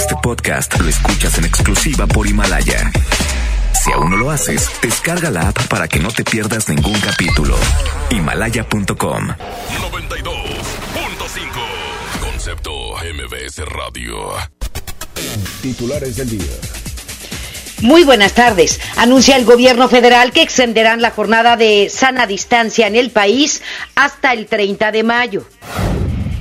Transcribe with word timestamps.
Este 0.00 0.16
podcast 0.22 0.80
lo 0.80 0.88
escuchas 0.88 1.36
en 1.36 1.44
exclusiva 1.44 2.06
por 2.06 2.26
Himalaya. 2.26 2.90
Si 3.84 3.92
aún 3.92 4.08
no 4.10 4.16
lo 4.16 4.30
haces, 4.30 4.70
descarga 4.80 5.30
la 5.30 5.50
app 5.50 5.66
para 5.68 5.88
que 5.88 5.98
no 5.98 6.08
te 6.10 6.24
pierdas 6.24 6.70
ningún 6.70 6.98
capítulo. 7.00 7.54
Himalaya.com 8.08 8.86
92.5 8.96 9.36
Concepto 12.18 12.72
MBS 12.94 13.58
Radio. 13.66 14.30
Titulares 15.60 16.16
del 16.16 16.30
día. 16.30 16.52
Muy 17.82 18.04
buenas 18.04 18.32
tardes. 18.32 18.80
Anuncia 18.96 19.36
el 19.36 19.44
gobierno 19.44 19.90
federal 19.90 20.32
que 20.32 20.40
extenderán 20.40 21.02
la 21.02 21.10
jornada 21.10 21.58
de 21.58 21.90
sana 21.90 22.26
distancia 22.26 22.86
en 22.86 22.96
el 22.96 23.10
país 23.10 23.60
hasta 23.94 24.32
el 24.32 24.46
30 24.46 24.92
de 24.92 25.02
mayo. 25.02 25.44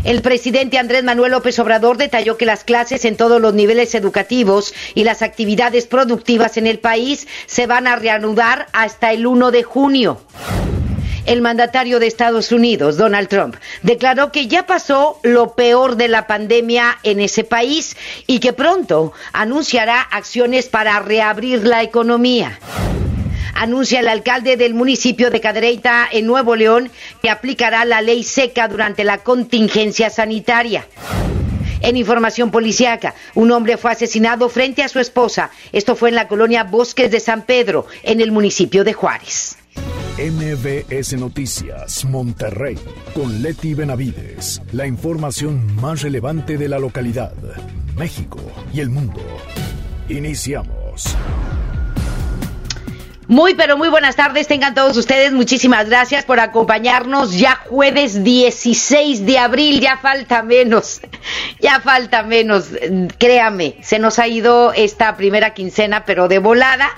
El 0.10 0.24
presidente 0.24 0.80
Andrés 0.80 1.04
Manuel 1.04 1.34
López 1.34 1.60
Obrador 1.60 1.98
detalló 1.98 2.36
que 2.36 2.48
las 2.48 2.64
clases 2.64 3.06
en 3.06 3.16
todos 3.16 3.40
los 3.40 3.54
niveles 3.54 3.94
educativos 3.94 4.74
y 4.96 5.04
las 5.04 5.22
actividades 5.22 5.86
productivas 5.86 6.58
en 6.58 6.66
el 6.66 6.80
país 6.80 7.28
se 7.46 7.68
van 7.68 7.86
a 7.86 7.96
reanudar 7.96 8.66
hasta 8.74 9.12
el 9.12 9.28
1 9.28 9.52
de 9.52 9.62
junio. 9.62 10.20
El 11.28 11.44
mandatario 11.44 12.00
de 12.00 12.08
Estados 12.08 12.52
Unidos, 12.52 12.98
Donald 12.98 13.28
Trump, 13.28 13.58
declaró 13.84 14.32
que 14.32 14.48
ya 14.48 14.66
pasó 14.66 15.20
lo 15.22 15.54
peor 15.54 15.96
de 15.96 16.08
la 16.08 16.26
pandemia 16.26 16.98
en 17.04 17.20
ese 17.20 17.44
país 17.44 17.96
y 18.26 18.40
que 18.40 18.52
pronto 18.52 19.14
anunciará 19.32 20.02
acciones 20.02 20.70
para 20.70 21.00
reabrir 21.02 21.68
la 21.68 21.84
economía 21.84 22.58
anuncia 23.54 24.00
el 24.00 24.08
alcalde 24.08 24.58
del 24.58 24.74
municipio 24.74 25.30
de 25.30 25.42
Cadereyta 25.42 26.08
en 26.12 26.26
Nuevo 26.26 26.56
León 26.56 26.92
que 27.22 27.30
aplicará 27.30 27.86
la 27.86 28.02
ley 28.02 28.24
seca 28.24 28.68
durante 28.68 29.04
la 29.04 29.20
contingencia 29.20 30.10
sanitaria. 30.10 30.88
En 31.82 31.96
información 31.96 32.52
policiaca, 32.52 33.16
un 33.36 33.52
hombre 33.52 33.78
fue 33.78 33.92
asesinado 33.92 34.50
frente 34.50 34.84
a 34.84 34.90
su 34.90 35.00
esposa. 35.00 35.50
Esto 35.72 35.96
fue 35.96 36.10
en 36.10 36.16
la 36.16 36.28
colonia 36.28 36.64
Bosques 36.64 37.10
de 37.10 37.20
San 37.20 37.44
Pedro, 37.44 37.88
en 38.04 38.22
el 38.22 38.32
municipio 38.32 38.84
de 38.84 38.94
Juárez. 38.94 39.58
MBS 40.18 41.14
Noticias, 41.14 42.04
Monterrey, 42.04 42.78
con 43.14 43.42
Leti 43.42 43.74
Benavides. 43.74 44.62
La 44.74 44.86
información 44.86 45.76
más 45.76 46.02
relevante 46.02 46.58
de 46.58 46.68
la 46.68 46.78
localidad, 46.78 47.34
México 47.96 48.42
y 48.74 48.82
el 48.82 48.90
mundo. 48.90 49.22
Iniciamos. 50.10 51.16
Muy, 53.30 53.54
pero 53.54 53.78
muy 53.78 53.90
buenas 53.90 54.16
tardes, 54.16 54.48
tengan 54.48 54.74
todos 54.74 54.98
ustedes. 54.98 55.32
Muchísimas 55.32 55.88
gracias 55.88 56.26
por 56.26 56.40
acompañarnos. 56.40 57.38
Ya 57.38 57.58
jueves 57.70 58.24
16 58.24 59.24
de 59.28 59.38
abril, 59.38 59.82
ya 59.82 59.98
falta 59.98 60.42
menos, 60.42 61.00
ya 61.62 61.80
falta 61.80 62.24
menos. 62.24 62.70
Créame, 63.20 63.76
se 63.84 64.00
nos 64.00 64.18
ha 64.18 64.28
ido 64.28 64.74
esta 64.74 65.16
primera 65.16 65.54
quincena, 65.54 66.06
pero 66.06 66.28
de 66.28 66.40
volada. 66.40 66.90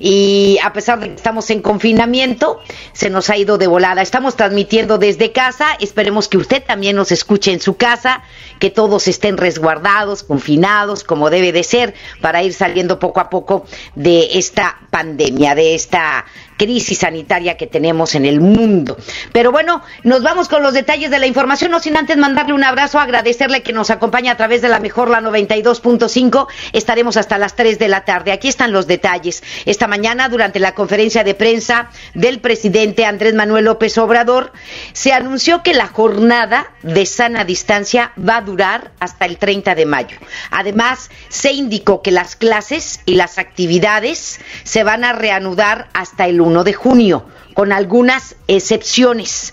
Y 0.00 0.58
a 0.64 0.72
pesar 0.72 0.98
de 0.98 1.10
que 1.10 1.14
estamos 1.14 1.48
en 1.50 1.62
confinamiento, 1.62 2.60
se 2.92 3.08
nos 3.08 3.30
ha 3.30 3.36
ido 3.36 3.56
de 3.56 3.68
volada. 3.68 4.02
Estamos 4.02 4.34
transmitiendo 4.34 4.98
desde 4.98 5.30
casa. 5.30 5.68
Esperemos 5.78 6.26
que 6.26 6.36
usted 6.36 6.64
también 6.64 6.96
nos 6.96 7.12
escuche 7.12 7.52
en 7.52 7.60
su 7.60 7.76
casa, 7.76 8.24
que 8.58 8.70
todos 8.70 9.06
estén 9.06 9.36
resguardados, 9.36 10.24
confinados, 10.24 11.04
como 11.04 11.30
debe 11.30 11.52
de 11.52 11.62
ser, 11.62 11.94
para 12.20 12.42
ir 12.42 12.54
saliendo 12.54 12.98
poco 12.98 13.20
a 13.20 13.30
poco 13.30 13.66
de 13.94 14.30
esta 14.32 14.80
pandemia, 14.90 15.54
de 15.54 15.75
esta 15.76 16.24
crisis 16.56 16.98
sanitaria 16.98 17.56
que 17.56 17.66
tenemos 17.66 18.14
en 18.14 18.24
el 18.24 18.40
mundo. 18.40 18.96
Pero 19.32 19.52
bueno, 19.52 19.82
nos 20.02 20.22
vamos 20.22 20.48
con 20.48 20.62
los 20.62 20.74
detalles 20.74 21.10
de 21.10 21.18
la 21.18 21.26
información, 21.26 21.70
no 21.70 21.80
sin 21.80 21.96
antes 21.96 22.16
mandarle 22.16 22.54
un 22.54 22.64
abrazo, 22.64 22.98
agradecerle 22.98 23.62
que 23.62 23.72
nos 23.72 23.90
acompañe 23.90 24.30
a 24.30 24.36
través 24.36 24.62
de 24.62 24.68
la 24.68 24.80
mejor, 24.80 25.10
la 25.10 25.20
92.5. 25.20 26.46
Estaremos 26.72 27.16
hasta 27.16 27.38
las 27.38 27.54
3 27.56 27.78
de 27.78 27.88
la 27.88 28.04
tarde. 28.04 28.32
Aquí 28.32 28.48
están 28.48 28.72
los 28.72 28.86
detalles. 28.86 29.42
Esta 29.64 29.86
mañana, 29.86 30.28
durante 30.28 30.58
la 30.58 30.74
conferencia 30.74 31.24
de 31.24 31.34
prensa 31.34 31.90
del 32.14 32.40
presidente 32.40 33.04
Andrés 33.04 33.34
Manuel 33.34 33.66
López 33.66 33.96
Obrador, 33.98 34.52
se 34.92 35.12
anunció 35.12 35.62
que 35.62 35.74
la 35.74 35.88
jornada 35.88 36.72
de 36.82 37.06
sana 37.06 37.44
distancia 37.44 38.12
va 38.16 38.38
a 38.38 38.42
durar 38.42 38.92
hasta 39.00 39.26
el 39.26 39.38
30 39.38 39.74
de 39.74 39.86
mayo. 39.86 40.16
Además, 40.50 41.10
se 41.28 41.52
indicó 41.52 42.02
que 42.02 42.10
las 42.10 42.36
clases 42.36 43.00
y 43.04 43.14
las 43.14 43.38
actividades 43.38 44.40
se 44.64 44.84
van 44.84 45.04
a 45.04 45.12
reanudar 45.12 45.88
hasta 45.92 46.26
el 46.26 46.40
1 46.46 46.64
de 46.64 46.72
junio, 46.72 47.26
con 47.54 47.72
algunas 47.72 48.36
excepciones. 48.48 49.52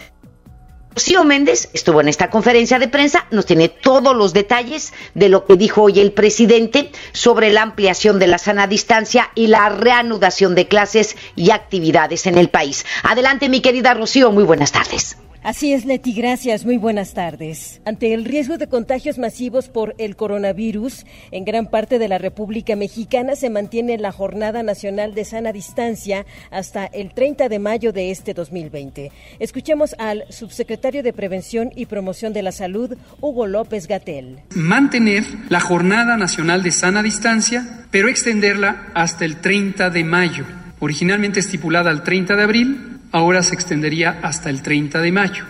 Rocío 0.95 1.23
Méndez 1.23 1.69
estuvo 1.73 2.01
en 2.01 2.07
esta 2.07 2.29
conferencia 2.29 2.77
de 2.77 2.87
prensa, 2.87 3.25
nos 3.31 3.47
tiene 3.47 3.67
todos 3.67 4.15
los 4.15 4.31
detalles 4.31 4.93
de 5.15 5.27
lo 5.27 5.45
que 5.45 5.55
dijo 5.55 5.81
hoy 5.81 5.99
el 5.99 6.11
presidente 6.11 6.91
sobre 7.13 7.51
la 7.51 7.63
ampliación 7.63 8.19
de 8.19 8.27
la 8.27 8.37
sana 8.37 8.67
distancia 8.67 9.31
y 9.33 9.47
la 9.47 9.69
reanudación 9.69 10.53
de 10.53 10.67
clases 10.67 11.17
y 11.35 11.49
actividades 11.49 12.27
en 12.27 12.37
el 12.37 12.49
país. 12.49 12.85
Adelante, 13.01 13.49
mi 13.49 13.61
querida 13.61 13.95
Rocío, 13.95 14.31
muy 14.31 14.43
buenas 14.43 14.71
tardes. 14.71 15.17
Así 15.43 15.73
es, 15.73 15.83
Leti, 15.83 16.13
gracias. 16.13 16.63
Muy 16.63 16.77
buenas 16.77 17.13
tardes. 17.13 17.81
Ante 17.83 18.13
el 18.13 18.23
riesgo 18.23 18.57
de 18.57 18.69
contagios 18.69 19.17
masivos 19.17 19.67
por 19.67 19.93
el 19.97 20.15
coronavirus, 20.15 21.05
en 21.31 21.43
gran 21.43 21.69
parte 21.69 21.99
de 21.99 22.07
la 22.07 22.17
República 22.17 22.77
Mexicana 22.77 23.35
se 23.35 23.49
mantiene 23.49 23.97
la 23.97 24.13
Jornada 24.13 24.63
Nacional 24.63 25.13
de 25.13 25.25
Sana 25.25 25.51
Distancia 25.51 26.25
hasta 26.49 26.85
el 26.85 27.13
30 27.13 27.49
de 27.49 27.59
mayo 27.59 27.91
de 27.91 28.09
este 28.09 28.33
2020. 28.33 29.11
Escuchemos 29.39 29.95
al 29.99 30.23
subsecretario 30.29 31.03
de 31.03 31.11
Prevención 31.11 31.71
y 31.75 31.87
Promoción 31.87 32.31
de 32.31 32.41
la 32.41 32.53
Salud, 32.53 32.95
Hugo 33.19 33.45
López 33.45 33.87
Gatel. 33.87 34.39
Mantener 34.55 35.25
la 35.49 35.59
Jornada 35.59 36.15
Nacional 36.15 36.63
de 36.63 36.71
Sana 36.71 37.03
Distancia, 37.03 37.85
pero 37.91 38.07
extenderla 38.07 38.91
hasta 38.93 39.25
el 39.25 39.41
30 39.41 39.89
de 39.89 40.05
mayo, 40.05 40.45
originalmente 40.79 41.41
estipulada 41.41 41.89
al 41.89 42.03
30 42.03 42.37
de 42.37 42.43
abril 42.43 42.93
ahora 43.13 43.43
se 43.43 43.55
extendería 43.55 44.19
hasta 44.21 44.49
el 44.49 44.61
30 44.61 44.99
de 44.99 45.11
mayo, 45.13 45.45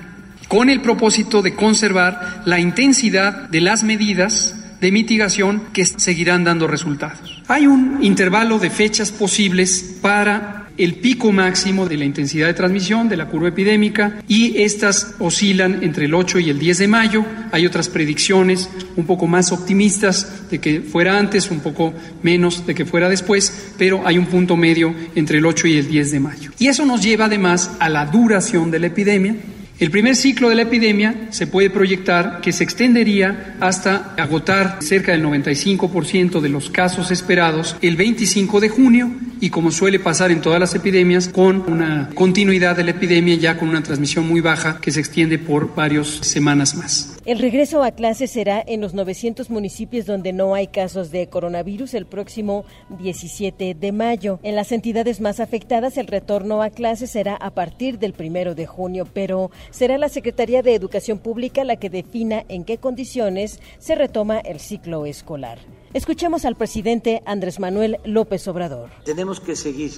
con 0.47 0.69
el 0.69 0.81
propósito 0.81 1.41
de 1.41 1.56
conservar 1.56 2.44
la 2.46 2.59
intensidad 2.59 3.50
de 3.50 3.62
las 3.62 3.84
medidas 3.84 4.56
de 4.79 4.91
mitigación 4.91 5.63
que 5.72 5.85
seguirán 5.85 6.44
dando 6.44 6.68
resultados. 6.68 7.41
Hay 7.47 7.66
un 7.66 8.03
intervalo 8.03 8.59
de 8.59 8.69
fechas 8.69 9.12
posibles 9.12 9.97
para 10.02 10.62
el 10.78 10.95
pico 10.95 11.31
máximo 11.31 11.88
de 11.88 11.97
la 11.97 12.06
intensidad 12.06 12.47
de 12.47 12.53
transmisión 12.53 13.09
de 13.09 13.17
la 13.17 13.28
curva 13.28 13.50
epidémica 13.50 14.22
y 14.28 14.61
estas 14.61 15.16
oscilan 15.19 15.84
entre 15.84 16.06
el 16.06 16.13
8 16.13 16.39
y 16.39 16.50
el 16.50 16.59
10 16.59 16.78
de 16.79 16.88
mayo. 16.88 17.25
Hay 17.51 17.66
otras 17.66 17.89
predicciones 17.89 18.69
un 18.95 19.06
poco 19.06 19.28
más 19.28 19.51
optimistas 19.51 20.50
de 20.50 20.59
que 20.59 20.81
fuera 20.81 21.17
antes, 21.17 21.51
un 21.51 21.59
poco 21.59 21.94
menos 22.22 22.66
de 22.66 22.75
que 22.75 22.85
fuera 22.85 23.09
después, 23.09 23.73
pero 23.78 24.06
hay 24.06 24.17
un 24.17 24.25
punto 24.25 24.56
medio 24.56 24.94
entre 25.16 25.38
el 25.38 25.45
8 25.45 25.67
y 25.67 25.78
el 25.78 25.88
10 25.88 26.11
de 26.11 26.19
mayo. 26.19 26.51
Y 26.59 26.67
eso 26.67 26.85
nos 26.85 27.01
lleva 27.01 27.25
además 27.25 27.72
a 27.79 27.90
la 27.90 28.05
duración 28.05 28.72
de 28.72 28.79
la 28.79 28.88
epidemia 28.88 29.35
el 29.79 29.90
primer 29.90 30.16
ciclo 30.16 30.50
de 30.50 30.55
la 30.55 30.61
epidemia 30.61 31.28
se 31.31 31.47
puede 31.47 31.72
proyectar 31.72 32.41
que 32.41 32.53
se 32.53 32.63
extendería 32.63 33.57
hasta 33.59 34.13
agotar 34.17 34.78
cerca 34.81 35.11
del 35.11 35.25
95% 35.25 36.41
de 36.41 36.50
los 36.50 36.69
casos 36.69 37.09
esperados 37.09 37.75
el 37.81 37.97
25 37.97 38.61
de 38.61 38.69
junio 38.69 39.11
y 39.43 39.49
como 39.49 39.71
suele 39.71 39.99
pasar 39.99 40.31
en 40.31 40.39
todas 40.39 40.57
las 40.57 40.73
epidemias, 40.73 41.27
con 41.27 41.69
una 41.69 42.09
continuidad 42.15 42.77
de 42.77 42.85
la 42.85 42.91
epidemia 42.91 43.35
ya 43.35 43.57
con 43.57 43.67
una 43.67 43.83
transmisión 43.83 44.25
muy 44.25 44.39
baja 44.39 44.79
que 44.79 44.89
se 44.89 45.01
extiende 45.01 45.37
por 45.37 45.75
varias 45.75 46.07
semanas 46.07 46.75
más. 46.75 47.17
El 47.25 47.39
regreso 47.39 47.83
a 47.83 47.91
clases 47.91 48.31
será 48.31 48.63
en 48.65 48.79
los 48.79 48.93
900 48.93 49.49
municipios 49.49 50.05
donde 50.05 50.31
no 50.31 50.55
hay 50.55 50.67
casos 50.67 51.11
de 51.11 51.27
coronavirus 51.27 51.93
el 51.93 52.05
próximo 52.05 52.63
17 52.97 53.75
de 53.75 53.91
mayo. 53.91 54.39
En 54.43 54.55
las 54.55 54.71
entidades 54.71 55.19
más 55.19 55.41
afectadas 55.41 55.97
el 55.97 56.07
retorno 56.07 56.61
a 56.61 56.69
clases 56.69 57.11
será 57.11 57.35
a 57.35 57.49
partir 57.49 57.99
del 57.99 58.13
primero 58.13 58.55
de 58.55 58.65
junio, 58.65 59.05
pero 59.13 59.51
será 59.71 59.97
la 59.97 60.07
Secretaría 60.07 60.61
de 60.61 60.73
Educación 60.73 61.19
Pública 61.19 61.65
la 61.65 61.75
que 61.75 61.89
defina 61.89 62.45
en 62.47 62.63
qué 62.63 62.77
condiciones 62.77 63.59
se 63.77 63.95
retoma 63.95 64.39
el 64.39 64.61
ciclo 64.61 65.05
escolar. 65.05 65.59
Escuchemos 65.93 66.43
al 66.45 66.55
presidente 66.55 67.22
Andrés 67.28 67.59
Manuel 67.59 67.99
López 68.03 68.47
Obrador. 68.47 68.90
Tenemos 69.05 69.40
que 69.40 69.55
seguir 69.55 69.93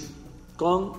con 0.56 0.92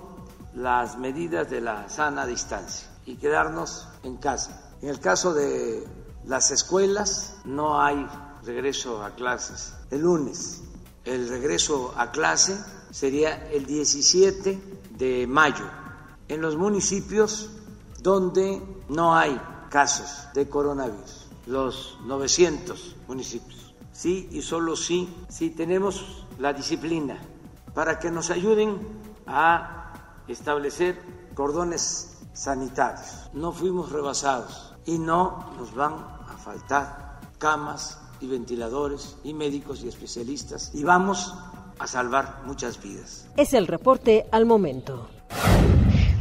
las 0.56 0.98
medidas 0.98 1.48
de 1.52 1.62
la 1.62 1.88
sana 1.88 2.26
distancia 2.26 2.88
y 3.06 3.16
quedarnos 3.18 3.88
en 4.02 4.18
casa. 4.18 4.74
En 4.82 4.90
el 4.90 5.00
caso 5.00 5.36
de 5.36 5.84
las 6.26 6.50
escuelas 6.50 7.36
no 7.46 7.80
hay 7.80 8.08
regreso 8.44 9.04
a 9.04 9.14
clases 9.14 9.76
el 9.92 10.02
lunes. 10.02 10.64
El 11.06 11.30
regreso 11.30 11.94
a 11.96 12.10
clase 12.10 12.58
sería 12.90 13.50
el 13.52 13.68
17 13.68 14.60
de 14.98 15.28
mayo. 15.28 15.66
En 16.28 16.42
los 16.42 16.58
municipios 16.58 17.52
donde 18.02 18.64
no 18.90 19.16
hay 19.16 19.40
casos 19.70 20.34
de 20.34 20.50
coronavirus, 20.50 21.28
los 21.46 22.00
900 22.04 22.96
municipios. 23.08 23.57
Sí 23.98 24.30
y 24.32 24.44
solo 24.44 24.76
sí, 24.76 25.10
si 25.28 25.50
tenemos 25.50 26.28
la 26.38 26.54
disciplina 26.54 27.18
para 27.74 27.98
que 27.98 28.12
nos 28.12 28.30
ayuden 28.30 28.78
a 29.26 29.92
establecer 30.28 31.02
cordones 31.34 32.20
sanitarios. 32.32 33.32
No 33.34 33.52
fuimos 33.52 33.92
rebasados 33.92 34.76
y 34.86 35.00
no 35.00 35.52
nos 35.58 35.74
van 35.74 35.94
a 35.94 36.38
faltar 36.38 37.22
camas 37.40 38.00
y 38.20 38.28
ventiladores 38.28 39.18
y 39.24 39.34
médicos 39.34 39.82
y 39.82 39.88
especialistas 39.88 40.76
y 40.76 40.84
vamos 40.84 41.34
a 41.80 41.88
salvar 41.88 42.44
muchas 42.46 42.80
vidas. 42.80 43.28
Es 43.36 43.56
el 43.56 43.66
reporte 43.66 44.28
al 44.32 44.46
momento. 44.46 45.08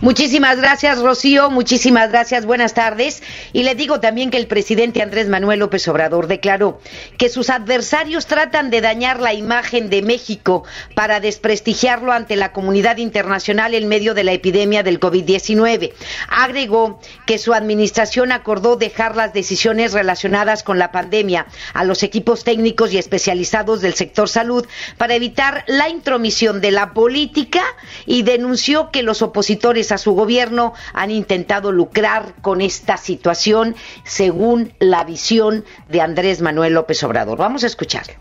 Muchísimas 0.03 0.59
gracias, 0.59 1.01
Rocío. 1.01 1.51
Muchísimas 1.51 2.11
gracias. 2.11 2.45
Buenas 2.45 2.75
tardes. 2.75 3.23
Y 3.55 3.63
le 3.63 3.75
digo 3.75 3.99
también 3.99 4.31
que 4.31 4.37
el 4.37 4.47
presidente 4.47 5.01
Andrés 5.01 5.27
Manuel 5.27 5.61
López 5.61 5.89
Obrador 5.89 6.27
declaró 6.27 6.81
que 7.17 7.31
sus 7.31 7.49
adversarios 7.49 8.27
tratan 8.27 8.69
de 8.69 8.83
dañar 8.83 9.21
la 9.21 9.33
imagen 9.33 9.89
de 9.89 10.03
México 10.03 10.65
para 10.95 11.19
desprestigiarlo 11.19 12.13
ante 12.13 12.37
la 12.37 12.53
comunidad 12.53 12.99
internacional 12.99 13.73
en 13.73 13.89
medio 13.89 14.13
de 14.13 14.25
la 14.25 14.33
epidemia 14.33 14.83
del 14.83 15.01
COVID-19. 15.01 15.95
Agregó 16.29 17.01
que 17.27 17.39
su 17.39 17.55
administración 17.55 18.33
acordó 18.33 18.77
dejar 18.77 19.17
las 19.17 19.33
decisiones 19.33 19.95
relacionadas 19.95 20.63
con 20.63 20.79
la 20.79 20.93
pandemia 20.93 21.47
a 21.73 21.85
los 21.85 22.03
equipos 22.03 22.45
técnicos 22.45 22.93
y 22.93 22.99
especializados 22.99 23.81
del 23.81 23.95
sector 23.95 24.29
salud 24.29 24.67
para 24.99 25.15
evitar 25.15 25.65
la 25.67 25.89
intromisión 25.89 26.61
de 26.61 26.71
la 26.71 26.93
política 26.93 27.63
y 28.05 28.23
denunció 28.23 28.91
que 28.91 29.03
los 29.03 29.23
opositores 29.23 29.86
a 29.93 29.99
su 29.99 30.13
gobierno 30.13 30.75
han 30.93 31.11
intentado 31.11 31.73
lucrar 31.73 32.35
con 32.43 32.61
esta 32.61 32.97
situación 32.97 33.75
según 34.05 34.73
la 34.79 35.05
visión 35.05 35.65
de 35.89 36.01
Andrés 36.01 36.41
Manuel 36.41 36.75
López 36.75 37.03
Obrador. 37.03 37.39
Vamos 37.39 37.65
a 37.65 37.67
escucharlo. 37.67 38.15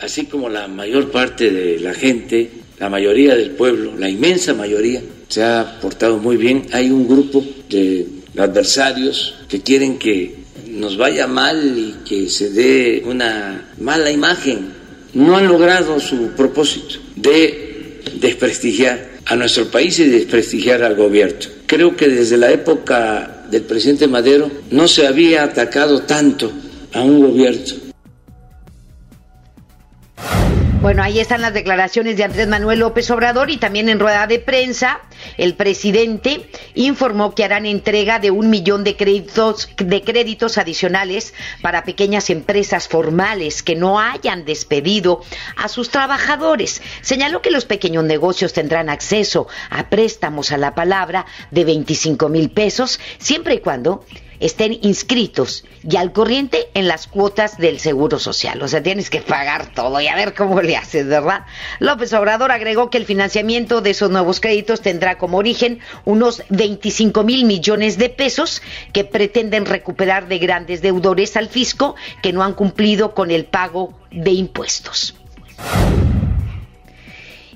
Así 0.00 0.26
como 0.26 0.48
la 0.48 0.66
mayor 0.66 1.10
parte 1.10 1.50
de 1.50 1.78
la 1.78 1.94
gente, 1.94 2.50
la 2.78 2.88
mayoría 2.88 3.36
del 3.36 3.52
pueblo, 3.52 3.92
la 3.96 4.08
inmensa 4.08 4.52
mayoría, 4.52 5.00
se 5.28 5.44
ha 5.44 5.78
portado 5.80 6.18
muy 6.18 6.36
bien, 6.36 6.66
hay 6.72 6.90
un 6.90 7.06
grupo 7.06 7.44
de 7.68 8.06
adversarios 8.36 9.36
que 9.48 9.60
quieren 9.60 9.98
que 9.98 10.42
nos 10.66 10.96
vaya 10.96 11.26
mal 11.26 11.78
y 11.78 12.04
que 12.04 12.28
se 12.28 12.50
dé 12.50 13.02
una 13.06 13.70
mala 13.78 14.10
imagen. 14.10 14.72
No 15.14 15.36
han 15.36 15.46
logrado 15.46 16.00
su 16.00 16.30
propósito 16.30 16.96
de 17.14 18.00
desprestigiar 18.14 19.11
a 19.26 19.36
nuestro 19.36 19.66
país 19.66 19.98
y 19.98 20.04
desprestigiar 20.04 20.82
al 20.82 20.96
gobierno. 20.96 21.38
Creo 21.66 21.96
que 21.96 22.08
desde 22.08 22.36
la 22.36 22.50
época 22.50 23.44
del 23.50 23.62
presidente 23.62 24.06
Madero 24.08 24.50
no 24.70 24.88
se 24.88 25.06
había 25.06 25.44
atacado 25.44 26.02
tanto 26.02 26.50
a 26.92 27.02
un 27.02 27.20
gobierno 27.20 27.91
bueno, 30.82 31.04
ahí 31.04 31.20
están 31.20 31.42
las 31.42 31.54
declaraciones 31.54 32.16
de 32.16 32.24
Andrés 32.24 32.48
Manuel 32.48 32.80
López 32.80 33.08
Obrador 33.12 33.50
y 33.50 33.56
también 33.56 33.88
en 33.88 34.00
rueda 34.00 34.26
de 34.26 34.40
prensa 34.40 35.00
el 35.36 35.54
presidente 35.54 36.50
informó 36.74 37.36
que 37.36 37.44
harán 37.44 37.66
entrega 37.66 38.18
de 38.18 38.32
un 38.32 38.50
millón 38.50 38.82
de 38.82 38.96
créditos, 38.96 39.70
de 39.76 40.02
créditos 40.02 40.58
adicionales 40.58 41.34
para 41.62 41.84
pequeñas 41.84 42.30
empresas 42.30 42.88
formales 42.88 43.62
que 43.62 43.76
no 43.76 44.00
hayan 44.00 44.44
despedido 44.44 45.22
a 45.56 45.68
sus 45.68 45.88
trabajadores. 45.88 46.82
Señaló 47.00 47.42
que 47.42 47.52
los 47.52 47.64
pequeños 47.64 48.02
negocios 48.02 48.52
tendrán 48.52 48.88
acceso 48.88 49.46
a 49.70 49.88
préstamos 49.88 50.50
a 50.50 50.58
la 50.58 50.74
palabra 50.74 51.26
de 51.52 51.64
25 51.64 52.28
mil 52.28 52.50
pesos 52.50 52.98
siempre 53.18 53.54
y 53.54 53.60
cuando 53.60 54.04
estén 54.42 54.78
inscritos 54.82 55.64
y 55.88 55.96
al 55.96 56.12
corriente 56.12 56.68
en 56.74 56.88
las 56.88 57.06
cuotas 57.06 57.58
del 57.58 57.78
Seguro 57.80 58.18
Social. 58.18 58.60
O 58.60 58.68
sea, 58.68 58.82
tienes 58.82 59.08
que 59.08 59.20
pagar 59.20 59.72
todo 59.72 60.00
y 60.00 60.08
a 60.08 60.16
ver 60.16 60.34
cómo 60.34 60.60
le 60.60 60.76
haces, 60.76 61.06
¿verdad? 61.06 61.46
López 61.78 62.12
Obrador 62.12 62.50
agregó 62.50 62.90
que 62.90 62.98
el 62.98 63.06
financiamiento 63.06 63.80
de 63.80 63.90
esos 63.90 64.10
nuevos 64.10 64.40
créditos 64.40 64.80
tendrá 64.80 65.16
como 65.16 65.38
origen 65.38 65.80
unos 66.04 66.42
25 66.50 67.22
mil 67.22 67.44
millones 67.44 67.98
de 67.98 68.08
pesos 68.08 68.62
que 68.92 69.04
pretenden 69.04 69.64
recuperar 69.64 70.28
de 70.28 70.38
grandes 70.38 70.82
deudores 70.82 71.36
al 71.36 71.48
fisco 71.48 71.94
que 72.22 72.32
no 72.32 72.42
han 72.42 72.54
cumplido 72.54 73.14
con 73.14 73.30
el 73.30 73.44
pago 73.44 73.94
de 74.10 74.32
impuestos. 74.32 75.14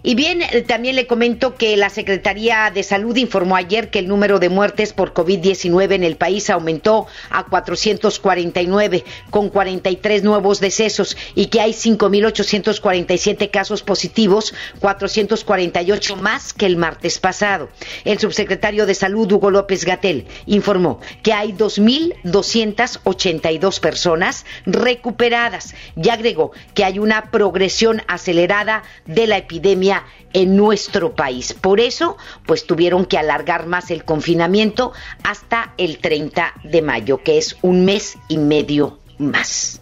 Y 0.08 0.14
bien, 0.14 0.40
eh, 0.40 0.62
también 0.62 0.94
le 0.94 1.08
comento 1.08 1.56
que 1.56 1.76
la 1.76 1.90
Secretaría 1.90 2.70
de 2.72 2.84
Salud 2.84 3.16
informó 3.16 3.56
ayer 3.56 3.90
que 3.90 3.98
el 3.98 4.06
número 4.06 4.38
de 4.38 4.48
muertes 4.48 4.92
por 4.92 5.12
COVID-19 5.12 5.94
en 5.94 6.04
el 6.04 6.14
país 6.14 6.48
aumentó 6.48 7.08
a 7.28 7.42
449 7.46 9.02
con 9.30 9.48
43 9.48 10.22
nuevos 10.22 10.60
decesos 10.60 11.16
y 11.34 11.46
que 11.46 11.60
hay 11.60 11.72
5.847 11.72 13.50
casos 13.50 13.82
positivos, 13.82 14.54
448 14.78 16.14
más 16.14 16.52
que 16.52 16.66
el 16.66 16.76
martes 16.76 17.18
pasado. 17.18 17.68
El 18.04 18.20
subsecretario 18.20 18.86
de 18.86 18.94
Salud, 18.94 19.32
Hugo 19.32 19.50
López 19.50 19.84
Gatel, 19.84 20.28
informó 20.46 21.00
que 21.24 21.32
hay 21.32 21.50
2.282 21.50 23.80
personas 23.80 24.46
recuperadas 24.66 25.74
y 26.00 26.10
agregó 26.10 26.52
que 26.74 26.84
hay 26.84 27.00
una 27.00 27.32
progresión 27.32 28.02
acelerada 28.06 28.84
de 29.04 29.26
la 29.26 29.38
epidemia 29.38 29.95
en 30.32 30.56
nuestro 30.56 31.14
país. 31.14 31.54
Por 31.54 31.80
eso, 31.80 32.16
pues 32.46 32.66
tuvieron 32.66 33.06
que 33.06 33.18
alargar 33.18 33.66
más 33.66 33.90
el 33.90 34.04
confinamiento 34.04 34.92
hasta 35.22 35.74
el 35.78 35.98
30 35.98 36.54
de 36.64 36.82
mayo, 36.82 37.22
que 37.22 37.38
es 37.38 37.56
un 37.62 37.84
mes 37.84 38.18
y 38.28 38.38
medio 38.38 38.98
más. 39.18 39.80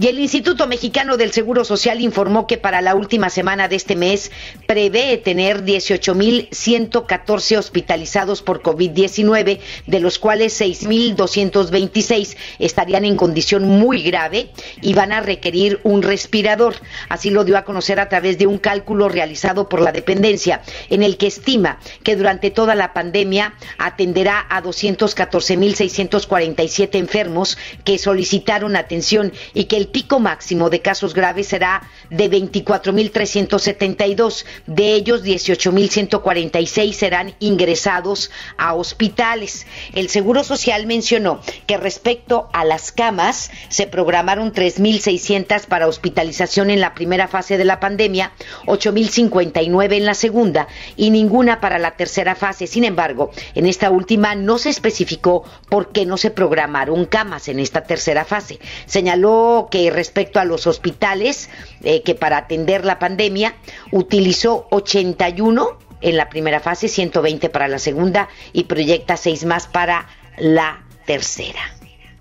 Y 0.00 0.08
el 0.08 0.18
Instituto 0.18 0.66
Mexicano 0.66 1.16
del 1.18 1.30
Seguro 1.30 1.62
Social 1.62 2.00
informó 2.00 2.46
que 2.46 2.56
para 2.56 2.80
la 2.80 2.94
última 2.94 3.28
semana 3.28 3.68
de 3.68 3.76
este 3.76 3.96
mes 3.96 4.32
prevé 4.66 5.18
tener 5.18 5.62
18.114 5.62 7.58
hospitalizados 7.58 8.40
por 8.40 8.62
COVID-19, 8.62 9.60
de 9.86 10.00
los 10.00 10.18
cuales 10.18 10.58
6.226 10.58 12.34
estarían 12.58 13.04
en 13.04 13.16
condición 13.16 13.68
muy 13.68 14.00
grave 14.00 14.48
y 14.80 14.94
van 14.94 15.12
a 15.12 15.20
requerir 15.20 15.80
un 15.82 16.00
respirador. 16.00 16.76
Así 17.10 17.28
lo 17.28 17.44
dio 17.44 17.58
a 17.58 17.66
conocer 17.66 18.00
a 18.00 18.08
través 18.08 18.38
de 18.38 18.46
un 18.46 18.56
cálculo 18.56 19.10
realizado 19.10 19.68
por 19.68 19.82
la 19.82 19.92
dependencia, 19.92 20.62
en 20.88 21.02
el 21.02 21.18
que 21.18 21.26
estima 21.26 21.78
que 22.02 22.16
durante 22.16 22.50
toda 22.50 22.74
la 22.74 22.94
pandemia 22.94 23.52
atenderá 23.76 24.46
a 24.48 24.62
214.647 24.62 26.94
enfermos 26.94 27.58
que 27.84 27.98
solicitaron 27.98 28.76
atención 28.76 29.34
y 29.52 29.64
que 29.64 29.76
el 29.76 29.89
pico 29.90 30.20
máximo 30.20 30.70
de 30.70 30.80
casos 30.80 31.14
graves 31.14 31.48
será 31.48 31.82
de 32.10 32.30
24.372. 32.30 34.44
De 34.66 34.94
ellos, 34.94 35.24
18.146 35.24 36.92
serán 36.92 37.34
ingresados 37.38 38.30
a 38.56 38.74
hospitales. 38.74 39.66
El 39.94 40.08
Seguro 40.08 40.44
Social 40.44 40.86
mencionó 40.86 41.40
que 41.66 41.76
respecto 41.76 42.48
a 42.52 42.64
las 42.64 42.92
camas, 42.92 43.50
se 43.68 43.86
programaron 43.86 44.52
3.600 44.52 45.66
para 45.66 45.88
hospitalización 45.88 46.70
en 46.70 46.80
la 46.80 46.94
primera 46.94 47.28
fase 47.28 47.58
de 47.58 47.64
la 47.64 47.80
pandemia, 47.80 48.32
8.059 48.66 49.94
en 49.94 50.04
la 50.04 50.14
segunda 50.14 50.68
y 50.96 51.10
ninguna 51.10 51.60
para 51.60 51.78
la 51.78 51.92
tercera 51.92 52.34
fase. 52.34 52.66
Sin 52.66 52.84
embargo, 52.84 53.30
en 53.54 53.66
esta 53.66 53.90
última 53.90 54.34
no 54.34 54.58
se 54.58 54.70
especificó 54.70 55.44
por 55.68 55.92
qué 55.92 56.06
no 56.06 56.16
se 56.16 56.30
programaron 56.30 57.06
camas 57.06 57.48
en 57.48 57.58
esta 57.58 57.84
tercera 57.84 58.24
fase. 58.24 58.58
Señaló 58.86 59.68
que 59.70 59.79
respecto 59.88 60.40
a 60.40 60.44
los 60.44 60.66
hospitales, 60.66 61.48
eh, 61.82 62.02
que 62.02 62.14
para 62.14 62.36
atender 62.36 62.84
la 62.84 62.98
pandemia 62.98 63.54
utilizó 63.92 64.66
81 64.70 65.78
en 66.02 66.16
la 66.16 66.28
primera 66.28 66.60
fase, 66.60 66.88
120 66.88 67.48
para 67.48 67.68
la 67.68 67.78
segunda 67.78 68.28
y 68.52 68.64
proyecta 68.64 69.16
6 69.16 69.44
más 69.44 69.66
para 69.66 70.08
la 70.36 70.84
tercera. 71.06 71.60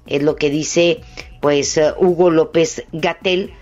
Es 0.08 0.24
lo 0.24 0.36
que 0.36 0.50
dice 0.50 1.02
pues 1.40 1.78
eh, 1.78 1.94
Hugo 1.98 2.30
López 2.30 2.84
Gatel. 2.92 3.54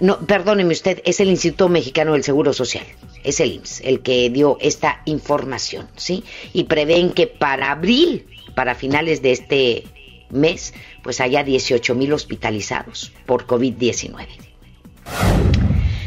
No, 0.00 0.18
perdóneme 0.18 0.72
usted, 0.72 1.00
es 1.04 1.20
el 1.20 1.28
Instituto 1.28 1.68
Mexicano 1.68 2.14
del 2.14 2.24
Seguro 2.24 2.52
Social, 2.52 2.84
es 3.22 3.38
el 3.38 3.52
IMSS 3.52 3.80
el 3.84 4.00
que 4.00 4.28
dio 4.28 4.58
esta 4.60 5.00
información, 5.04 5.88
¿sí? 5.94 6.24
Y 6.52 6.64
prevén 6.64 7.12
que 7.12 7.28
para 7.28 7.70
abril, 7.70 8.26
para 8.56 8.74
finales 8.74 9.22
de 9.22 9.30
este 9.30 9.84
mes, 10.34 10.74
pues 11.02 11.20
haya 11.20 11.42
18 11.42 11.94
mil 11.94 12.12
hospitalizados 12.12 13.12
por 13.26 13.46
COVID-19. 13.46 14.26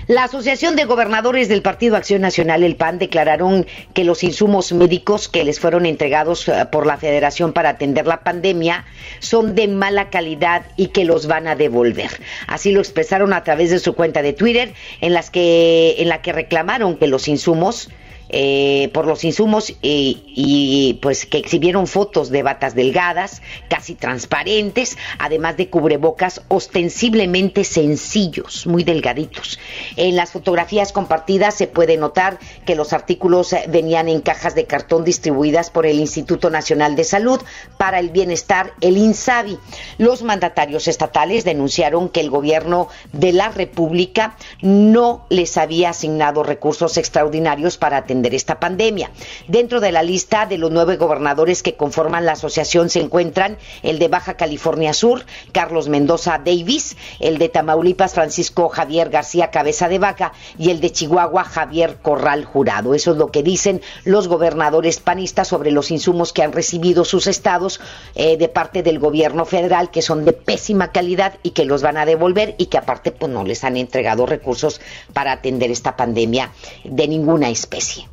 La 0.07 0.23
Asociación 0.23 0.77
de 0.77 0.85
Gobernadores 0.85 1.49
del 1.49 1.61
Partido 1.61 1.97
Acción 1.97 2.21
Nacional, 2.21 2.63
el 2.63 2.77
PAN, 2.77 2.97
declararon 2.97 3.67
que 3.93 4.05
los 4.05 4.23
insumos 4.23 4.71
médicos 4.71 5.27
que 5.27 5.43
les 5.43 5.59
fueron 5.59 5.85
entregados 5.85 6.47
eh, 6.47 6.65
por 6.71 6.87
la 6.87 6.95
Federación 6.95 7.51
para 7.51 7.71
atender 7.71 8.07
la 8.07 8.23
pandemia 8.23 8.85
son 9.19 9.53
de 9.53 9.67
mala 9.67 10.09
calidad 10.09 10.65
y 10.77 10.87
que 10.87 11.03
los 11.03 11.27
van 11.27 11.49
a 11.49 11.57
devolver. 11.57 12.09
Así 12.47 12.71
lo 12.71 12.79
expresaron 12.79 13.33
a 13.33 13.43
través 13.43 13.69
de 13.69 13.79
su 13.79 13.95
cuenta 13.95 14.21
de 14.21 14.31
Twitter, 14.31 14.73
en 15.01 15.13
las 15.13 15.29
que 15.29 15.95
en 15.97 16.07
la 16.07 16.21
que 16.21 16.31
reclamaron 16.31 16.95
que 16.95 17.07
los 17.07 17.27
insumos 17.27 17.89
eh, 18.29 18.89
por 18.93 19.05
los 19.05 19.23
insumos 19.23 19.73
y, 19.81 20.99
pues 21.01 21.25
que 21.25 21.37
exhibieron 21.37 21.87
fotos 21.87 22.29
de 22.29 22.43
batas 22.43 22.75
delgadas, 22.75 23.41
casi 23.69 23.95
transparentes, 23.95 24.97
además 25.17 25.55
de 25.55 25.69
cubrebocas 25.69 26.41
ostensiblemente 26.49 27.63
sencillos, 27.63 28.67
muy 28.67 28.83
delgaditos. 28.83 29.59
En 29.95 30.15
las 30.15 30.31
fotografías 30.31 30.91
compartidas 30.91 31.55
se 31.55 31.67
puede 31.67 31.95
notar 31.95 32.37
que 32.65 32.75
los 32.75 32.91
artículos 32.91 33.55
venían 33.69 34.09
en 34.09 34.21
cajas 34.21 34.55
de 34.55 34.65
cartón 34.65 35.05
distribuidas 35.05 35.69
por 35.69 35.85
el 35.85 35.99
Instituto 35.99 36.49
Nacional 36.49 36.95
de 36.95 37.05
Salud 37.05 37.39
para 37.77 37.99
el 37.99 38.09
Bienestar, 38.09 38.73
el 38.81 38.97
INSABI. 38.97 39.57
Los 39.97 40.23
mandatarios 40.23 40.87
estatales 40.87 41.45
denunciaron 41.45 42.09
que 42.09 42.19
el 42.19 42.29
gobierno 42.29 42.89
de 43.13 43.31
la 43.31 43.49
República 43.49 44.35
no 44.61 45.25
les 45.29 45.57
había 45.57 45.91
asignado 45.91 46.43
recursos 46.43 46.97
extraordinarios 46.97 47.77
para 47.77 47.97
atender 47.97 48.16
esta 48.25 48.59
pandemia. 48.59 49.11
Dentro 49.47 49.79
de 49.79 49.91
la 49.91 50.03
lista 50.03 50.45
de 50.45 50.57
los 50.57 50.71
nueve 50.71 50.97
gobernadores 50.97 51.63
que 51.63 51.75
conforman 51.75 52.25
la 52.25 52.33
asociación 52.33 52.89
se 52.89 52.99
encuentran 52.99 53.57
el 53.83 53.99
de 53.99 54.07
Baja 54.07 54.35
California 54.35 54.93
Sur, 54.93 55.25
Carlos 55.51 55.87
Mendoza 55.87 56.41
Davis, 56.43 56.97
el 57.19 57.37
de 57.37 57.49
Tamaulipas, 57.49 58.13
Francisco 58.13 58.69
Javier 58.69 59.09
García 59.09 59.51
Cabeza 59.51 59.87
de 59.87 59.99
Vaca, 59.99 60.33
y 60.57 60.71
el 60.71 60.79
de 60.79 60.91
Chihuahua, 60.91 61.43
Javier 61.43 61.97
Corral 62.01 62.45
Jurado. 62.45 62.93
Eso 62.93 63.11
es 63.11 63.17
lo 63.17 63.31
que 63.31 63.43
dicen 63.43 63.81
los 64.03 64.27
gobernadores 64.27 64.99
panistas 64.99 65.47
sobre 65.47 65.71
los 65.71 65.91
insumos 65.91 66.33
que 66.33 66.43
han 66.43 66.51
recibido 66.51 67.05
sus 67.05 67.27
estados 67.27 67.79
eh, 68.15 68.37
de 68.37 68.49
parte 68.49 68.83
del 68.83 68.99
gobierno 68.99 69.45
federal, 69.45 69.91
que 69.91 70.01
son 70.01 70.25
de 70.25 70.33
pésima 70.33 70.91
calidad 70.91 71.35
y 71.43 71.51
que 71.51 71.65
los 71.65 71.81
van 71.81 71.97
a 71.97 72.05
devolver 72.05 72.55
y 72.57 72.67
que 72.67 72.77
aparte 72.77 73.11
pues 73.11 73.31
no 73.31 73.43
les 73.43 73.63
han 73.63 73.77
entregado 73.77 74.25
recursos 74.25 74.81
para 75.13 75.31
atender 75.31 75.71
esta 75.71 75.95
pandemia 75.95 76.51
de 76.83 77.07
ninguna 77.07 77.49
especie. 77.49 78.06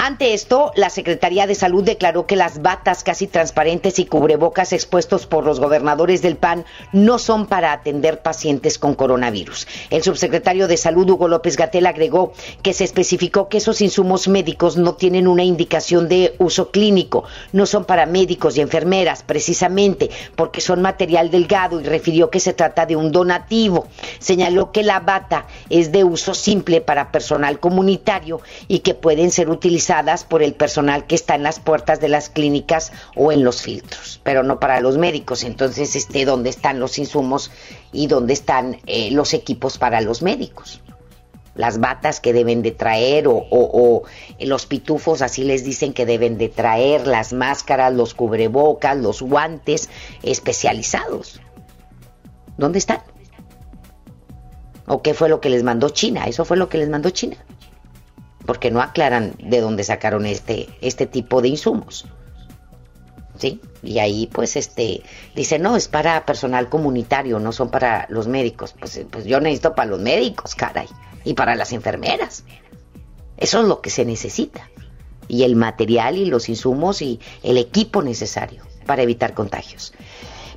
Ante 0.00 0.32
esto, 0.32 0.70
la 0.76 0.90
Secretaría 0.90 1.48
de 1.48 1.56
Salud 1.56 1.82
declaró 1.82 2.24
que 2.24 2.36
las 2.36 2.62
batas 2.62 3.02
casi 3.02 3.26
transparentes 3.26 3.98
y 3.98 4.06
cubrebocas 4.06 4.72
expuestos 4.72 5.26
por 5.26 5.44
los 5.44 5.58
gobernadores 5.58 6.22
del 6.22 6.36
PAN 6.36 6.64
no 6.92 7.18
son 7.18 7.46
para 7.46 7.72
atender 7.72 8.22
pacientes 8.22 8.78
con 8.78 8.94
coronavirus. 8.94 9.66
El 9.90 10.04
subsecretario 10.04 10.68
de 10.68 10.76
Salud, 10.76 11.10
Hugo 11.10 11.26
López 11.26 11.56
Gatel, 11.56 11.84
agregó 11.84 12.32
que 12.62 12.74
se 12.74 12.84
especificó 12.84 13.48
que 13.48 13.58
esos 13.58 13.80
insumos 13.80 14.28
médicos 14.28 14.76
no 14.76 14.94
tienen 14.94 15.26
una 15.26 15.42
indicación 15.42 16.08
de 16.08 16.36
uso 16.38 16.70
clínico, 16.70 17.24
no 17.52 17.66
son 17.66 17.84
para 17.84 18.06
médicos 18.06 18.56
y 18.56 18.60
enfermeras, 18.60 19.24
precisamente 19.24 20.10
porque 20.36 20.60
son 20.60 20.80
material 20.80 21.32
delgado 21.32 21.80
y 21.80 21.84
refirió 21.84 22.30
que 22.30 22.38
se 22.38 22.52
trata 22.52 22.86
de 22.86 22.94
un 22.94 23.10
donativo. 23.10 23.88
Señaló 24.20 24.70
que 24.70 24.84
la 24.84 25.00
bata 25.00 25.46
es 25.70 25.90
de 25.90 26.04
uso 26.04 26.34
simple 26.34 26.80
para 26.80 27.10
personal 27.10 27.58
comunitario 27.58 28.40
y 28.68 28.78
que 28.78 28.94
pueden 28.94 29.32
ser 29.32 29.50
utilizadas 29.50 29.87
por 30.28 30.42
el 30.42 30.54
personal 30.54 31.06
que 31.06 31.14
está 31.14 31.34
en 31.34 31.42
las 31.42 31.60
puertas 31.60 31.98
de 32.00 32.08
las 32.08 32.28
clínicas 32.28 32.92
o 33.16 33.32
en 33.32 33.42
los 33.42 33.62
filtros, 33.62 34.20
pero 34.22 34.42
no 34.42 34.60
para 34.60 34.80
los 34.80 34.98
médicos. 34.98 35.44
Entonces, 35.44 35.96
este, 35.96 36.26
¿dónde 36.26 36.50
están 36.50 36.78
los 36.78 36.98
insumos 36.98 37.50
y 37.90 38.06
dónde 38.06 38.34
están 38.34 38.80
eh, 38.86 39.10
los 39.12 39.32
equipos 39.32 39.78
para 39.78 40.02
los 40.02 40.20
médicos? 40.20 40.82
Las 41.54 41.80
batas 41.80 42.20
que 42.20 42.34
deben 42.34 42.60
de 42.60 42.70
traer 42.70 43.28
o, 43.28 43.46
o 43.50 44.02
los 44.40 44.66
pitufos, 44.66 45.22
así 45.22 45.42
les 45.42 45.64
dicen 45.64 45.94
que 45.94 46.04
deben 46.04 46.36
de 46.36 46.50
traer, 46.50 47.06
las 47.06 47.32
máscaras, 47.32 47.92
los 47.94 48.12
cubrebocas, 48.12 48.96
los 48.98 49.22
guantes 49.22 49.88
especializados. 50.22 51.40
¿Dónde 52.58 52.78
están? 52.78 53.02
¿O 54.86 55.00
qué 55.00 55.14
fue 55.14 55.30
lo 55.30 55.40
que 55.40 55.48
les 55.48 55.62
mandó 55.62 55.88
China? 55.88 56.24
Eso 56.26 56.44
fue 56.44 56.58
lo 56.58 56.68
que 56.68 56.78
les 56.78 56.90
mandó 56.90 57.08
China 57.10 57.38
porque 58.48 58.70
no 58.70 58.80
aclaran 58.80 59.34
de 59.38 59.60
dónde 59.60 59.84
sacaron 59.84 60.24
este, 60.24 60.70
este 60.80 61.06
tipo 61.06 61.42
de 61.42 61.48
insumos. 61.48 62.06
¿Sí? 63.36 63.60
Y 63.82 63.98
ahí 63.98 64.26
pues 64.32 64.56
este 64.56 65.02
dice, 65.36 65.58
no, 65.58 65.76
es 65.76 65.86
para 65.86 66.24
personal 66.24 66.70
comunitario, 66.70 67.40
no 67.40 67.52
son 67.52 67.70
para 67.70 68.06
los 68.08 68.26
médicos. 68.26 68.74
Pues, 68.80 69.02
pues 69.10 69.26
yo 69.26 69.38
necesito 69.38 69.74
para 69.74 69.90
los 69.90 70.00
médicos, 70.00 70.54
caray, 70.54 70.88
y 71.24 71.34
para 71.34 71.56
las 71.56 71.74
enfermeras. 71.74 72.44
Eso 73.36 73.60
es 73.60 73.68
lo 73.68 73.82
que 73.82 73.90
se 73.90 74.06
necesita. 74.06 74.70
Y 75.28 75.42
el 75.42 75.54
material 75.54 76.16
y 76.16 76.24
los 76.24 76.48
insumos 76.48 77.02
y 77.02 77.20
el 77.42 77.58
equipo 77.58 78.00
necesario 78.00 78.62
para 78.86 79.02
evitar 79.02 79.34
contagios 79.34 79.92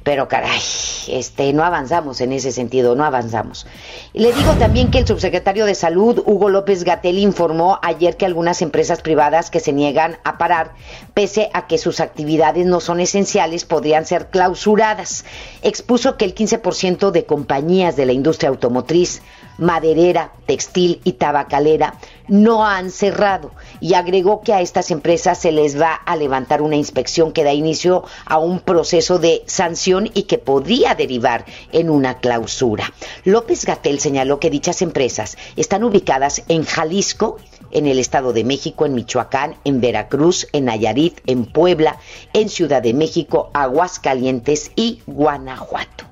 pero 0.03 0.27
caray, 0.27 0.60
este, 1.08 1.53
no 1.53 1.63
avanzamos 1.63 2.22
en 2.22 2.31
ese 2.31 2.51
sentido, 2.51 2.96
no 2.96 3.05
avanzamos. 3.05 3.67
Le 4.13 4.34
digo 4.34 4.53
también 4.53 4.89
que 4.89 4.98
el 4.98 5.08
subsecretario 5.08 5.65
de 5.65 5.75
Salud, 5.75 6.24
Hugo 6.25 6.50
López 6.50 6.84
Gatel, 6.84 7.20
informó 7.20 7.79
ayer 7.84 8.17
que 8.17 8.25
algunas 8.25 8.62
empresas 8.62 9.01
privadas 9.01 9.51
que 9.51 9.60
se 9.60 9.74
niegan 9.74 10.17
a 10.24 10.38
parar, 10.38 10.74
pese 11.13 11.50
a 11.53 11.67
que 11.67 11.77
sus 11.77 12.00
actividades 12.00 12.65
no 12.65 12.79
son 12.79 13.00
esenciales, 13.00 13.65
podrían 13.65 14.05
ser 14.05 14.27
clausuradas. 14.27 15.24
Expuso 15.62 16.17
que 16.17 16.25
el 16.25 16.34
15% 16.34 17.12
de 17.12 17.25
compañías 17.25 17.96
de 17.96 18.05
la 18.08 18.13
industria 18.13 18.50
automotriz 18.50 19.22
maderera, 19.58 20.34
textil 20.46 21.01
y 21.03 21.13
tabacalera 21.13 21.96
no 22.31 22.65
han 22.65 22.91
cerrado 22.91 23.51
y 23.81 23.93
agregó 23.93 24.41
que 24.41 24.53
a 24.53 24.62
estas 24.62 24.89
empresas 24.89 25.38
se 25.38 25.51
les 25.51 25.79
va 25.79 25.93
a 25.93 26.15
levantar 26.15 26.62
una 26.62 26.77
inspección 26.77 27.34
que 27.34 27.43
da 27.43 27.51
inicio 27.51 28.05
a 28.25 28.38
un 28.38 28.62
proceso 28.62 29.20
de 29.20 29.43
sanción 29.48 30.10
y 30.13 30.24
que 30.24 30.38
podría 30.38 30.96
derivar 30.96 31.46
en 31.74 31.89
una 31.89 32.20
clausura. 32.20 32.93
López 33.25 33.65
Gatel 33.65 34.00
señaló 34.00 34.39
que 34.39 34.50
dichas 34.50 34.81
empresas 34.81 35.38
están 35.58 35.84
ubicadas 35.84 36.43
en 36.48 36.63
Jalisco, 36.63 37.38
en 37.72 37.86
el 37.86 38.00
Estado 38.00 38.31
de 38.31 38.46
México, 38.46 38.86
en 38.86 38.96
Michoacán, 38.96 39.55
en 39.65 39.81
Veracruz, 39.81 40.48
en 40.53 40.65
Nayarit, 40.65 41.20
en 41.25 41.46
Puebla, 41.46 41.98
en 42.34 42.48
Ciudad 42.48 42.81
de 42.81 42.93
México, 42.93 43.50
Aguascalientes 43.53 44.72
y 44.75 45.01
Guanajuato. 45.05 46.05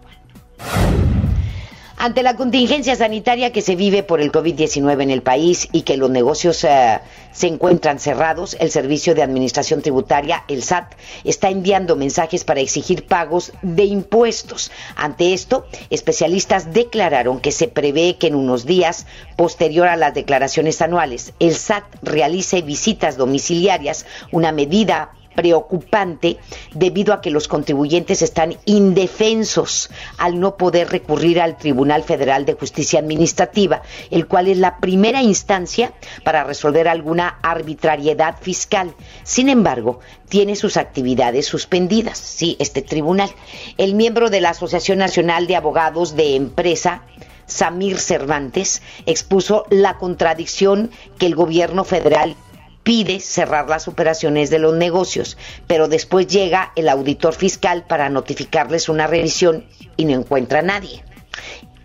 Ante 2.01 2.24
la 2.24 2.38
contingencia 2.38 2.96
sanitaria 2.96 3.51
que 3.51 3.62
se 3.62 3.75
vive 3.75 4.03
por 4.03 4.22
el 4.22 4.32
COVID-19 4.32 5.03
en 5.03 5.10
el 5.10 5.22
país 5.22 5.68
y 5.74 5.82
que 5.82 5.98
los 5.98 6.10
negocios 6.10 6.63
eh, 6.63 7.01
se 7.34 7.48
encuentran 7.48 8.00
cerrados, 8.00 8.56
el 8.62 8.72
Servicio 8.72 9.15
de 9.15 9.22
Administración 9.22 9.82
Tributaria, 9.82 10.46
el 10.48 10.63
SAT, 10.63 10.94
está 11.25 11.50
enviando 11.50 11.98
mensajes 11.98 12.46
para 12.46 12.62
exigir 12.62 13.06
pagos 13.06 13.51
de 13.63 13.84
impuestos. 13.84 14.72
Ante 14.96 15.34
esto, 15.34 15.68
especialistas 15.89 16.72
declararon 16.72 17.41
que 17.41 17.51
se 17.51 17.68
prevé 17.68 18.15
que 18.15 18.27
en 18.27 18.36
unos 18.36 18.65
días, 18.65 19.06
posterior 19.36 19.89
a 19.89 19.98
las 19.98 20.13
declaraciones 20.13 20.82
anuales, 20.82 21.34
el 21.39 21.53
SAT 21.53 21.84
realice 22.01 22.62
visitas 22.62 23.18
domiciliarias, 23.18 24.06
una 24.32 24.53
medida 24.53 25.12
preocupante 25.39 26.36
debido 26.74 27.13
a 27.13 27.22
que 27.22 27.31
los 27.31 27.48
contribuyentes 27.48 28.22
están 28.22 28.58
indefensos 28.65 29.89
al 30.17 30.38
no 30.38 30.58
poder 30.58 30.89
recurrir 30.89 31.39
al 31.39 31.58
Tribunal 31.58 32.03
Federal 32.03 32.46
de 32.46 32.55
Justicia 32.55 33.00
Administrativa, 33.00 33.81
el 34.12 34.27
cual 34.27 34.50
es 34.50 34.58
la 34.58 34.79
primera 34.79 35.24
instancia 35.24 35.93
para 36.25 36.43
resolver 36.43 36.89
alguna 36.89 37.39
arbitrariedad 37.41 38.36
fiscal. 38.41 38.93
Sin 39.24 39.48
embargo, 39.48 40.01
tiene 40.27 40.58
sus 40.58 40.75
actividades 40.75 41.46
suspendidas, 41.46 42.17
sí, 42.17 42.58
este 42.60 42.81
tribunal. 42.81 43.29
El 43.77 43.96
miembro 43.96 44.29
de 44.29 44.41
la 44.41 44.50
Asociación 44.50 44.98
Nacional 44.98 45.48
de 45.48 45.55
Abogados 45.55 46.17
de 46.17 46.36
Empresa, 46.36 47.03
Samir 47.46 47.98
Cervantes, 47.98 48.81
expuso 49.05 49.63
la 49.69 49.98
contradicción 49.98 50.91
que 51.17 51.27
el 51.27 51.36
gobierno 51.36 51.86
federal 51.86 52.36
pide 52.83 53.19
cerrar 53.19 53.69
las 53.69 53.88
operaciones 53.88 54.50
de 54.50 54.59
los 54.59 54.75
negocios, 54.75 55.38
pero 55.67 55.88
después 55.88 56.27
llega 56.27 56.71
el 56.75 56.89
auditor 56.89 57.33
fiscal 57.33 57.86
para 57.88 58.09
notificarles 58.09 58.89
una 58.89 59.07
revisión 59.07 59.65
y 59.98 60.05
no 60.05 60.13
encuentra 60.13 60.59
a 60.59 60.63
nadie. 60.63 61.03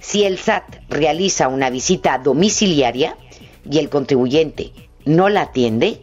Si 0.01 0.25
el 0.25 0.39
SAT 0.39 0.77
realiza 0.89 1.49
una 1.49 1.71
visita 1.71 2.19
domiciliaria 2.19 3.17
y 3.69 3.79
el 3.79 3.89
contribuyente 3.89 4.73
no 5.05 5.29
la 5.29 5.43
atiende, 5.43 6.01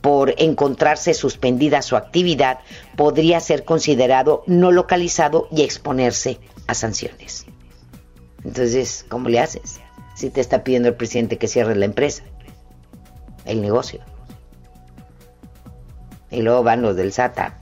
por 0.00 0.34
encontrarse 0.38 1.14
suspendida 1.14 1.82
su 1.82 1.96
actividad, 1.96 2.60
podría 2.96 3.40
ser 3.40 3.64
considerado 3.64 4.42
no 4.46 4.72
localizado 4.72 5.48
y 5.50 5.62
exponerse 5.62 6.38
a 6.66 6.74
sanciones. 6.74 7.46
Entonces, 8.44 9.04
¿cómo 9.08 9.28
le 9.28 9.40
haces? 9.40 9.80
Si 10.14 10.30
te 10.30 10.40
está 10.40 10.64
pidiendo 10.64 10.88
el 10.88 10.94
presidente 10.94 11.38
que 11.38 11.48
cierre 11.48 11.76
la 11.76 11.84
empresa, 11.84 12.24
el 13.44 13.62
negocio. 13.62 14.00
Y 16.30 16.42
luego 16.42 16.62
van 16.62 16.82
los 16.82 16.96
del 16.96 17.12
SATA 17.12 17.58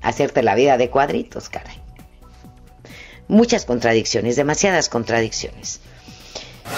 a 0.00 0.08
hacerte 0.08 0.42
la 0.42 0.54
vida 0.54 0.78
de 0.78 0.90
cuadritos, 0.90 1.48
caray. 1.48 1.80
Muchas 3.28 3.64
contradicciones, 3.64 4.36
demasiadas 4.36 4.88
contradicciones. 4.88 5.80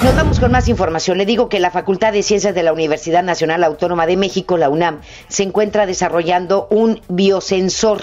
Nos 0.02 0.14
vamos 0.16 0.40
con 0.40 0.50
más 0.50 0.68
información. 0.68 1.18
Le 1.18 1.26
digo 1.26 1.48
que 1.48 1.60
la 1.60 1.70
Facultad 1.70 2.12
de 2.12 2.22
Ciencias 2.22 2.54
de 2.54 2.62
la 2.62 2.72
Universidad 2.72 3.22
Nacional 3.22 3.64
Autónoma 3.64 4.06
de 4.06 4.16
México, 4.16 4.56
la 4.56 4.68
UNAM, 4.68 5.00
se 5.28 5.44
encuentra 5.44 5.86
desarrollando 5.86 6.66
un 6.70 7.00
biosensor 7.08 8.02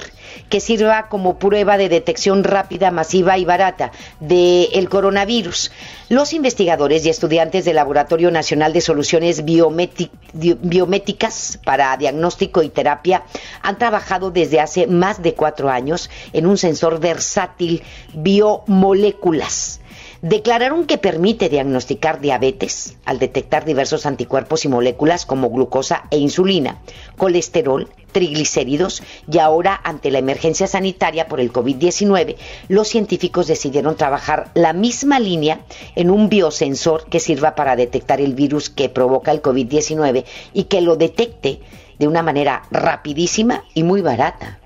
que 0.50 0.60
sirva 0.60 1.08
como 1.10 1.40
prueba 1.40 1.78
de 1.78 1.90
detección 1.90 2.44
rápida, 2.44 2.92
masiva 2.92 3.38
y 3.38 3.46
barata 3.46 3.92
del 4.20 4.90
coronavirus. 4.90 5.72
Los 6.10 6.34
investigadores 6.34 7.06
y 7.06 7.10
estudiantes 7.10 7.66
del 7.66 7.76
Laboratorio 7.76 8.32
Nacional 8.32 8.74
de 8.74 8.82
Soluciones 8.82 9.44
Biométricas 9.46 11.60
para 11.64 11.96
Diagnóstico 11.98 12.64
y 12.64 12.70
Terapia 12.70 13.24
han 13.62 13.78
trabajado 13.78 14.32
desde 14.32 14.60
hace 14.60 14.88
más 14.88 15.22
de 15.22 15.34
cuatro 15.34 15.70
años 15.70 16.10
en 16.34 16.46
un 16.46 16.58
sensor 16.58 17.00
versátil 17.00 17.84
biomoléculas 18.14 19.81
declararon 20.22 20.86
que 20.86 20.98
permite 20.98 21.50
diagnosticar 21.50 22.22
diabetes 22.22 22.98
al 23.06 23.20
detectar 23.20 23.66
diversos 23.66 24.06
anticuerpos 24.06 24.66
y 24.66 24.68
moléculas 24.68 25.26
como 25.26 25.50
glucosa 25.50 26.04
e 26.12 26.18
insulina, 26.18 26.80
colesterol, 27.18 27.90
triglicéridos 28.12 29.02
y 29.32 29.40
ahora 29.40 29.80
ante 29.84 30.12
la 30.12 30.20
emergencia 30.20 30.68
sanitaria 30.68 31.28
por 31.28 31.40
el 31.40 31.52
COVID-19, 31.52 32.36
los 32.68 32.88
científicos 32.88 33.48
decidieron 33.48 33.96
trabajar 33.96 34.52
la 34.54 34.74
misma 34.74 35.20
línea 35.20 35.62
en 35.96 36.12
un 36.12 36.30
biosensor 36.30 37.06
que 37.06 37.20
sirva 37.20 37.56
para 37.56 37.76
detectar 37.76 38.22
el 38.22 38.36
virus 38.36 38.70
que 38.70 38.90
provoca 38.90 39.32
el 39.32 39.42
COVID-19 39.42 40.26
y 40.54 40.66
que 40.66 40.82
lo 40.82 40.98
detecte 40.98 41.62
de 41.98 42.08
una 42.08 42.22
manera 42.22 42.64
rapidísima 42.72 43.64
y 43.74 43.84
muy 43.84 44.02
barata. 44.02 44.60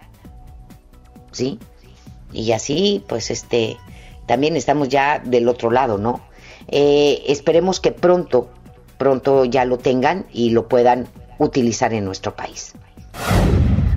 ¿Sí? 1.32 1.60
Y 2.32 2.52
así, 2.52 3.04
pues 3.08 3.30
este, 3.32 3.78
también 4.26 4.56
estamos 4.56 4.90
ya 4.90 5.20
del 5.20 5.48
otro 5.48 5.72
lado, 5.72 5.98
¿no? 5.98 6.22
Eh, 6.68 7.24
esperemos 7.28 7.80
que 7.80 7.92
pronto, 7.92 8.50
pronto 8.98 9.46
ya 9.46 9.66
lo 9.66 9.78
tengan 9.78 10.26
y 10.32 10.50
lo 10.50 10.68
puedan 10.68 11.08
utilizar 11.38 11.94
en 11.94 12.06
nuestro 12.06 12.36
país. 12.36 12.74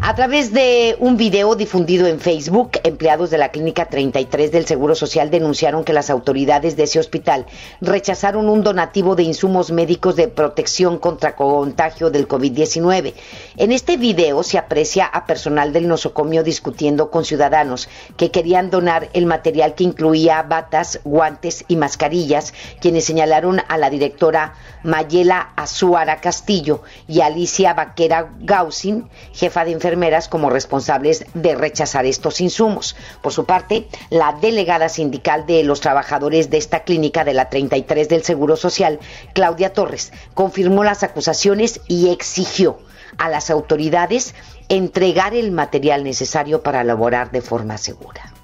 A 0.01 0.15
través 0.15 0.53
de 0.53 0.97
un 1.01 1.17
video 1.17 1.57
difundido 1.57 2.07
en 2.07 2.21
Facebook, 2.21 2.71
empleados 2.85 3.31
de 3.31 3.39
la 3.39 3.51
Clínica 3.51 3.87
33 3.87 4.53
del 4.53 4.65
Seguro 4.65 4.95
Social 4.95 5.29
denunciaron 5.29 5.83
que 5.83 5.93
las 5.93 6.09
autoridades 6.09 6.77
de 6.77 6.85
ese 6.85 7.01
hospital 7.01 7.47
rechazaron 7.81 8.49
un 8.49 8.63
donativo 8.63 9.17
de 9.17 9.25
insumos 9.25 9.73
médicos 9.73 10.15
de 10.15 10.29
protección 10.29 10.99
contra 10.99 11.35
contagio 11.35 12.11
del 12.11 12.29
COVID-19. 12.29 13.13
En 13.57 13.73
este 13.73 13.97
video 13.97 14.45
se 14.45 14.57
aprecia 14.57 15.05
a 15.05 15.27
personal 15.27 15.73
del 15.73 15.89
nosocomio 15.89 16.45
discutiendo 16.45 17.11
con 17.11 17.25
ciudadanos 17.25 17.89
que 18.17 18.31
querían 18.31 18.71
donar 18.71 19.09
el 19.15 19.27
material 19.27 19.75
que 19.75 19.85
incluía 19.85 20.43
batas, 20.43 21.01
guantes 21.03 21.65
y 21.67 21.75
mascarillas, 21.75 22.55
quienes 22.81 23.05
señalaron 23.05 23.61
a 23.67 23.77
la 23.77 23.91
directora 23.91 24.55
Mayela 24.85 25.53
Azuara 25.57 26.21
Castillo 26.21 26.83
y 27.09 27.21
Alicia 27.21 27.75
Vaquera 27.75 28.31
Gausin, 28.39 29.09
jefa 29.33 29.65
de 29.65 29.73
enfermeras, 29.89 30.29
como 30.29 30.51
responsables 30.51 31.25
de 31.33 31.55
rechazar 31.55 32.05
estos 32.05 32.43
insumos. 32.43 32.95
Por 33.23 33.33
su 33.33 33.47
parte, 33.47 33.89
la 34.11 34.37
delegada 34.39 34.91
sindical 34.91 35.47
de 35.47 35.65
los 35.65 35.81
trabajadores 35.81 36.51
de 36.51 36.59
esta 36.59 36.85
clínica 36.85 37.25
de 37.25 37.33
la 37.33 37.49
33 37.49 38.07
del 38.11 38.23
Seguro 38.23 38.57
Social, 38.57 39.01
Claudia 39.33 39.73
Torres, 39.73 40.13
confirmó 40.35 40.85
las 40.85 41.03
acusaciones 41.05 41.81
y 41.89 42.11
exigió 42.11 42.81
a 43.17 43.31
las 43.31 43.49
autoridades 43.49 44.35
entregar 44.69 45.33
el 45.35 45.53
material 45.53 46.05
necesario 46.05 46.63
para 46.63 46.83
elaborar 46.83 47.31
de 47.31 47.41
forma 47.41 47.79
segura. 47.79 48.35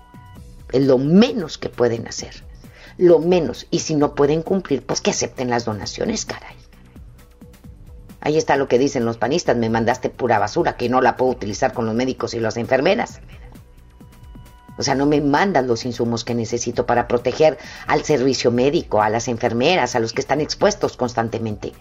Es 0.73 0.83
lo 0.83 0.97
menos 0.97 1.59
que 1.59 1.69
pueden 1.69 2.09
hacer 2.09 2.43
lo 2.97 3.19
menos. 3.19 3.67
Y 3.73 3.81
si 3.81 3.97
no 3.97 4.15
pueden 4.15 4.43
cumplir, 4.43 4.87
pues 4.87 5.01
que 5.01 5.11
acepten 5.11 5.51
las 5.51 5.65
donaciones, 5.65 6.25
caray. 6.25 6.55
Ahí 8.25 8.39
está 8.39 8.57
lo 8.57 8.69
que 8.69 8.79
dicen 8.79 9.05
los 9.05 9.19
panistas, 9.19 9.55
me 9.55 9.69
mandaste 9.69 10.09
pura 10.09 10.39
basura 10.39 10.79
que 10.79 10.89
no 10.89 11.03
la 11.03 11.15
puedo 11.17 11.31
utilizar 11.31 11.75
con 11.75 11.85
los 11.85 11.95
médicos 11.95 12.33
y 12.33 12.41
las 12.41 12.57
enfermeras. 12.57 13.21
O 14.79 14.83
sea, 14.83 14.95
no 14.95 15.05
me 15.05 15.21
mandan 15.21 15.69
los 15.69 15.85
insumos 15.85 16.25
que 16.25 16.35
necesito 16.35 16.87
para 16.87 17.07
proteger 17.07 17.59
al 17.87 18.03
servicio 18.03 18.51
médico, 18.51 19.03
a 19.03 19.11
las 19.11 19.29
enfermeras, 19.29 19.95
a 19.95 20.01
los 20.01 20.15
que 20.15 20.23
están 20.23 20.41
expuestos 20.41 20.97
constantemente. 20.97 21.75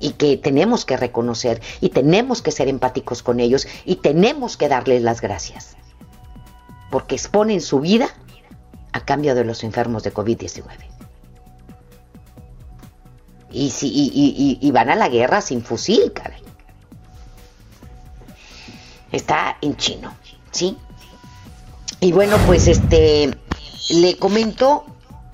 Y 0.00 0.14
que 0.14 0.36
tenemos 0.36 0.84
que 0.84 0.96
reconocer 0.96 1.62
y 1.80 1.90
tenemos 1.90 2.42
que 2.42 2.50
ser 2.50 2.66
empáticos 2.66 3.22
con 3.22 3.38
ellos 3.38 3.68
y 3.84 3.96
tenemos 3.96 4.56
que 4.56 4.68
darles 4.68 5.02
las 5.02 5.20
gracias. 5.20 5.76
Porque 6.90 7.14
exponen 7.14 7.60
su 7.60 7.78
vida 7.78 8.08
a 8.92 9.04
cambio 9.04 9.36
de 9.36 9.44
los 9.44 9.62
enfermos 9.62 10.02
de 10.02 10.12
COVID-19. 10.12 10.99
Y, 13.52 13.70
si, 13.70 14.58
y, 14.60 14.70
van 14.70 14.90
a 14.90 14.94
la 14.94 15.08
guerra 15.08 15.40
sin 15.40 15.62
fusil, 15.62 16.12
caray. 16.12 16.42
Está 19.10 19.56
en 19.60 19.76
chino, 19.76 20.14
¿sí? 20.52 20.76
Y 22.00 22.12
bueno, 22.12 22.36
pues 22.46 22.68
este, 22.68 23.36
le 23.90 24.16
comento 24.16 24.84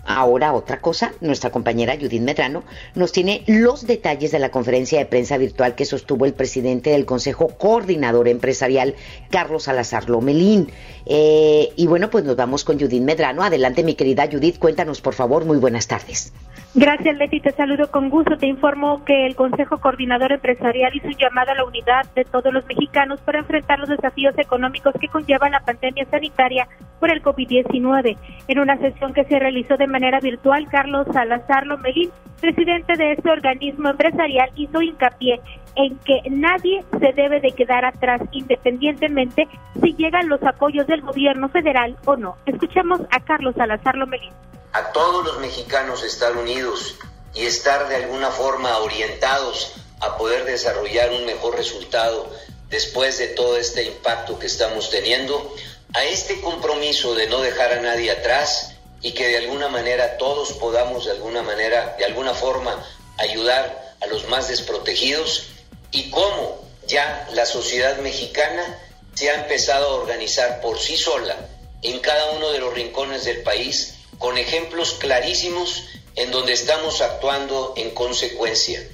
Ahora 0.06 0.52
otra 0.52 0.80
cosa, 0.80 1.12
nuestra 1.20 1.50
compañera 1.50 1.96
Judith 2.00 2.22
Medrano 2.22 2.62
nos 2.94 3.12
tiene 3.12 3.42
los 3.46 3.86
detalles 3.86 4.30
de 4.30 4.38
la 4.38 4.50
conferencia 4.50 4.98
de 4.98 5.06
prensa 5.06 5.36
virtual 5.36 5.74
que 5.74 5.84
sostuvo 5.84 6.24
el 6.24 6.32
presidente 6.32 6.90
del 6.90 7.06
Consejo 7.06 7.48
Coordinador 7.48 8.28
Empresarial, 8.28 8.94
Carlos 9.30 9.64
Salazar 9.64 10.08
Lomelín. 10.08 10.70
Eh, 11.06 11.70
y 11.76 11.86
bueno, 11.86 12.08
pues 12.08 12.24
nos 12.24 12.36
vamos 12.36 12.64
con 12.64 12.78
Judith 12.78 13.02
Medrano. 13.02 13.42
Adelante, 13.42 13.82
mi 13.82 13.94
querida 13.94 14.28
Judith, 14.30 14.58
cuéntanos 14.58 15.00
por 15.00 15.14
favor. 15.14 15.44
Muy 15.44 15.58
buenas 15.58 15.88
tardes. 15.88 16.32
Gracias, 16.78 17.16
Leti. 17.16 17.40
Te 17.40 17.52
saludo 17.52 17.90
con 17.90 18.10
gusto. 18.10 18.36
Te 18.36 18.46
informo 18.46 19.02
que 19.02 19.24
el 19.24 19.34
Consejo 19.34 19.78
Coordinador 19.78 20.32
Empresarial 20.32 20.94
hizo 20.94 21.06
un 21.06 21.16
llamado 21.16 21.52
a 21.52 21.54
la 21.54 21.64
unidad 21.64 22.04
de 22.14 22.24
todos 22.24 22.52
los 22.52 22.66
mexicanos 22.66 23.18
para 23.22 23.38
enfrentar 23.38 23.78
los 23.78 23.88
desafíos 23.88 24.36
económicos 24.36 24.92
que 25.00 25.08
conlleva 25.08 25.48
la 25.48 25.60
pandemia 25.60 26.04
sanitaria 26.10 26.68
por 27.00 27.10
el 27.10 27.22
COVID-19. 27.22 28.18
En 28.48 28.58
una 28.58 28.76
sesión 28.76 29.14
que 29.14 29.24
se 29.24 29.38
realizó 29.38 29.78
de 29.78 29.86
manera 29.96 30.20
virtual, 30.20 30.68
Carlos 30.70 31.06
Salazar 31.10 31.66
Lomelín, 31.66 32.12
presidente 32.38 32.96
de 32.98 33.12
este 33.12 33.30
organismo 33.30 33.88
empresarial, 33.88 34.50
hizo 34.54 34.82
hincapié 34.82 35.40
en 35.74 35.96
que 36.00 36.20
nadie 36.28 36.84
se 37.00 37.12
debe 37.14 37.40
de 37.40 37.52
quedar 37.52 37.86
atrás 37.86 38.20
independientemente 38.32 39.48
si 39.82 39.94
llegan 39.94 40.28
los 40.28 40.42
apoyos 40.42 40.86
del 40.86 41.00
gobierno 41.00 41.48
federal 41.48 41.96
o 42.04 42.14
no. 42.16 42.36
Escuchemos 42.44 43.00
a 43.10 43.20
Carlos 43.20 43.54
Salazar 43.56 43.94
Lomelín 43.94 44.32
a 44.74 44.92
todos 44.92 45.24
los 45.24 45.38
mexicanos 45.38 46.02
estar 46.02 46.36
unidos 46.36 46.96
y 47.32 47.46
estar 47.46 47.88
de 47.88 47.96
alguna 47.96 48.30
forma 48.30 48.76
orientados 48.80 49.72
a 50.00 50.18
poder 50.18 50.44
desarrollar 50.44 51.10
un 51.12 51.24
mejor 51.24 51.56
resultado 51.56 52.30
después 52.68 53.16
de 53.16 53.28
todo 53.28 53.56
este 53.56 53.84
impacto 53.84 54.38
que 54.38 54.46
estamos 54.46 54.90
teniendo, 54.90 55.54
a 55.94 56.04
este 56.04 56.42
compromiso 56.42 57.14
de 57.14 57.28
no 57.28 57.40
dejar 57.40 57.72
a 57.72 57.80
nadie 57.80 58.10
atrás 58.10 58.75
y 59.06 59.12
que 59.12 59.28
de 59.28 59.36
alguna 59.36 59.68
manera 59.68 60.18
todos 60.18 60.54
podamos 60.54 61.04
de 61.04 61.12
alguna 61.12 61.40
manera, 61.40 61.94
de 61.96 62.04
alguna 62.04 62.34
forma, 62.34 62.84
ayudar 63.18 63.94
a 64.00 64.06
los 64.08 64.26
más 64.26 64.48
desprotegidos 64.48 65.44
y 65.92 66.10
cómo 66.10 66.68
ya 66.88 67.28
la 67.32 67.46
sociedad 67.46 67.98
mexicana 67.98 68.80
se 69.14 69.30
ha 69.30 69.34
empezado 69.34 69.86
a 69.86 69.94
organizar 69.94 70.60
por 70.60 70.80
sí 70.80 70.96
sola 70.96 71.36
en 71.82 72.00
cada 72.00 72.32
uno 72.32 72.50
de 72.50 72.58
los 72.58 72.74
rincones 72.74 73.24
del 73.24 73.44
país 73.44 73.94
con 74.18 74.38
ejemplos 74.38 74.94
clarísimos 74.94 75.84
en 76.16 76.32
donde 76.32 76.54
estamos 76.54 77.00
actuando 77.00 77.74
en 77.76 77.90
consecuencia. 77.90 78.84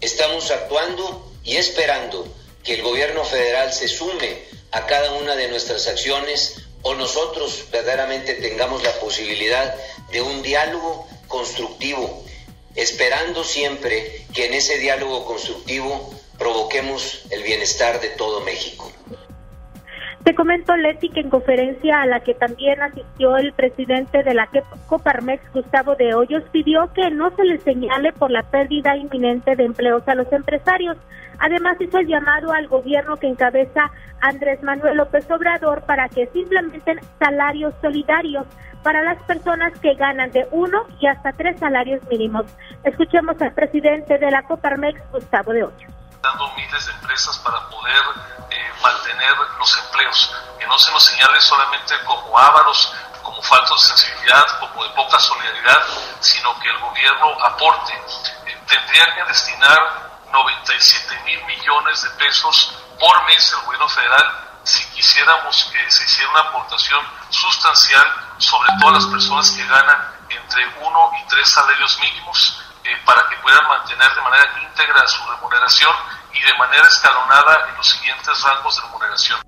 Estamos 0.00 0.50
actuando 0.50 1.30
y 1.44 1.56
esperando 1.56 2.26
que 2.64 2.72
el 2.72 2.80
gobierno 2.80 3.22
federal 3.22 3.70
se 3.70 3.86
sume 3.86 4.44
a 4.70 4.86
cada 4.86 5.12
una 5.12 5.36
de 5.36 5.48
nuestras 5.48 5.86
acciones 5.88 6.56
o 6.82 6.94
nosotros 6.94 7.64
verdaderamente 7.70 8.34
tengamos 8.34 8.82
la 8.82 8.92
posibilidad 9.00 9.74
de 10.10 10.22
un 10.22 10.42
diálogo 10.42 11.06
constructivo, 11.26 12.24
esperando 12.74 13.44
siempre 13.44 14.26
que 14.34 14.46
en 14.46 14.54
ese 14.54 14.78
diálogo 14.78 15.24
constructivo 15.24 16.14
provoquemos 16.38 17.22
el 17.30 17.42
bienestar 17.42 18.00
de 18.00 18.10
todo 18.10 18.40
México. 18.40 18.90
Te 20.28 20.34
comento, 20.34 20.76
Leti, 20.76 21.08
que 21.08 21.20
en 21.20 21.30
conferencia 21.30 22.02
a 22.02 22.06
la 22.06 22.20
que 22.20 22.34
también 22.34 22.82
asistió 22.82 23.38
el 23.38 23.54
presidente 23.54 24.22
de 24.22 24.34
la 24.34 24.46
Coparmex, 24.86 25.42
Gustavo 25.54 25.94
de 25.94 26.12
Hoyos, 26.12 26.42
pidió 26.52 26.92
que 26.92 27.10
no 27.10 27.30
se 27.30 27.44
le 27.44 27.56
señale 27.60 28.12
por 28.12 28.30
la 28.30 28.42
pérdida 28.42 28.94
inminente 28.94 29.56
de 29.56 29.64
empleos 29.64 30.06
a 30.06 30.14
los 30.14 30.30
empresarios. 30.30 30.98
Además, 31.38 31.80
hizo 31.80 31.96
el 31.96 32.08
llamado 32.08 32.52
al 32.52 32.68
gobierno 32.68 33.16
que 33.16 33.26
encabeza 33.26 33.90
Andrés 34.20 34.62
Manuel 34.62 34.98
López 34.98 35.30
Obrador 35.30 35.80
para 35.86 36.10
que 36.10 36.26
simplemente 36.26 36.96
salarios 37.18 37.72
solidarios 37.80 38.44
para 38.82 39.02
las 39.02 39.16
personas 39.22 39.72
que 39.80 39.94
ganan 39.94 40.30
de 40.30 40.46
uno 40.50 40.82
y 41.00 41.06
hasta 41.06 41.32
tres 41.32 41.58
salarios 41.58 42.02
mínimos. 42.10 42.44
Escuchemos 42.84 43.40
al 43.40 43.54
presidente 43.54 44.18
de 44.18 44.30
la 44.30 44.42
Coparmex, 44.42 45.00
Gustavo 45.10 45.54
de 45.54 45.64
Hoyos 45.64 45.98
dando 46.20 46.48
miles 46.52 46.86
de 46.86 46.92
empresas 46.92 47.38
para 47.38 47.60
poder 47.68 48.02
eh, 48.50 48.72
mantener 48.82 49.34
los 49.58 49.76
empleos, 49.78 50.34
que 50.58 50.66
no 50.66 50.78
se 50.78 50.90
nos 50.92 51.04
señale 51.04 51.40
solamente 51.40 51.94
como 52.04 52.38
ávaros, 52.38 52.92
como 53.22 53.42
faltos 53.42 53.82
de 53.82 53.96
sensibilidad, 53.96 54.58
como 54.60 54.84
de 54.84 54.90
poca 54.90 55.18
solidaridad, 55.18 55.86
sino 56.20 56.58
que 56.60 56.70
el 56.70 56.78
gobierno 56.78 57.44
aporte. 57.44 57.92
Eh, 58.46 58.58
tendría 58.66 59.14
que 59.14 59.24
destinar 59.24 60.08
97 60.30 61.22
mil 61.24 61.44
millones 61.44 62.02
de 62.02 62.10
pesos 62.10 62.74
por 62.98 63.24
mes 63.24 63.52
el 63.52 63.64
gobierno 63.64 63.88
federal 63.88 64.44
si 64.64 64.84
quisiéramos 64.90 65.64
que 65.72 65.90
se 65.90 66.04
hiciera 66.04 66.30
una 66.30 66.40
aportación 66.40 67.02
sustancial 67.30 68.04
sobre 68.36 68.68
todas 68.80 69.02
las 69.02 69.06
personas 69.06 69.50
que 69.52 69.64
ganan 69.64 70.14
entre 70.28 70.66
uno 70.80 71.10
y 71.18 71.26
tres 71.28 71.48
salarios 71.48 71.98
mínimos 72.00 72.67
eh, 72.84 72.96
para 73.04 73.22
que 73.28 73.36
puedan 73.42 73.66
mantener 73.68 74.08
de 74.14 74.22
manera 74.22 74.44
íntegra 74.62 75.06
su 75.06 75.30
remuneración 75.30 75.92
y 76.32 76.40
de 76.40 76.58
manera 76.58 76.82
escalonada 76.82 77.68
en 77.68 77.76
los 77.76 77.88
siguientes 77.88 78.42
rangos 78.42 78.76
de 78.76 78.82
remuneración. 78.86 79.38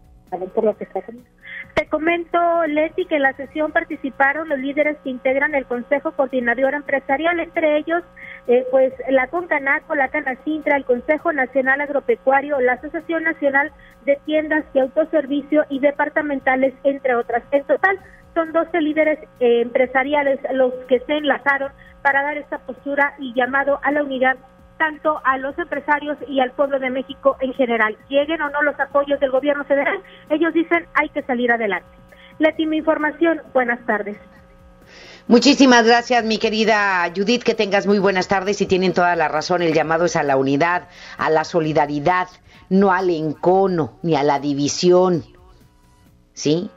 Te 1.75 1.89
comento, 1.89 2.39
Leti, 2.67 3.07
que 3.07 3.17
en 3.17 3.23
la 3.23 3.33
sesión 3.35 3.73
participaron 3.73 4.49
los 4.49 4.59
líderes 4.59 4.97
que 5.03 5.11
integran 5.11 5.55
el 5.55 5.67
Consejo 5.67 6.13
Coordinador 6.13 6.75
Empresarial, 6.75 7.39
entre 7.41 7.79
ellos 7.79 8.03
eh, 8.47 8.67
pues 8.71 8.93
la 9.09 9.29
Concanaco, 9.29 9.95
la 9.95 10.09
Canacintra, 10.09 10.77
el 10.77 10.85
Consejo 10.85 11.33
Nacional 11.33 11.81
Agropecuario, 11.81 12.61
la 12.61 12.75
Asociación 12.75 13.25
Nacional 13.25 13.73
de 14.05 14.17
Tiendas 14.25 14.65
y 14.75 14.81
Autoservicio 14.81 15.65
y 15.69 15.79
departamentales, 15.79 16.75
entre 16.85 17.15
otras. 17.15 17.43
En 17.53 17.65
total, 17.65 17.99
son 18.35 18.53
12 18.53 18.81
líderes 18.81 19.19
eh, 19.41 19.63
empresariales 19.63 20.39
los 20.53 20.73
que 20.89 21.01
se 21.01 21.13
enlazaron 21.17 21.73
para 22.03 22.23
dar 22.23 22.39
esta 22.39 22.59
postura 22.59 23.15
y 23.19 23.35
llamado 23.35 23.79
a 23.83 23.91
la 23.93 24.03
unidad 24.03 24.37
tanto 24.79 25.21
a 25.25 25.37
los 25.37 25.59
empresarios 25.59 26.17
y 26.27 26.41
al 26.41 26.53
pueblo 26.53 26.79
de 26.79 26.89
México 26.89 27.37
en 27.41 27.53
general. 27.53 27.99
Lleguen 28.09 28.41
o 28.41 28.49
no 28.49 28.63
los 28.63 28.81
apoyos 28.81 29.21
del 29.21 29.31
gobierno 29.31 29.65
federal, 29.65 30.01
ellos 30.31 30.55
dicen 30.55 30.87
hay 30.95 31.11
que 31.11 31.23
salir 31.23 31.53
adelante. 31.53 31.89
Leti, 32.39 32.67
mi 32.67 32.79
información, 32.79 33.43
buenas 33.53 33.85
tardes. 33.85 34.17
Muchísimas 35.29 35.87
gracias, 35.87 36.25
mi 36.25 36.39
querida 36.39 37.05
Judith, 37.15 37.43
que 37.43 37.55
tengas 37.55 37.87
muy 37.87 37.99
buenas 37.99 38.27
tardes 38.27 38.61
y 38.63 38.67
tienen 38.67 38.95
toda 38.95 39.15
la 39.15 39.29
razón. 39.29 39.63
El 39.63 39.75
llamado 39.75 40.07
es 40.07 40.17
a 40.17 40.23
la 40.23 40.37
unidad, 40.37 40.89
a 41.19 41.31
la 41.31 41.45
solidaridad, 41.45 42.29
no 42.71 42.91
al 42.91 43.11
encono 43.11 43.99
ni 44.03 44.17
a 44.17 44.23
la 44.23 44.41
división. 44.41 45.25
¿Sí? 46.33 46.71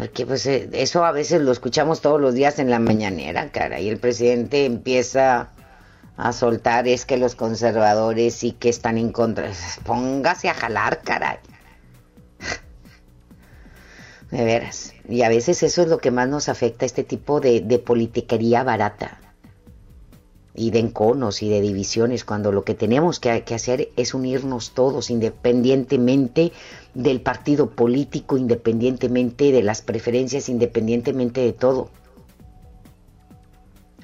Porque 0.00 0.24
pues 0.24 0.46
eh, 0.46 0.70
eso 0.72 1.04
a 1.04 1.12
veces 1.12 1.42
lo 1.42 1.52
escuchamos 1.52 2.00
todos 2.00 2.18
los 2.18 2.32
días 2.32 2.58
en 2.58 2.70
la 2.70 2.78
mañanera, 2.78 3.52
cara, 3.52 3.80
y 3.80 3.90
el 3.90 3.98
presidente 3.98 4.64
empieza 4.64 5.50
a 6.16 6.32
soltar 6.32 6.88
es 6.88 7.04
que 7.04 7.18
los 7.18 7.34
conservadores 7.34 8.34
sí 8.34 8.52
que 8.52 8.70
están 8.70 8.96
en 8.96 9.12
contra. 9.12 9.52
Póngase 9.84 10.48
a 10.48 10.54
jalar, 10.54 11.02
caray. 11.02 11.36
De 14.30 14.42
veras. 14.42 14.94
Y 15.06 15.20
a 15.20 15.28
veces 15.28 15.62
eso 15.62 15.82
es 15.82 15.88
lo 15.88 15.98
que 15.98 16.10
más 16.10 16.30
nos 16.30 16.48
afecta, 16.48 16.86
este 16.86 17.04
tipo 17.04 17.42
de, 17.42 17.60
politiquería 17.84 18.62
barata. 18.62 19.18
Y 20.54 20.70
de 20.70 20.80
enconos 20.80 21.42
y 21.42 21.48
de 21.48 21.60
divisiones, 21.60 22.24
cuando 22.24 22.50
lo 22.50 22.64
que 22.64 22.74
tenemos 22.74 23.20
que, 23.20 23.30
hacer 23.30 23.90
es 23.96 24.14
unirnos 24.14 24.72
todos, 24.72 25.10
independientemente 25.10 26.52
del 26.92 27.20
partido 27.20 27.70
político, 27.70 28.36
independientemente 28.36 29.52
de 29.52 29.62
las 29.62 29.80
preferencias, 29.82 30.48
independientemente 30.48 31.40
de 31.40 31.52
todo. 31.52 31.90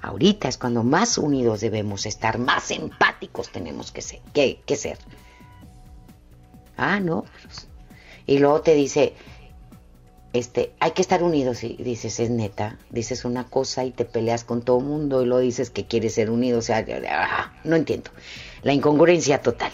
Ahorita 0.01 0.49
es 0.49 0.57
cuando 0.57 0.85
más 0.85 1.19
unidos 1.19 1.61
debemos 1.61 2.07
estar, 2.07 2.39
más 2.39 2.71
empáticos 2.71 3.51
tenemos 3.51 3.91
que 3.91 4.03
ser. 4.03 4.21
Que 4.33 4.77
ser. 4.77 4.99
Ah, 6.77 7.01
no. 7.01 7.25
Y 8.27 8.39
luego 8.39 8.61
te 8.61 8.75
dice, 8.75 9.15
este, 10.37 10.73
hay 10.81 10.93
que 10.93 11.03
estar 11.03 11.23
unidos 11.23 11.65
y 11.65 11.77
dices, 11.77 12.21
es 12.21 12.31
neta, 12.31 12.79
dices 12.91 13.25
una 13.25 13.45
cosa 13.49 13.85
y 13.85 13.91
te 13.91 14.05
peleas 14.05 14.45
con 14.45 14.63
todo 14.63 14.79
el 14.79 14.85
mundo 14.85 15.23
y 15.23 15.27
luego 15.27 15.41
dices 15.41 15.71
que 15.71 15.87
quieres 15.87 16.15
ser 16.15 16.31
unido, 16.31 16.59
o 16.59 16.63
sea, 16.63 16.85
ah, 17.11 17.53
no 17.65 17.77
entiendo, 17.77 18.11
la 18.63 18.73
incongruencia 18.73 19.43
total. 19.43 19.73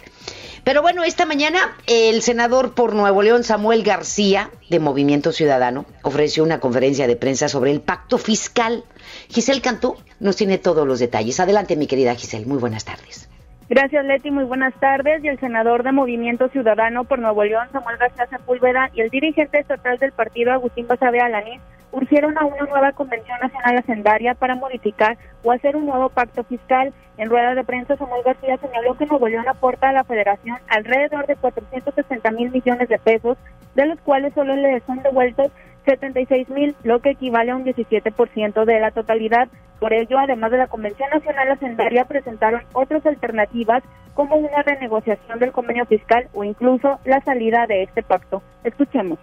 Pero 0.65 0.81
bueno, 0.81 1.03
esta 1.03 1.27
mañana 1.27 1.77
el 1.87 2.23
senador 2.23 2.75
por 2.75 2.95
Nuevo 2.95 3.23
León, 3.23 3.43
Samuel 3.43 3.83
García, 3.83 4.51
de 4.71 4.79
Movimiento 4.79 5.33
Ciudadano, 5.33 5.87
ofreció 6.03 6.45
una 6.45 6.61
conferencia 6.61 7.09
de 7.09 7.17
prensa 7.17 7.49
sobre 7.49 7.73
el 7.73 7.81
pacto 7.81 8.17
fiscal. 8.17 8.85
Giselle 9.29 9.61
Cantú 9.61 9.97
nos 10.21 10.37
tiene 10.37 10.59
todos 10.59 10.87
los 10.87 11.01
detalles. 11.01 11.41
Adelante, 11.41 11.75
mi 11.75 11.89
querida 11.89 12.15
Giselle, 12.15 12.47
muy 12.47 12.59
buenas 12.59 12.85
tardes. 12.85 13.29
Gracias, 13.75 14.05
Leti. 14.05 14.31
Muy 14.31 14.45
buenas 14.45 14.75
tardes. 14.75 15.25
Y 15.25 15.29
el 15.29 15.41
senador 15.41 15.83
de 15.83 15.93
Movimiento 15.93 16.47
Ciudadano 16.49 17.05
por 17.05 17.19
Nuevo 17.21 17.43
León, 17.43 17.69
Samuel 17.73 17.97
García 17.97 18.27
Sepúlveda, 18.27 18.91
y 18.93 19.01
el 19.01 19.09
dirigente 19.09 19.61
estatal 19.61 19.97
del 19.97 20.13
partido, 20.13 20.53
Agustín 20.53 20.87
Basabe 20.87 21.23
Alaní, 21.23 21.59
urgieron 21.91 22.37
a 22.37 22.45
una 22.45 22.67
nueva 22.67 22.93
Convención 22.93 23.39
Nacional 23.41 23.79
Hacendaria 23.79 24.35
para 24.35 24.57
modificar 24.57 25.17
o 25.43 25.53
hacer 25.53 25.75
un 25.75 25.87
nuevo 25.87 26.11
pacto 26.11 26.45
fiscal. 26.45 26.93
En 27.17 27.31
rueda 27.31 27.55
de 27.55 27.65
prensa, 27.65 27.97
Samuel 27.97 28.23
García 28.23 28.59
señaló 28.59 28.93
que 28.99 29.07
Nuevo 29.07 29.27
León 29.27 29.49
aporta 29.49 29.89
a 29.89 29.93
la 29.93 30.05
federación 30.05 30.59
alrededor 30.69 31.27
de 31.27 31.37
460 31.37 32.31
mil 32.33 32.51
millones 32.51 32.91
de 32.91 32.99
pesos, 32.99 33.39
de 33.75 33.87
los 33.87 33.99
cuales 34.01 34.35
solo 34.35 34.55
le 34.55 34.81
son 34.81 35.03
devueltos 35.03 35.51
76 35.85 36.49
mil, 36.49 36.77
lo 36.85 37.01
que 37.01 37.11
equivale 37.11 37.51
a 37.51 37.57
un 37.57 37.65
17% 37.65 38.65
de 38.65 38.81
la 38.81 38.91
totalidad. 38.91 39.49
Por 39.81 39.93
ello, 39.93 40.19
además 40.19 40.51
de 40.53 40.59
la 40.59 40.69
Convención 40.69 41.11
Nacional 41.11 41.51
Hacendaria, 41.51 42.05
presentaron 42.05 42.63
otras 42.73 43.05
alternativas 43.05 43.83
como 44.15 44.37
una 44.37 44.63
renegociación 44.63 45.39
del 45.39 45.53
convenio 45.53 45.87
fiscal 45.87 46.29
o 46.35 46.45
incluso 46.45 47.01
la 47.05 47.21
salida 47.23 47.67
de 47.67 47.83
este 47.83 48.03
pacto. 48.03 48.43
Escuchemos. 48.63 49.19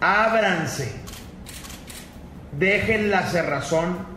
Ábranse, 0.00 0.92
dejen 2.52 3.10
la 3.10 3.22
cerrazón. 3.22 4.14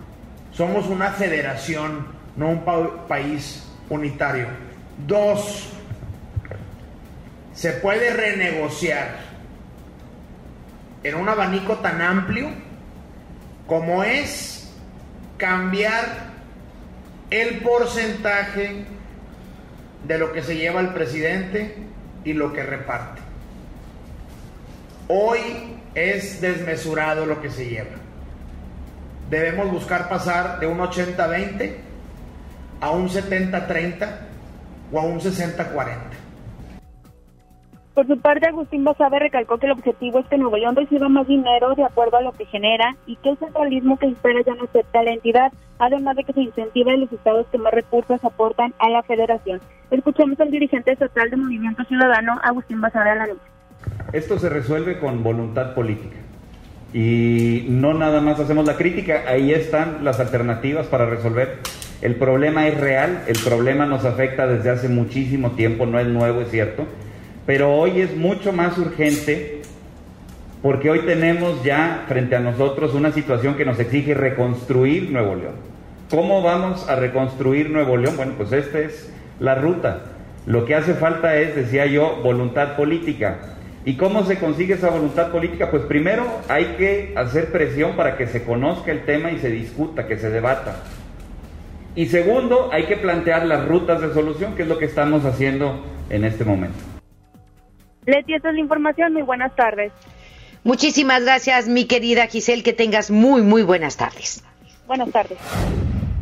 Somos 0.52 0.88
una 0.88 1.12
federación, 1.12 2.08
no 2.36 2.50
un 2.50 2.64
país 3.08 3.72
unitario. 3.90 4.48
Dos, 5.06 5.72
se 7.54 7.74
puede 7.74 8.12
renegociar 8.12 9.27
en 11.04 11.16
un 11.16 11.30
abanico 11.30 11.78
tan 11.78 12.02
amplio 12.02 12.50
como 13.68 14.04
es 14.04 14.72
cambiar 15.38 16.28
el 17.30 17.60
porcentaje 17.60 18.86
de 20.08 20.18
lo 20.18 20.32
que 20.32 20.42
se 20.42 20.56
lleva 20.56 20.80
el 20.80 20.90
presidente 20.90 21.76
y 22.24 22.34
lo 22.34 22.54
que 22.54 22.64
reparte. 22.64 23.22
Hoy 25.10 25.78
es 25.96 26.42
desmesurado 26.42 27.26
lo 27.26 27.42
que 27.42 27.50
se 27.50 27.68
lleva. 27.68 27.96
Debemos 29.30 29.72
buscar 29.72 30.10
pasar 30.10 30.60
de 30.60 30.68
un 30.68 30.80
80-20 30.80 31.76
a 32.80 32.92
un 32.92 33.10
70-30 33.10 34.08
o 34.92 35.00
a 35.00 35.04
un 35.04 35.20
60-40. 35.20 36.27
Por 37.98 38.06
su 38.06 38.16
parte, 38.20 38.46
Agustín 38.46 38.84
Basabe 38.84 39.18
recalcó 39.18 39.58
que 39.58 39.66
el 39.66 39.72
objetivo 39.72 40.20
es 40.20 40.28
que 40.28 40.38
Nuevo 40.38 40.56
León 40.56 40.76
reciba 40.76 41.10
más 41.10 41.26
dinero 41.26 41.74
de 41.74 41.84
acuerdo 41.84 42.18
a 42.18 42.22
lo 42.22 42.32
que 42.32 42.46
genera 42.46 42.96
y 43.08 43.16
que 43.16 43.30
el 43.30 43.40
centralismo 43.40 43.98
que 43.98 44.06
espera 44.06 44.40
ya 44.46 44.54
no 44.54 44.66
acepta 44.66 45.00
a 45.00 45.04
la 45.04 45.14
entidad, 45.14 45.52
además 45.80 46.16
de 46.16 46.24
que 46.24 46.34
se 46.34 46.42
incentive 46.42 46.92
a 46.92 46.98
los 46.98 47.12
estados 47.12 47.48
que 47.52 47.58
más 47.58 47.74
recursos 47.74 48.24
aportan 48.24 48.76
a 48.78 48.90
la 48.90 49.02
federación. 49.02 49.62
Escuchamos 49.90 50.40
al 50.40 50.52
dirigente 50.52 50.92
estatal 50.92 51.32
de 51.32 51.38
Movimiento 51.38 51.84
Ciudadano, 51.86 52.40
Agustín 52.44 52.82
Basabe 52.82 53.16
la 53.16 53.26
noche. 53.26 53.42
Esto 54.14 54.38
se 54.38 54.50
resuelve 54.50 55.00
con 55.00 55.24
voluntad 55.24 55.74
política 55.74 56.18
y 56.94 57.66
no 57.68 57.96
nada 57.96 58.22
más 58.22 58.40
hacemos 58.40 58.68
la 58.68 58.78
crítica, 58.78 59.24
ahí 59.26 59.52
están 59.52 60.06
las 60.06 60.20
alternativas 60.20 60.86
para 60.86 61.08
resolver. 61.08 61.62
El 62.04 62.14
problema 62.14 62.68
es 62.68 62.80
real, 62.80 63.24
el 63.26 63.40
problema 63.44 63.88
nos 63.88 64.06
afecta 64.06 64.46
desde 64.46 64.70
hace 64.70 64.88
muchísimo 64.88 65.54
tiempo, 65.54 65.88
no 65.88 66.00
es 66.00 66.06
nuevo, 66.06 66.42
es 66.42 66.52
cierto 66.52 66.86
pero 67.48 67.74
hoy 67.74 68.02
es 68.02 68.16
mucho 68.16 68.52
más 68.52 68.78
urgente 68.78 69.62
porque 70.62 70.90
hoy 70.90 71.00
tenemos 71.06 71.64
ya 71.64 72.04
frente 72.08 72.36
a 72.36 72.42
nosotros 72.42 72.94
una 72.94 73.14
situación 73.14 73.56
que 73.56 73.64
nos 73.64 73.80
exige 73.80 74.14
reconstruir 74.14 75.10
Nuevo 75.12 75.34
León. 75.36 75.56
¿Cómo 76.10 76.42
vamos 76.42 76.90
a 76.90 76.96
reconstruir 76.98 77.70
Nuevo 77.70 77.96
León? 77.96 78.18
Bueno, 78.18 78.34
pues 78.36 78.52
esta 78.52 78.80
es 78.80 79.10
la 79.40 79.56
ruta. 79.56 80.02
Lo 80.46 80.66
que 80.66 80.76
hace 80.76 80.94
falta 80.94 81.38
es, 81.38 81.56
decía 81.56 81.86
yo, 81.86 82.18
voluntad 82.22 82.76
política. 82.76 83.38
¿Y 83.86 83.96
cómo 83.96 84.26
se 84.26 84.40
consigue 84.40 84.74
esa 84.74 84.90
voluntad 84.90 85.32
política? 85.32 85.72
Pues 85.72 85.84
primero 85.84 86.26
hay 86.50 86.76
que 86.78 87.14
hacer 87.16 87.54
presión 87.54 87.96
para 87.96 88.18
que 88.18 88.28
se 88.28 88.44
conozca 88.44 88.92
el 88.92 89.06
tema 89.06 89.32
y 89.32 89.40
se 89.40 89.50
discuta, 89.50 90.06
que 90.06 90.18
se 90.18 90.30
debata. 90.30 90.84
Y 91.96 92.08
segundo, 92.08 92.70
hay 92.74 92.84
que 92.84 92.98
plantear 92.98 93.46
las 93.46 93.66
rutas 93.66 94.02
de 94.02 94.14
solución, 94.14 94.56
que 94.56 94.64
es 94.64 94.68
lo 94.68 94.78
que 94.78 94.86
estamos 94.86 95.24
haciendo 95.24 95.82
en 96.10 96.26
este 96.26 96.44
momento. 96.44 96.97
Leti, 98.08 98.34
esta 98.34 98.50
es 98.50 98.56
la 98.56 98.62
información. 98.62 99.14
Muy 99.14 99.22
buenas 99.22 99.54
tardes. 99.56 99.92
Muchísimas 100.64 101.24
gracias, 101.24 101.68
mi 101.68 101.86
querida 101.86 102.28
Giselle. 102.28 102.64
Que 102.64 102.74
tengas 102.74 103.12
muy, 103.12 103.42
muy 103.42 103.64
buenas 103.64 103.98
tardes. 103.98 104.44
Buenas 104.88 105.12
tardes. 105.12 105.38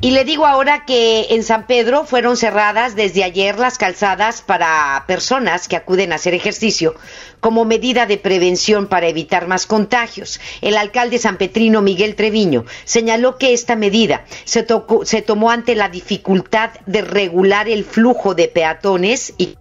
Y 0.01 0.11
le 0.11 0.23
digo 0.23 0.45
ahora 0.45 0.83
que 0.85 1.27
en 1.29 1.43
San 1.43 1.67
Pedro 1.67 2.03
fueron 2.05 2.37
cerradas 2.37 2.95
desde 2.95 3.23
ayer 3.23 3.57
las 3.57 3.77
calzadas 3.77 4.41
para 4.41 5.03
personas 5.07 5.67
que 5.67 5.75
acuden 5.75 6.11
a 6.11 6.15
hacer 6.15 6.33
ejercicio 6.33 6.95
como 7.39 7.65
medida 7.65 8.05
de 8.05 8.17
prevención 8.17 8.87
para 8.87 9.07
evitar 9.07 9.47
más 9.47 9.67
contagios. 9.67 10.39
El 10.61 10.77
alcalde 10.77 11.19
sanpetrino 11.19 11.81
Miguel 11.81 12.15
Treviño 12.15 12.65
señaló 12.83 13.37
que 13.37 13.53
esta 13.53 13.75
medida 13.75 14.25
se, 14.43 14.65
se 15.03 15.21
tomó 15.21 15.51
ante 15.51 15.75
la 15.75 15.89
dificultad 15.89 16.71
de 16.87 17.01
regular 17.01 17.69
el 17.69 17.83
flujo 17.83 18.35
de 18.35 18.47
peatones 18.47 19.33
y 19.37 19.55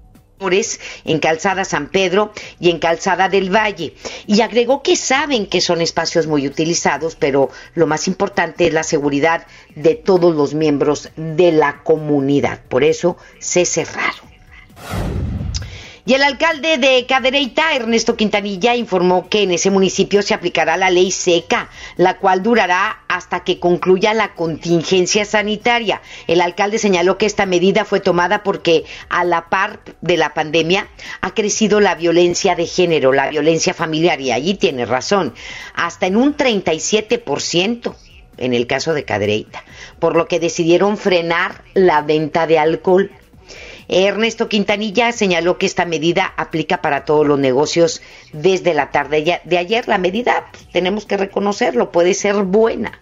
en 1.04 1.18
Calzada 1.20 1.64
San 1.64 1.88
Pedro 1.88 2.32
y 2.60 2.70
en 2.70 2.78
Calzada 2.78 3.28
del 3.28 3.54
Valle. 3.54 3.94
Y 4.26 4.40
agregó 4.40 4.82
que 4.82 4.96
saben 4.96 5.46
que 5.46 5.60
son 5.60 5.80
espacios 5.80 6.26
muy 6.26 6.46
utilizados, 6.46 7.16
pero 7.16 7.50
lo 7.74 7.86
más 7.86 8.08
importante 8.08 8.66
es 8.66 8.72
la 8.72 8.82
seguridad 8.82 9.46
de 9.74 9.94
todos 9.94 10.34
los 10.34 10.54
miembros 10.54 11.10
de 11.16 11.52
la 11.52 11.82
comunidad. 11.82 12.60
Por 12.68 12.84
eso 12.84 13.16
se 13.38 13.64
cerraron. 13.64 14.34
Y 16.06 16.12
el 16.12 16.22
alcalde 16.22 16.76
de 16.76 17.06
Cadereyta, 17.06 17.74
Ernesto 17.74 18.14
Quintanilla, 18.14 18.76
informó 18.76 19.30
que 19.30 19.42
en 19.42 19.52
ese 19.52 19.70
municipio 19.70 20.20
se 20.20 20.34
aplicará 20.34 20.76
la 20.76 20.90
ley 20.90 21.10
seca, 21.10 21.70
la 21.96 22.18
cual 22.18 22.42
durará 22.42 23.04
hasta 23.08 23.42
que 23.42 23.58
concluya 23.58 24.12
la 24.12 24.34
contingencia 24.34 25.24
sanitaria. 25.24 26.02
El 26.26 26.42
alcalde 26.42 26.78
señaló 26.78 27.16
que 27.16 27.24
esta 27.24 27.46
medida 27.46 27.86
fue 27.86 28.00
tomada 28.00 28.42
porque 28.42 28.84
a 29.08 29.24
la 29.24 29.48
par 29.48 29.80
de 30.02 30.18
la 30.18 30.34
pandemia 30.34 30.88
ha 31.22 31.32
crecido 31.32 31.80
la 31.80 31.94
violencia 31.94 32.54
de 32.54 32.66
género, 32.66 33.14
la 33.14 33.30
violencia 33.30 33.72
familiar, 33.72 34.20
y 34.20 34.30
allí 34.30 34.52
tiene 34.52 34.84
razón, 34.84 35.32
hasta 35.74 36.06
en 36.06 36.16
un 36.16 36.36
37% 36.36 37.94
en 38.36 38.52
el 38.52 38.66
caso 38.66 38.92
de 38.92 39.04
Cadereyta, 39.04 39.64
por 40.00 40.16
lo 40.16 40.28
que 40.28 40.40
decidieron 40.40 40.98
frenar 40.98 41.62
la 41.72 42.02
venta 42.02 42.46
de 42.46 42.58
alcohol 42.58 43.10
Ernesto 43.88 44.48
Quintanilla 44.48 45.12
señaló 45.12 45.58
que 45.58 45.66
esta 45.66 45.84
medida 45.84 46.32
aplica 46.36 46.80
para 46.80 47.04
todos 47.04 47.26
los 47.26 47.38
negocios 47.38 48.00
desde 48.32 48.74
la 48.74 48.90
tarde 48.90 49.40
de 49.44 49.58
ayer. 49.58 49.88
La 49.88 49.98
medida, 49.98 50.50
tenemos 50.72 51.06
que 51.06 51.16
reconocerlo, 51.16 51.92
puede 51.92 52.14
ser 52.14 52.36
buena, 52.36 53.00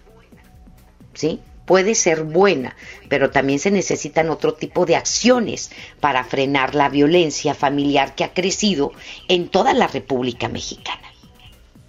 ¿sí? 1.13 1.39
Puede 1.65 1.95
ser 1.95 2.23
buena, 2.23 2.75
pero 3.07 3.31
también 3.31 3.57
se 3.57 3.71
necesitan 3.71 4.29
otro 4.29 4.53
tipo 4.53 4.85
de 4.85 4.97
acciones 4.97 5.71
para 6.01 6.25
frenar 6.25 6.75
la 6.75 6.89
violencia 6.89 7.53
familiar 7.53 8.15
que 8.15 8.25
ha 8.25 8.33
crecido 8.33 8.91
en 9.29 9.47
toda 9.47 9.73
la 9.73 9.87
República 9.87 10.49
Mexicana. 10.49 11.13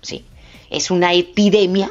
¿Sí? 0.00 0.24
Es 0.70 0.92
una 0.92 1.12
epidemia, 1.14 1.90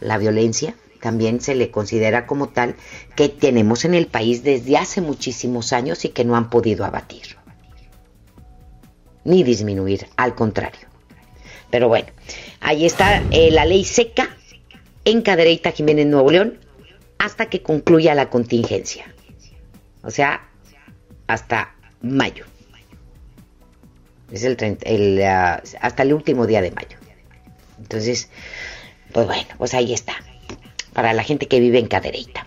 la 0.00 0.16
violencia, 0.16 0.74
también 1.02 1.40
se 1.40 1.56
le 1.56 1.72
considera 1.72 2.26
como 2.26 2.50
tal, 2.50 2.76
que 3.16 3.28
tenemos 3.28 3.84
en 3.84 3.94
el 3.94 4.06
país 4.06 4.44
desde 4.44 4.78
hace 4.78 5.00
muchísimos 5.00 5.72
años 5.72 6.04
y 6.04 6.10
que 6.10 6.24
no 6.24 6.36
han 6.36 6.48
podido 6.48 6.84
abatir. 6.84 7.36
Ni 9.24 9.42
disminuir, 9.42 10.06
al 10.16 10.36
contrario. 10.36 10.86
Pero 11.70 11.88
bueno, 11.88 12.06
ahí 12.60 12.86
está 12.86 13.20
eh, 13.32 13.50
la 13.50 13.64
ley 13.64 13.84
seca 13.84 14.36
en 15.04 15.22
Cadereyta 15.22 15.72
Jiménez 15.72 16.06
Nuevo 16.06 16.30
León 16.30 16.60
hasta 17.18 17.46
que 17.46 17.62
concluya 17.62 18.14
la 18.14 18.30
contingencia. 18.30 19.12
O 20.02 20.10
sea, 20.10 20.48
hasta 21.26 21.74
mayo. 22.00 22.44
Es 24.30 24.44
el, 24.44 24.56
el 24.82 25.22
ah, 25.24 25.62
hasta 25.80 26.04
el 26.04 26.14
último 26.14 26.46
día 26.46 26.62
de 26.62 26.70
mayo. 26.70 26.96
Entonces, 27.78 28.28
pues 29.12 29.26
bueno, 29.26 29.48
pues 29.58 29.74
ahí 29.74 29.92
está 29.92 30.14
para 30.92 31.12
la 31.12 31.22
gente 31.22 31.46
que 31.46 31.60
vive 31.60 31.78
en 31.78 31.86
Cadereyta. 31.86 32.46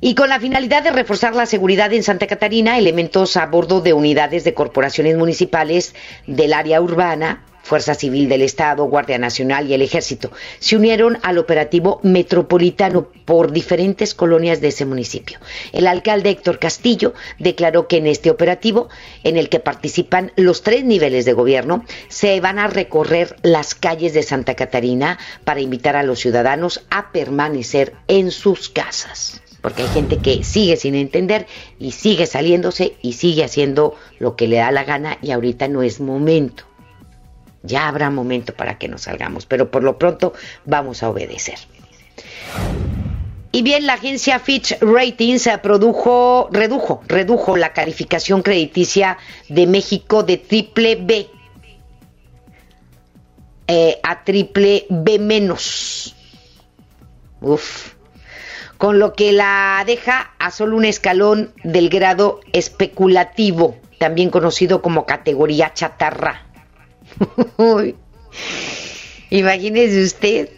Y 0.00 0.14
con 0.14 0.28
la 0.28 0.40
finalidad 0.40 0.82
de 0.82 0.90
reforzar 0.90 1.34
la 1.34 1.46
seguridad 1.46 1.92
en 1.92 2.02
Santa 2.02 2.26
Catarina, 2.26 2.78
elementos 2.78 3.36
a 3.36 3.46
bordo 3.46 3.80
de 3.80 3.94
unidades 3.94 4.44
de 4.44 4.52
corporaciones 4.52 5.16
municipales 5.16 5.94
del 6.26 6.52
área 6.52 6.80
urbana, 6.80 7.42
Fuerza 7.64 7.94
Civil 7.94 8.28
del 8.28 8.42
Estado, 8.42 8.84
Guardia 8.84 9.18
Nacional 9.18 9.66
y 9.68 9.74
el 9.74 9.80
Ejército 9.80 10.30
se 10.58 10.76
unieron 10.76 11.18
al 11.22 11.38
operativo 11.38 11.98
metropolitano 12.02 13.08
por 13.24 13.52
diferentes 13.52 14.14
colonias 14.14 14.60
de 14.60 14.68
ese 14.68 14.84
municipio. 14.84 15.38
El 15.72 15.86
alcalde 15.86 16.28
Héctor 16.28 16.58
Castillo 16.58 17.14
declaró 17.38 17.88
que 17.88 17.96
en 17.96 18.06
este 18.06 18.30
operativo, 18.30 18.90
en 19.24 19.38
el 19.38 19.48
que 19.48 19.60
participan 19.60 20.30
los 20.36 20.62
tres 20.62 20.84
niveles 20.84 21.24
de 21.24 21.32
gobierno, 21.32 21.84
se 22.08 22.38
van 22.40 22.58
a 22.58 22.66
recorrer 22.66 23.36
las 23.42 23.74
calles 23.74 24.12
de 24.12 24.22
Santa 24.22 24.54
Catarina 24.54 25.18
para 25.44 25.60
invitar 25.60 25.96
a 25.96 26.02
los 26.02 26.20
ciudadanos 26.20 26.84
a 26.90 27.12
permanecer 27.12 27.94
en 28.08 28.30
sus 28.30 28.68
casas 28.68 29.40
porque 29.62 29.80
hay 29.80 29.88
gente 29.88 30.18
que 30.18 30.44
sigue 30.44 30.76
sin 30.76 30.94
entender 30.94 31.46
y 31.78 31.92
sigue 31.92 32.26
saliéndose 32.26 32.96
y 33.00 33.14
sigue 33.14 33.44
haciendo 33.44 33.94
lo 34.18 34.36
que 34.36 34.46
le 34.46 34.56
da 34.56 34.70
la 34.70 34.84
gana 34.84 35.16
y 35.22 35.30
ahorita 35.30 35.68
no 35.68 35.82
es 35.82 36.00
momento. 36.00 36.64
Ya 37.64 37.88
habrá 37.88 38.10
momento 38.10 38.54
para 38.54 38.78
que 38.78 38.88
nos 38.88 39.02
salgamos, 39.02 39.46
pero 39.46 39.70
por 39.70 39.82
lo 39.82 39.98
pronto 39.98 40.34
vamos 40.64 41.02
a 41.02 41.08
obedecer. 41.08 41.58
Y 43.50 43.62
bien, 43.62 43.86
la 43.86 43.94
agencia 43.94 44.38
Fitch 44.38 44.76
Ratings 44.80 45.48
produjo, 45.62 46.48
redujo, 46.52 47.02
redujo 47.06 47.56
la 47.56 47.72
calificación 47.72 48.42
crediticia 48.42 49.16
de 49.48 49.66
México 49.66 50.22
de 50.22 50.36
triple 50.36 50.96
B 50.96 51.28
eh, 53.66 53.98
a 54.02 54.24
triple 54.24 54.86
B 54.90 55.18
menos. 55.18 56.14
Uf. 57.40 57.94
Con 58.76 58.98
lo 58.98 59.14
que 59.14 59.32
la 59.32 59.82
deja 59.86 60.34
a 60.38 60.50
solo 60.50 60.76
un 60.76 60.84
escalón 60.84 61.54
del 61.62 61.88
grado 61.88 62.40
especulativo, 62.52 63.76
también 63.98 64.28
conocido 64.30 64.82
como 64.82 65.06
categoría 65.06 65.72
chatarra. 65.72 66.46
Imagínese 69.30 70.02
usted. 70.02 70.48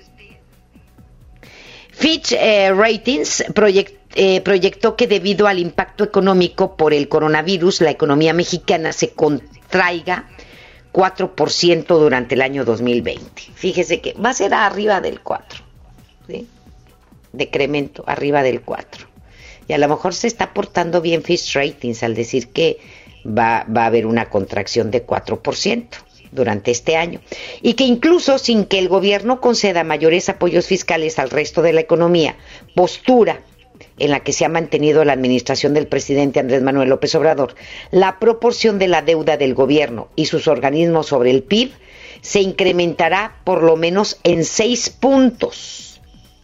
Fitch 1.92 2.32
eh, 2.32 2.72
Ratings 2.74 3.44
eh, 4.14 4.40
proyectó 4.42 4.96
que 4.96 5.06
debido 5.06 5.46
al 5.46 5.58
impacto 5.58 6.04
económico 6.04 6.76
por 6.76 6.92
el 6.92 7.08
coronavirus, 7.08 7.80
la 7.80 7.90
economía 7.90 8.34
mexicana 8.34 8.92
se 8.92 9.12
contraiga 9.12 10.28
4% 10.92 11.86
durante 11.86 12.34
el 12.34 12.42
año 12.42 12.66
2020. 12.66 13.42
Fíjese 13.54 14.02
que 14.02 14.12
va 14.12 14.30
a 14.30 14.34
ser 14.34 14.52
arriba 14.52 15.00
del 15.00 15.20
4. 15.20 15.64
Decremento, 17.32 18.04
arriba 18.06 18.42
del 18.42 18.60
4. 18.60 19.06
Y 19.68 19.72
a 19.72 19.78
lo 19.78 19.88
mejor 19.88 20.14
se 20.14 20.26
está 20.26 20.52
portando 20.52 21.00
bien 21.00 21.22
Fitch 21.22 21.54
Ratings 21.54 22.02
al 22.02 22.14
decir 22.14 22.48
que 22.48 22.78
va, 23.26 23.64
va 23.64 23.84
a 23.84 23.86
haber 23.86 24.06
una 24.06 24.28
contracción 24.28 24.90
de 24.90 25.06
4% 25.06 26.05
durante 26.36 26.70
este 26.70 26.94
año 26.96 27.20
y 27.60 27.74
que 27.74 27.82
incluso 27.82 28.38
sin 28.38 28.64
que 28.64 28.78
el 28.78 28.88
gobierno 28.88 29.40
conceda 29.40 29.82
mayores 29.82 30.28
apoyos 30.28 30.66
fiscales 30.66 31.18
al 31.18 31.30
resto 31.30 31.62
de 31.62 31.72
la 31.72 31.80
economía, 31.80 32.36
postura 32.76 33.40
en 33.98 34.10
la 34.10 34.20
que 34.20 34.32
se 34.32 34.44
ha 34.44 34.48
mantenido 34.48 35.04
la 35.04 35.14
administración 35.14 35.74
del 35.74 35.88
presidente 35.88 36.38
Andrés 36.38 36.62
Manuel 36.62 36.90
López 36.90 37.14
Obrador, 37.14 37.54
la 37.90 38.18
proporción 38.18 38.78
de 38.78 38.88
la 38.88 39.02
deuda 39.02 39.36
del 39.36 39.54
gobierno 39.54 40.08
y 40.14 40.26
sus 40.26 40.46
organismos 40.46 41.06
sobre 41.06 41.30
el 41.30 41.42
PIB 41.42 41.72
se 42.20 42.40
incrementará 42.40 43.40
por 43.44 43.62
lo 43.62 43.76
menos 43.76 44.18
en 44.22 44.44
seis 44.44 44.90
puntos 44.90 46.00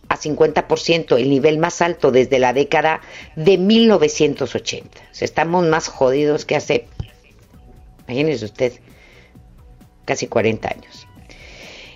a 0.09 0.19
50%, 0.19 1.17
el 1.17 1.31
nivel 1.31 1.59
más 1.59 1.81
alto 1.81 2.11
desde 2.11 2.39
la 2.39 2.53
década 2.53 3.01
de 3.35 3.57
1980. 3.57 5.01
estamos 5.21 5.67
más 5.67 5.89
jodidos 5.89 6.45
que 6.45 6.57
hace, 6.57 6.87
imagínese 8.07 8.45
usted, 8.45 8.73
casi 10.05 10.27
40 10.27 10.69
años. 10.69 11.07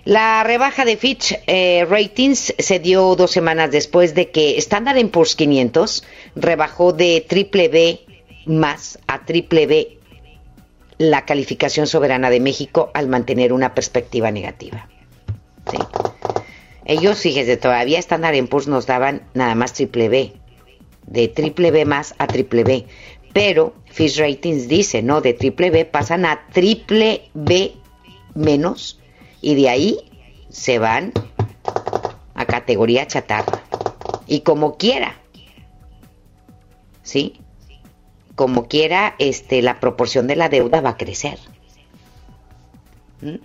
La 0.06 0.44
rebaja 0.44 0.84
de 0.84 0.96
Fitch 0.96 1.36
eh, 1.48 1.84
Ratings 1.90 2.54
se 2.58 2.78
dio 2.78 3.16
dos 3.16 3.32
semanas 3.32 3.72
después 3.72 4.14
de 4.14 4.30
que 4.30 4.56
Standard 4.58 5.04
Poor's 5.08 5.34
500 5.34 6.04
rebajó 6.36 6.92
de 6.92 7.26
triple 7.28 7.68
B 7.68 8.00
más 8.46 9.00
a 9.08 9.24
triple 9.24 9.66
B 9.66 9.98
la 10.98 11.24
calificación 11.24 11.88
soberana 11.88 12.30
de 12.30 12.38
México 12.38 12.92
al 12.94 13.08
mantener 13.08 13.52
una 13.52 13.74
perspectiva 13.74 14.30
negativa. 14.30 14.88
Ellos, 16.84 17.18
fíjese, 17.18 17.56
todavía 17.56 17.98
Standard 17.98 18.46
Poor's 18.46 18.68
nos 18.68 18.86
daban 18.86 19.22
nada 19.34 19.56
más 19.56 19.72
triple 19.72 20.08
B, 20.08 20.34
de 21.08 21.26
triple 21.26 21.72
B 21.72 21.84
más 21.84 22.14
a 22.18 22.28
triple 22.28 22.62
B, 22.62 22.86
pero 23.32 23.74
Fitch 23.86 24.18
Ratings 24.18 24.68
dice, 24.68 25.02
no, 25.02 25.20
de 25.20 25.34
triple 25.34 25.70
B 25.70 25.84
pasan 25.84 26.24
a 26.24 26.46
triple 26.52 27.28
B 27.34 27.74
menos 28.36 29.00
y 29.40 29.54
de 29.54 29.68
ahí 29.68 29.98
se 30.48 30.78
van 30.78 31.12
a 32.34 32.44
categoría 32.46 33.06
chatarra. 33.06 33.62
Y 34.26 34.40
como 34.40 34.76
quiera, 34.76 35.16
¿sí? 37.02 37.40
Como 38.34 38.68
quiera, 38.68 39.14
este, 39.18 39.62
la 39.62 39.80
proporción 39.80 40.26
de 40.26 40.36
la 40.36 40.48
deuda 40.48 40.80
va 40.80 40.90
a 40.90 40.96
crecer. 40.96 41.38
¿Mm? 43.22 43.36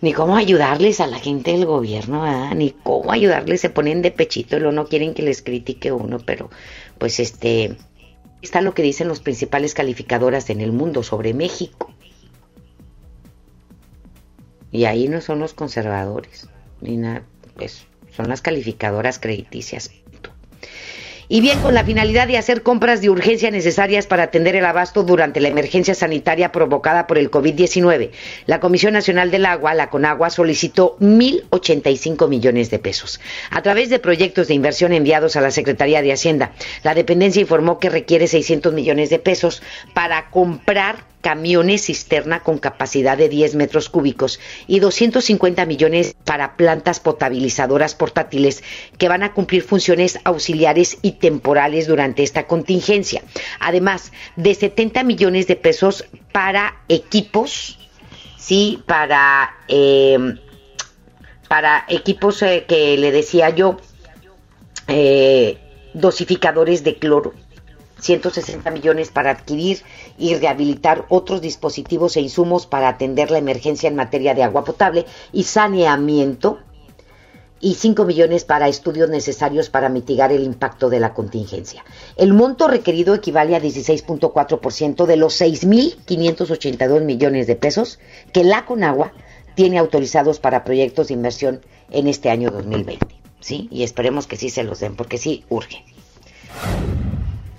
ni 0.00 0.12
cómo 0.12 0.36
ayudarles 0.36 1.00
a 1.00 1.06
la 1.06 1.18
gente 1.18 1.52
del 1.52 1.64
gobierno, 1.64 2.54
ni 2.54 2.70
cómo 2.70 3.12
ayudarles, 3.12 3.60
se 3.60 3.70
ponen 3.70 4.02
de 4.02 4.10
pechito 4.10 4.58
luego 4.58 4.72
no 4.72 4.86
quieren 4.86 5.14
que 5.14 5.22
les 5.22 5.42
critique 5.42 5.90
uno, 5.90 6.18
pero 6.18 6.50
pues 6.98 7.18
este, 7.18 7.76
está 8.42 8.60
lo 8.60 8.74
que 8.74 8.82
dicen 8.82 9.08
los 9.08 9.20
principales 9.20 9.74
calificadoras 9.74 10.50
en 10.50 10.60
el 10.60 10.72
mundo 10.72 11.02
sobre 11.02 11.34
México. 11.34 11.92
Y 14.76 14.84
ahí 14.84 15.08
no 15.08 15.22
son 15.22 15.38
los 15.38 15.54
conservadores, 15.54 16.48
ni 16.82 16.98
nada, 16.98 17.22
pues 17.56 17.86
son 18.14 18.28
las 18.28 18.42
calificadoras 18.42 19.18
crediticias. 19.18 19.90
Y 21.28 21.40
bien, 21.40 21.60
con 21.60 21.72
la 21.72 21.82
finalidad 21.82 22.28
de 22.28 22.36
hacer 22.36 22.62
compras 22.62 23.00
de 23.00 23.08
urgencia 23.08 23.50
necesarias 23.50 24.06
para 24.06 24.24
atender 24.24 24.54
el 24.54 24.66
abasto 24.66 25.02
durante 25.02 25.40
la 25.40 25.48
emergencia 25.48 25.94
sanitaria 25.94 26.52
provocada 26.52 27.06
por 27.06 27.16
el 27.16 27.30
COVID-19, 27.30 28.10
la 28.44 28.60
Comisión 28.60 28.92
Nacional 28.92 29.30
del 29.30 29.46
Agua, 29.46 29.72
la 29.72 29.88
CONAGUA, 29.88 30.28
solicitó 30.28 30.98
1.085 31.00 32.28
millones 32.28 32.70
de 32.70 32.78
pesos. 32.78 33.18
A 33.50 33.62
través 33.62 33.88
de 33.88 33.98
proyectos 33.98 34.48
de 34.48 34.54
inversión 34.54 34.92
enviados 34.92 35.36
a 35.36 35.40
la 35.40 35.52
Secretaría 35.52 36.02
de 36.02 36.12
Hacienda, 36.12 36.52
la 36.84 36.94
dependencia 36.94 37.40
informó 37.40 37.78
que 37.78 37.88
requiere 37.88 38.26
600 38.28 38.74
millones 38.74 39.08
de 39.08 39.18
pesos 39.18 39.62
para 39.94 40.28
comprar 40.30 41.15
camiones 41.26 41.86
cisterna 41.86 42.44
con 42.44 42.58
capacidad 42.58 43.18
de 43.18 43.28
10 43.28 43.56
metros 43.56 43.88
cúbicos 43.88 44.38
y 44.68 44.78
250 44.78 45.66
millones 45.66 46.14
para 46.24 46.56
plantas 46.56 47.00
potabilizadoras 47.00 47.96
portátiles 47.96 48.62
que 48.96 49.08
van 49.08 49.24
a 49.24 49.32
cumplir 49.32 49.64
funciones 49.64 50.20
auxiliares 50.22 50.98
y 51.02 51.18
temporales 51.18 51.88
durante 51.88 52.22
esta 52.22 52.46
contingencia. 52.46 53.24
Además 53.58 54.12
de 54.36 54.54
70 54.54 55.02
millones 55.02 55.48
de 55.48 55.56
pesos 55.56 56.04
para 56.30 56.76
equipos, 56.88 57.80
sí, 58.38 58.84
para, 58.86 59.52
eh, 59.66 60.36
para 61.48 61.86
equipos 61.88 62.40
eh, 62.42 62.66
que 62.68 62.96
le 62.98 63.10
decía 63.10 63.50
yo, 63.50 63.78
eh, 64.86 65.58
dosificadores 65.92 66.84
de 66.84 66.94
cloro 66.94 67.34
160 68.00 68.70
millones 68.70 69.10
para 69.10 69.30
adquirir 69.30 69.82
y 70.18 70.34
rehabilitar 70.34 71.06
otros 71.08 71.40
dispositivos 71.40 72.16
e 72.16 72.20
insumos 72.20 72.66
para 72.66 72.88
atender 72.88 73.30
la 73.30 73.38
emergencia 73.38 73.88
en 73.88 73.96
materia 73.96 74.34
de 74.34 74.42
agua 74.42 74.64
potable 74.64 75.06
y 75.32 75.44
saneamiento 75.44 76.58
y 77.60 77.74
5 77.74 78.04
millones 78.04 78.44
para 78.44 78.68
estudios 78.68 79.08
necesarios 79.08 79.70
para 79.70 79.88
mitigar 79.88 80.30
el 80.30 80.42
impacto 80.42 80.90
de 80.90 81.00
la 81.00 81.14
contingencia. 81.14 81.84
El 82.16 82.34
monto 82.34 82.68
requerido 82.68 83.14
equivale 83.14 83.56
a 83.56 83.60
16.4% 83.60 85.06
de 85.06 85.16
los 85.16 85.40
6.582 85.40 87.00
millones 87.02 87.46
de 87.46 87.56
pesos 87.56 87.98
que 88.32 88.44
la 88.44 88.66
Conagua 88.66 89.12
tiene 89.54 89.78
autorizados 89.78 90.38
para 90.38 90.64
proyectos 90.64 91.08
de 91.08 91.14
inversión 91.14 91.62
en 91.90 92.08
este 92.08 92.30
año 92.30 92.50
2020. 92.50 93.06
¿Sí? 93.40 93.68
Y 93.70 93.84
esperemos 93.84 94.26
que 94.26 94.36
sí 94.36 94.50
se 94.50 94.64
los 94.64 94.80
den, 94.80 94.96
porque 94.96 95.18
sí 95.18 95.44
urge. 95.48 95.84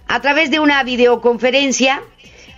A 0.09 0.21
través 0.21 0.49
de 0.49 0.59
una 0.59 0.83
videoconferencia, 0.83 2.01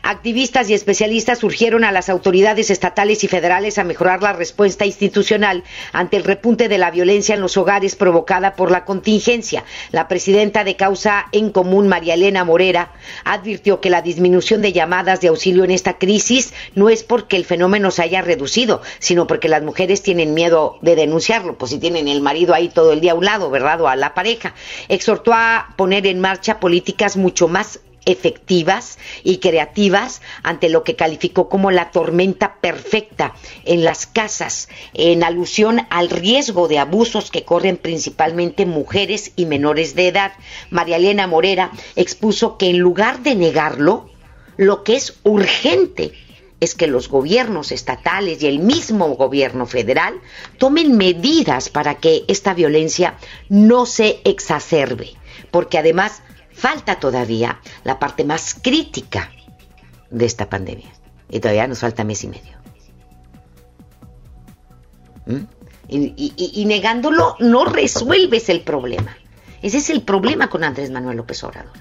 activistas 0.03 0.69
y 0.69 0.73
especialistas 0.73 1.43
urgieron 1.43 1.83
a 1.83 1.91
las 1.91 2.09
autoridades 2.09 2.69
estatales 2.69 3.23
y 3.23 3.27
federales 3.27 3.77
a 3.77 3.83
mejorar 3.83 4.21
la 4.21 4.33
respuesta 4.33 4.85
institucional 4.85 5.63
ante 5.91 6.17
el 6.17 6.23
repunte 6.23 6.67
de 6.67 6.77
la 6.77 6.91
violencia 6.91 7.35
en 7.35 7.41
los 7.41 7.57
hogares 7.57 7.95
provocada 7.95 8.55
por 8.55 8.71
la 8.71 8.85
contingencia. 8.85 9.63
La 9.91 10.07
presidenta 10.07 10.63
de 10.63 10.75
Causa 10.75 11.27
en 11.31 11.49
Común, 11.51 11.87
María 11.87 12.13
Elena 12.13 12.43
Morera, 12.43 12.93
advirtió 13.23 13.81
que 13.81 13.89
la 13.89 14.01
disminución 14.01 14.61
de 14.61 14.73
llamadas 14.73 15.21
de 15.21 15.29
auxilio 15.29 15.63
en 15.63 15.71
esta 15.71 15.97
crisis 15.97 16.53
no 16.75 16.89
es 16.89 17.03
porque 17.03 17.35
el 17.35 17.45
fenómeno 17.45 17.91
se 17.91 18.03
haya 18.03 18.21
reducido, 18.21 18.81
sino 18.99 19.27
porque 19.27 19.49
las 19.49 19.63
mujeres 19.63 20.01
tienen 20.01 20.33
miedo 20.33 20.77
de 20.81 20.95
denunciarlo, 20.95 21.57
pues 21.57 21.71
si 21.71 21.79
tienen 21.79 22.07
el 22.07 22.21
marido 22.21 22.53
ahí 22.53 22.69
todo 22.69 22.93
el 22.93 23.01
día 23.01 23.13
a 23.13 23.15
un 23.15 23.25
lado, 23.25 23.49
¿verdad? 23.49 23.81
O 23.81 23.87
a 23.87 23.95
la 23.95 24.13
pareja. 24.13 24.53
Exhortó 24.87 25.33
a 25.33 25.73
poner 25.75 26.07
en 26.07 26.19
marcha 26.19 26.59
políticas 26.59 27.17
mucho 27.17 27.47
más 27.47 27.79
efectivas 28.11 28.97
y 29.23 29.37
creativas 29.37 30.21
ante 30.43 30.69
lo 30.69 30.83
que 30.83 30.95
calificó 30.95 31.49
como 31.49 31.71
la 31.71 31.91
tormenta 31.91 32.55
perfecta 32.61 33.35
en 33.65 33.83
las 33.83 34.07
casas, 34.07 34.69
en 34.93 35.23
alusión 35.23 35.87
al 35.89 36.09
riesgo 36.09 36.67
de 36.67 36.79
abusos 36.79 37.31
que 37.31 37.43
corren 37.43 37.77
principalmente 37.77 38.65
mujeres 38.65 39.31
y 39.35 39.45
menores 39.45 39.95
de 39.95 40.07
edad. 40.07 40.31
María 40.69 40.97
Elena 40.97 41.27
Morera 41.27 41.71
expuso 41.95 42.57
que 42.57 42.69
en 42.69 42.79
lugar 42.79 43.23
de 43.23 43.35
negarlo, 43.35 44.09
lo 44.57 44.83
que 44.83 44.95
es 44.95 45.19
urgente 45.23 46.11
es 46.59 46.75
que 46.75 46.87
los 46.87 47.07
gobiernos 47.07 47.71
estatales 47.71 48.43
y 48.43 48.47
el 48.47 48.59
mismo 48.59 49.07
gobierno 49.15 49.65
federal 49.65 50.15
tomen 50.57 50.97
medidas 50.97 51.69
para 51.69 51.95
que 51.95 52.25
esta 52.27 52.53
violencia 52.53 53.15
no 53.47 53.85
se 53.85 54.19
exacerbe, 54.25 55.11
porque 55.51 55.77
además 55.77 56.21
falta 56.59 56.99
todavía 56.99 57.59
la 57.83 57.99
parte 57.99 58.23
más 58.23 58.53
crítica 58.53 59.31
de 60.09 60.25
esta 60.25 60.49
pandemia. 60.49 60.91
Y 61.29 61.39
todavía 61.39 61.67
nos 61.67 61.79
falta 61.79 62.03
mes 62.03 62.23
y 62.23 62.27
medio. 62.27 62.57
¿Mm? 65.25 65.43
Y, 65.87 66.33
y, 66.53 66.65
negándolo 66.65 67.35
no 67.39 67.65
resuelves 67.65 68.49
el 68.49 68.61
problema. 68.61 69.17
Ese 69.63 69.77
es 69.77 69.89
el 69.89 70.03
problema 70.03 70.49
con 70.49 70.63
Andrés 70.63 70.91
Manuel 70.91 71.17
López 71.17 71.43
Obrador. 71.43 71.73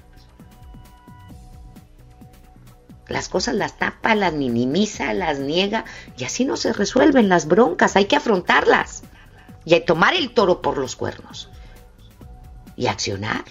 Las 3.07 3.29
cosas 3.29 3.55
las 3.55 3.79
tapa, 3.79 4.15
las 4.15 4.33
minimiza, 4.33 5.13
las 5.13 5.39
niega 5.39 5.85
y 6.17 6.25
así 6.25 6.47
no 6.47 6.57
se 6.57 6.73
resuelven 6.73 7.29
las 7.29 7.47
broncas. 7.47 7.97
Hay 7.97 8.07
que 8.07 8.17
afrontarlas 8.17 9.03
y 9.65 9.75
hay 9.75 9.85
tomar 9.85 10.15
el 10.15 10.33
toro 10.33 10.63
por 10.63 10.79
los 10.79 10.97
cuernos 10.97 11.51
y 12.77 12.87
accionar. 12.87 13.45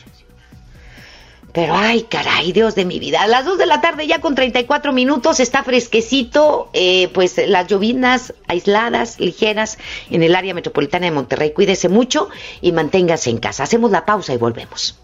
Pero 1.54 1.74
ay, 1.76 2.04
caray, 2.04 2.52
Dios 2.52 2.76
de 2.76 2.86
mi 2.86 3.00
vida. 3.00 3.24
A 3.24 3.28
las 3.28 3.46
2 3.46 3.58
de 3.58 3.66
la 3.66 3.82
tarde 3.82 4.06
ya 4.06 4.22
con 4.22 4.36
34 4.36 4.92
minutos 4.92 5.40
está 5.40 5.64
fresquecito, 5.64 6.70
eh, 6.74 7.10
pues 7.14 7.42
las 7.48 7.68
llovinas 7.68 8.34
aisladas, 8.48 9.20
ligeras 9.20 9.78
en 10.12 10.24
el 10.24 10.36
área 10.36 10.54
metropolitana 10.54 11.06
de 11.06 11.12
Monterrey. 11.12 11.52
Cuídese 11.54 11.90
mucho 11.90 12.30
y 12.62 12.72
manténgase 12.72 13.30
en 13.30 13.38
casa. 13.38 13.64
Hacemos 13.64 13.92
la 13.92 14.06
pausa 14.06 14.34
y 14.34 14.38
volvemos. 14.38 15.00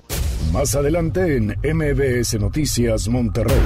Más 0.52 0.76
adelante 0.76 1.38
en 1.38 1.58
MBS 1.64 2.40
Noticias 2.40 3.08
Monterrey. 3.08 3.58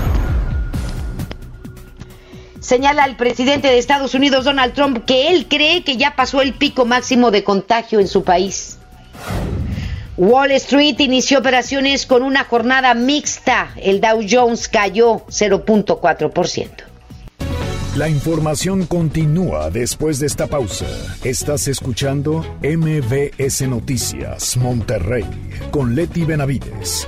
Señala 2.60 3.06
el 3.06 3.16
presidente 3.16 3.68
de 3.68 3.78
Estados 3.78 4.14
Unidos, 4.14 4.46
Donald 4.46 4.74
Trump, 4.74 5.06
que 5.06 5.30
él 5.30 5.48
cree 5.48 5.84
que 5.84 5.98
ya 5.98 6.16
pasó 6.16 6.42
el 6.42 6.54
pico 6.54 6.86
máximo 6.86 7.32
de 7.32 7.44
contagio 7.44 8.00
en 8.00 8.08
su 8.08 8.24
país. 8.24 8.78
Wall 10.18 10.52
Street 10.54 11.00
inició 11.00 11.38
operaciones 11.38 12.08
con 12.08 12.24
una 12.24 12.44
jornada 12.44 12.96
mixta. 12.96 13.70
El 13.76 14.02
Dow 14.02 14.20
Jones 14.28 14.68
cayó 14.68 15.24
0.4%. 15.28 16.70
La 17.96 18.10
información 18.10 18.88
continúa 18.88 19.70
después 19.70 20.20
de 20.20 20.26
esta 20.26 20.48
pausa. 20.48 20.88
Estás 21.24 21.68
escuchando 21.68 22.44
MBS 22.62 23.68
Noticias 23.68 24.58
Monterrey 24.58 25.26
con 25.72 25.94
Leti 25.94 26.24
Benavides. 26.24 27.08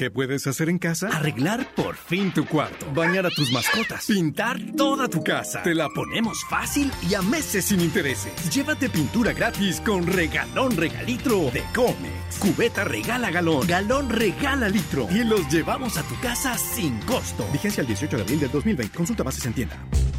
¿Qué 0.00 0.10
puedes 0.10 0.46
hacer 0.46 0.70
en 0.70 0.78
casa? 0.78 1.08
Arreglar 1.08 1.74
por 1.74 1.94
fin 1.94 2.32
tu 2.32 2.46
cuarto. 2.46 2.90
Bañar 2.94 3.26
a 3.26 3.28
tus 3.28 3.52
mascotas. 3.52 4.06
Pintar 4.06 4.58
toda 4.74 5.08
tu 5.08 5.22
casa. 5.22 5.62
Te 5.62 5.74
la 5.74 5.90
ponemos 5.90 6.42
fácil 6.48 6.90
y 7.06 7.12
a 7.12 7.20
meses 7.20 7.66
sin 7.66 7.80
intereses. 7.80 8.32
Llévate 8.50 8.88
pintura 8.88 9.34
gratis 9.34 9.78
con 9.82 10.06
regalón 10.06 10.74
regalitro 10.74 11.50
de 11.50 11.62
Comex. 11.74 12.38
Cubeta 12.38 12.82
regala 12.84 13.30
galón. 13.30 13.66
Galón 13.66 14.08
regala 14.08 14.70
litro. 14.70 15.06
Y 15.10 15.22
los 15.22 15.46
llevamos 15.50 15.98
a 15.98 16.02
tu 16.04 16.18
casa 16.20 16.56
sin 16.56 16.98
costo. 17.00 17.46
Vigencia 17.52 17.82
el 17.82 17.88
18 17.88 18.16
de 18.16 18.22
abril 18.22 18.40
del 18.40 18.50
2020. 18.52 18.96
Consulta 18.96 19.22
bases 19.22 19.44
en 19.44 19.52
tienda. 19.52 19.76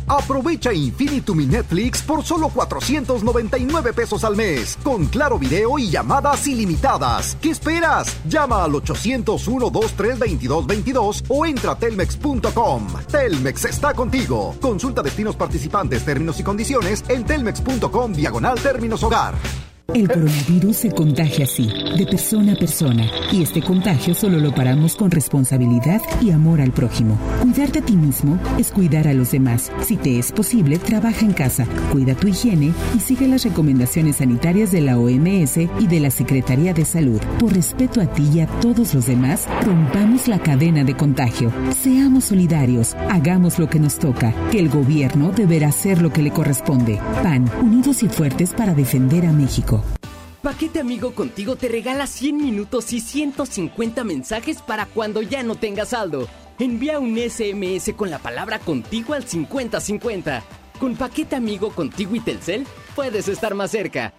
Aprovecha 0.07 0.73
Infinitum 0.73 1.41
y 1.41 1.45
Netflix 1.45 2.01
por 2.01 2.23
solo 2.23 2.49
499 2.49 3.93
pesos 3.93 4.23
al 4.23 4.35
mes, 4.35 4.77
con 4.83 5.05
claro 5.05 5.39
video 5.39 5.79
y 5.79 5.89
llamadas 5.89 6.47
ilimitadas. 6.47 7.37
¿Qué 7.41 7.51
esperas? 7.51 8.17
Llama 8.27 8.63
al 8.65 8.75
801-232-2222 9.71 11.23
o 11.29 11.45
entra 11.45 11.71
a 11.71 11.75
telmex.com. 11.75 12.87
Telmex 13.11 13.65
está 13.65 13.93
contigo. 13.93 14.55
Consulta 14.61 15.01
destinos 15.01 15.35
participantes, 15.35 16.03
términos 16.03 16.39
y 16.39 16.43
condiciones 16.43 17.03
en 17.07 17.23
telmex.com 17.25 18.13
diagonal 18.13 18.59
términos 18.59 19.03
hogar. 19.03 19.35
El 19.93 20.07
coronavirus 20.07 20.77
se 20.77 20.91
contagia 20.91 21.43
así, 21.43 21.69
de 21.97 22.05
persona 22.05 22.53
a 22.53 22.55
persona, 22.55 23.05
y 23.29 23.43
este 23.43 23.61
contagio 23.61 24.15
solo 24.15 24.37
lo 24.39 24.55
paramos 24.55 24.95
con 24.95 25.11
responsabilidad 25.11 25.99
y 26.21 26.31
amor 26.31 26.61
al 26.61 26.71
prójimo. 26.71 27.17
Cuidar 27.41 27.73
de 27.73 27.81
ti 27.81 27.97
mismo 27.97 28.39
es 28.57 28.71
cuidar 28.71 29.09
a 29.09 29.13
los 29.13 29.31
demás. 29.31 29.69
Si 29.85 29.97
te 29.97 30.17
es 30.17 30.31
posible, 30.31 30.79
trabaja 30.79 31.25
en 31.25 31.33
casa, 31.33 31.65
cuida 31.91 32.15
tu 32.15 32.29
higiene 32.29 32.71
y 32.95 32.99
sigue 32.99 33.27
las 33.27 33.43
recomendaciones 33.43 34.17
sanitarias 34.17 34.71
de 34.71 34.79
la 34.79 34.97
OMS 34.97 35.57
y 35.57 35.87
de 35.87 35.99
la 35.99 36.09
Secretaría 36.09 36.73
de 36.73 36.85
Salud. 36.85 37.19
Por 37.37 37.53
respeto 37.53 37.99
a 37.99 38.05
ti 38.05 38.29
y 38.33 38.39
a 38.39 38.47
todos 38.47 38.93
los 38.93 39.07
demás, 39.07 39.45
rompamos 39.65 40.29
la 40.29 40.39
cadena 40.39 40.85
de 40.85 40.95
contagio. 40.95 41.51
Seamos 41.81 42.25
solidarios, 42.25 42.95
hagamos 43.09 43.59
lo 43.59 43.67
que 43.69 43.79
nos 43.79 43.99
toca, 43.99 44.33
que 44.51 44.59
el 44.59 44.69
gobierno 44.69 45.33
deberá 45.33 45.67
hacer 45.67 46.01
lo 46.01 46.13
que 46.13 46.21
le 46.21 46.31
corresponde. 46.31 46.97
PAN, 47.23 47.51
unidos 47.61 48.03
y 48.03 48.07
fuertes 48.07 48.51
para 48.53 48.73
defender 48.73 49.25
a 49.25 49.33
México. 49.33 49.80
Paquete 50.41 50.79
Amigo 50.79 51.13
Contigo 51.13 51.55
te 51.55 51.67
regala 51.67 52.07
100 52.07 52.37
minutos 52.37 52.93
y 52.93 52.99
150 52.99 54.03
mensajes 54.03 54.63
para 54.63 54.87
cuando 54.87 55.21
ya 55.21 55.43
no 55.43 55.53
tengas 55.53 55.89
saldo. 55.89 56.27
Envía 56.57 56.97
un 56.97 57.15
SMS 57.15 57.93
con 57.95 58.09
la 58.09 58.17
palabra 58.17 58.57
contigo 58.57 59.13
al 59.13 59.27
5050. 59.27 60.43
Con 60.79 60.95
Paquete 60.95 61.35
Amigo 61.35 61.69
Contigo 61.69 62.15
y 62.15 62.21
Telcel 62.21 62.65
puedes 62.95 63.27
estar 63.27 63.53
más 63.53 63.69
cerca. 63.69 64.15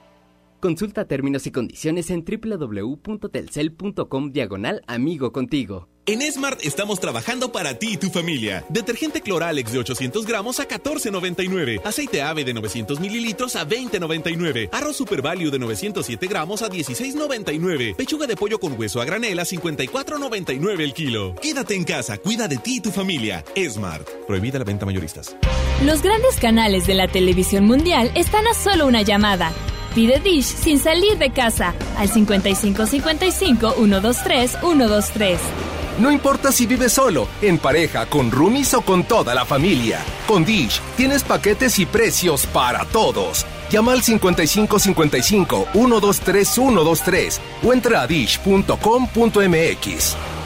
Consulta 0.60 1.06
términos 1.06 1.48
y 1.48 1.50
condiciones 1.50 2.08
en 2.10 2.24
www.telcel.com 2.24 4.30
diagonal 4.30 4.82
amigo 4.86 5.32
contigo. 5.32 5.88
En 6.05 6.20
Smart 6.32 6.59
estamos 6.64 6.98
trabajando 6.98 7.53
para 7.53 7.78
ti 7.78 7.92
y 7.92 7.96
tu 7.96 8.11
familia. 8.11 8.64
Detergente 8.68 9.20
Cloralex 9.20 9.70
de 9.70 9.78
800 9.78 10.26
gramos 10.26 10.59
a 10.59 10.66
14.99. 10.66 11.80
Aceite 11.84 12.22
ave 12.22 12.42
de 12.42 12.53
900 12.53 12.98
mililitros 12.98 13.55
a 13.55 13.64
20.99. 13.64 14.70
Arroz 14.72 14.96
Super 14.96 15.22
Value 15.22 15.53
de 15.53 15.61
907 15.61 16.26
gramos 16.26 16.62
a 16.62 16.68
16.99. 16.68 17.94
Pechuga 17.94 18.26
de 18.26 18.34
pollo 18.34 18.59
con 18.59 18.76
hueso 18.76 19.00
a 19.00 19.05
granel 19.05 19.38
a 19.38 19.44
54.99 19.44 20.80
el 20.80 20.92
kilo. 20.92 21.36
Quédate 21.40 21.76
en 21.76 21.84
casa, 21.84 22.18
cuida 22.18 22.48
de 22.48 22.57
ti 22.57 22.78
y 22.78 22.80
tu 22.80 22.90
familia. 22.90 23.44
Smart. 23.70 24.09
Prohibida 24.26 24.59
la 24.59 24.64
venta 24.64 24.84
mayoristas. 24.84 25.36
Los 25.84 26.03
grandes 26.03 26.34
canales 26.40 26.84
de 26.88 26.94
la 26.94 27.07
televisión 27.07 27.64
mundial 27.64 28.11
están 28.16 28.48
a 28.48 28.55
solo 28.55 28.88
una 28.88 29.03
llamada. 29.03 29.53
Pide 29.94 30.18
Dish 30.18 30.46
sin 30.46 30.80
salir 30.80 31.16
de 31.18 31.30
casa 31.32 31.74
al 31.96 32.09
5555 32.09 33.74
123 33.74 34.50
123. 34.61 35.71
No 35.99 36.11
importa 36.11 36.51
si 36.53 36.66
vives 36.66 36.93
solo, 36.95 37.28
en 37.43 37.59
pareja, 37.59 38.07
con 38.07 38.30
roomies 38.30 38.72
o 38.74 38.80
con 38.80 39.05
toda 39.05 39.34
la 39.34 39.45
familia. 39.45 40.01
Con 40.26 40.45
Dish 40.45 40.80
tienes 40.97 41.22
paquetes 41.22 41.78
y 41.78 41.84
precios 41.86 42.47
para 42.47 42.86
todos. 42.86 43.45
Llama 43.70 43.93
al 43.93 44.03
5555 44.03 45.68
123 45.72 46.49
123 46.49 47.40
o 47.62 47.72
entra 47.72 48.03
a 48.03 48.07
dish.com.mx. 48.07 48.76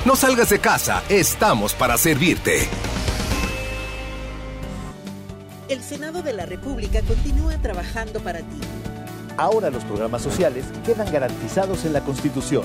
No 0.04 0.16
salgas 0.16 0.50
de 0.50 0.58
casa, 0.58 1.02
estamos 1.08 1.74
para 1.74 1.96
servirte. 1.96 2.68
El 5.68 5.82
Senado 5.82 6.22
de 6.22 6.32
la 6.32 6.46
República 6.46 7.02
continúa 7.02 7.56
trabajando 7.58 8.20
para 8.20 8.40
ti. 8.40 8.60
Ahora 9.36 9.70
los 9.70 9.84
programas 9.84 10.22
sociales 10.22 10.64
quedan 10.84 11.10
garantizados 11.12 11.84
en 11.84 11.92
la 11.92 12.00
Constitución. 12.02 12.64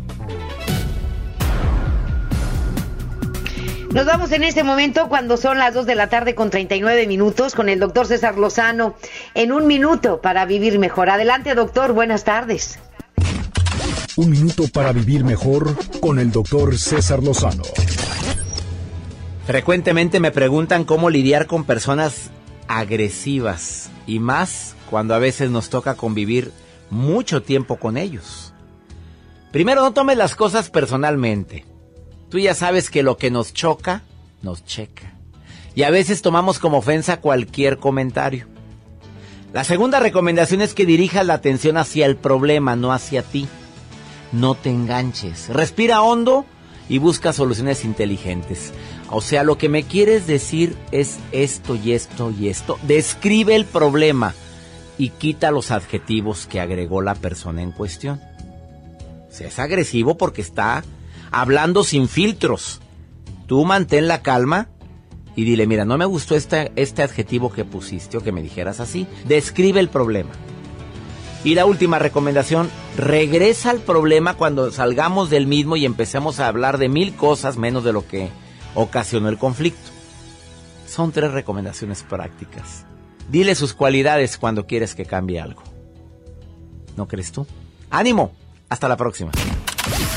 Nos 3.93 4.05
vamos 4.05 4.31
en 4.31 4.45
este 4.45 4.63
momento 4.63 5.09
cuando 5.09 5.35
son 5.35 5.57
las 5.57 5.73
2 5.73 5.85
de 5.85 5.95
la 5.95 6.07
tarde 6.07 6.33
con 6.33 6.49
39 6.49 7.07
minutos 7.07 7.53
con 7.53 7.67
el 7.67 7.77
doctor 7.77 8.07
César 8.07 8.37
Lozano 8.37 8.95
en 9.33 9.51
un 9.51 9.67
minuto 9.67 10.21
para 10.21 10.45
vivir 10.45 10.79
mejor. 10.79 11.09
Adelante, 11.09 11.53
doctor, 11.55 11.91
buenas 11.91 12.23
tardes. 12.23 12.79
Un 14.15 14.29
minuto 14.29 14.63
para 14.71 14.93
vivir 14.93 15.25
mejor 15.25 15.75
con 15.99 16.19
el 16.19 16.31
doctor 16.31 16.77
César 16.77 17.21
Lozano. 17.21 17.63
Frecuentemente 19.45 20.21
me 20.21 20.31
preguntan 20.31 20.85
cómo 20.85 21.09
lidiar 21.09 21.45
con 21.45 21.65
personas 21.65 22.31
agresivas 22.69 23.89
y 24.07 24.19
más 24.19 24.73
cuando 24.89 25.15
a 25.15 25.19
veces 25.19 25.49
nos 25.49 25.69
toca 25.69 25.95
convivir 25.95 26.53
mucho 26.89 27.43
tiempo 27.43 27.75
con 27.75 27.97
ellos. 27.97 28.53
Primero, 29.51 29.81
no 29.81 29.91
tomes 29.91 30.15
las 30.15 30.35
cosas 30.35 30.69
personalmente. 30.69 31.65
Tú 32.31 32.39
ya 32.39 32.55
sabes 32.55 32.89
que 32.89 33.03
lo 33.03 33.17
que 33.17 33.29
nos 33.29 33.53
choca, 33.53 34.03
nos 34.41 34.65
checa. 34.65 35.11
Y 35.75 35.83
a 35.83 35.89
veces 35.89 36.21
tomamos 36.21 36.59
como 36.59 36.77
ofensa 36.77 37.19
cualquier 37.19 37.77
comentario. 37.77 38.47
La 39.51 39.65
segunda 39.65 39.99
recomendación 39.99 40.61
es 40.61 40.73
que 40.73 40.85
dirijas 40.85 41.25
la 41.25 41.33
atención 41.33 41.75
hacia 41.75 42.05
el 42.05 42.15
problema, 42.15 42.77
no 42.77 42.93
hacia 42.93 43.21
ti. 43.21 43.49
No 44.31 44.55
te 44.55 44.69
enganches. 44.69 45.49
Respira 45.49 46.01
hondo 46.01 46.45
y 46.87 46.99
busca 46.99 47.33
soluciones 47.33 47.83
inteligentes. 47.83 48.71
O 49.09 49.19
sea, 49.19 49.43
lo 49.43 49.57
que 49.57 49.67
me 49.67 49.83
quieres 49.83 50.25
decir 50.25 50.77
es 50.91 51.19
esto 51.33 51.75
y 51.75 51.91
esto 51.91 52.31
y 52.31 52.47
esto. 52.47 52.79
Describe 52.83 53.55
el 53.55 53.65
problema 53.65 54.33
y 54.97 55.09
quita 55.09 55.51
los 55.51 55.69
adjetivos 55.69 56.47
que 56.47 56.61
agregó 56.61 57.01
la 57.01 57.15
persona 57.15 57.61
en 57.61 57.73
cuestión. 57.73 58.21
O 59.29 59.33
sea, 59.33 59.49
es 59.49 59.59
agresivo 59.59 60.15
porque 60.15 60.41
está 60.41 60.85
hablando 61.31 61.83
sin 61.83 62.07
filtros. 62.07 62.81
Tú 63.47 63.65
mantén 63.65 64.07
la 64.07 64.21
calma 64.21 64.69
y 65.35 65.45
dile, 65.45 65.65
mira, 65.65 65.85
no 65.85 65.97
me 65.97 66.05
gustó 66.05 66.35
este, 66.35 66.71
este 66.75 67.03
adjetivo 67.03 67.51
que 67.51 67.65
pusiste 67.65 68.17
o 68.17 68.21
que 68.21 68.31
me 68.31 68.43
dijeras 68.43 68.79
así. 68.79 69.07
Describe 69.27 69.79
el 69.79 69.89
problema. 69.89 70.31
Y 71.43 71.55
la 71.55 71.65
última 71.65 71.97
recomendación, 71.97 72.69
regresa 72.97 73.71
al 73.71 73.79
problema 73.79 74.35
cuando 74.35 74.69
salgamos 74.71 75.29
del 75.29 75.47
mismo 75.47 75.75
y 75.75 75.85
empecemos 75.85 76.39
a 76.39 76.47
hablar 76.47 76.77
de 76.77 76.87
mil 76.87 77.15
cosas 77.15 77.57
menos 77.57 77.83
de 77.83 77.93
lo 77.93 78.05
que 78.05 78.29
ocasionó 78.75 79.27
el 79.27 79.39
conflicto. 79.39 79.89
Son 80.87 81.11
tres 81.11 81.31
recomendaciones 81.31 82.03
prácticas. 82.03 82.85
Dile 83.29 83.55
sus 83.55 83.73
cualidades 83.73 84.37
cuando 84.37 84.67
quieres 84.67 84.93
que 84.93 85.05
cambie 85.05 85.39
algo. 85.39 85.63
¿No 86.95 87.07
crees 87.07 87.31
tú? 87.31 87.47
¡Ánimo! 87.89 88.33
Hasta 88.69 88.87
la 88.87 88.97
próxima. 88.97 89.31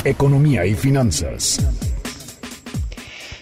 Economía 0.04 0.66
y 0.66 0.74
finanzas. 0.74 1.60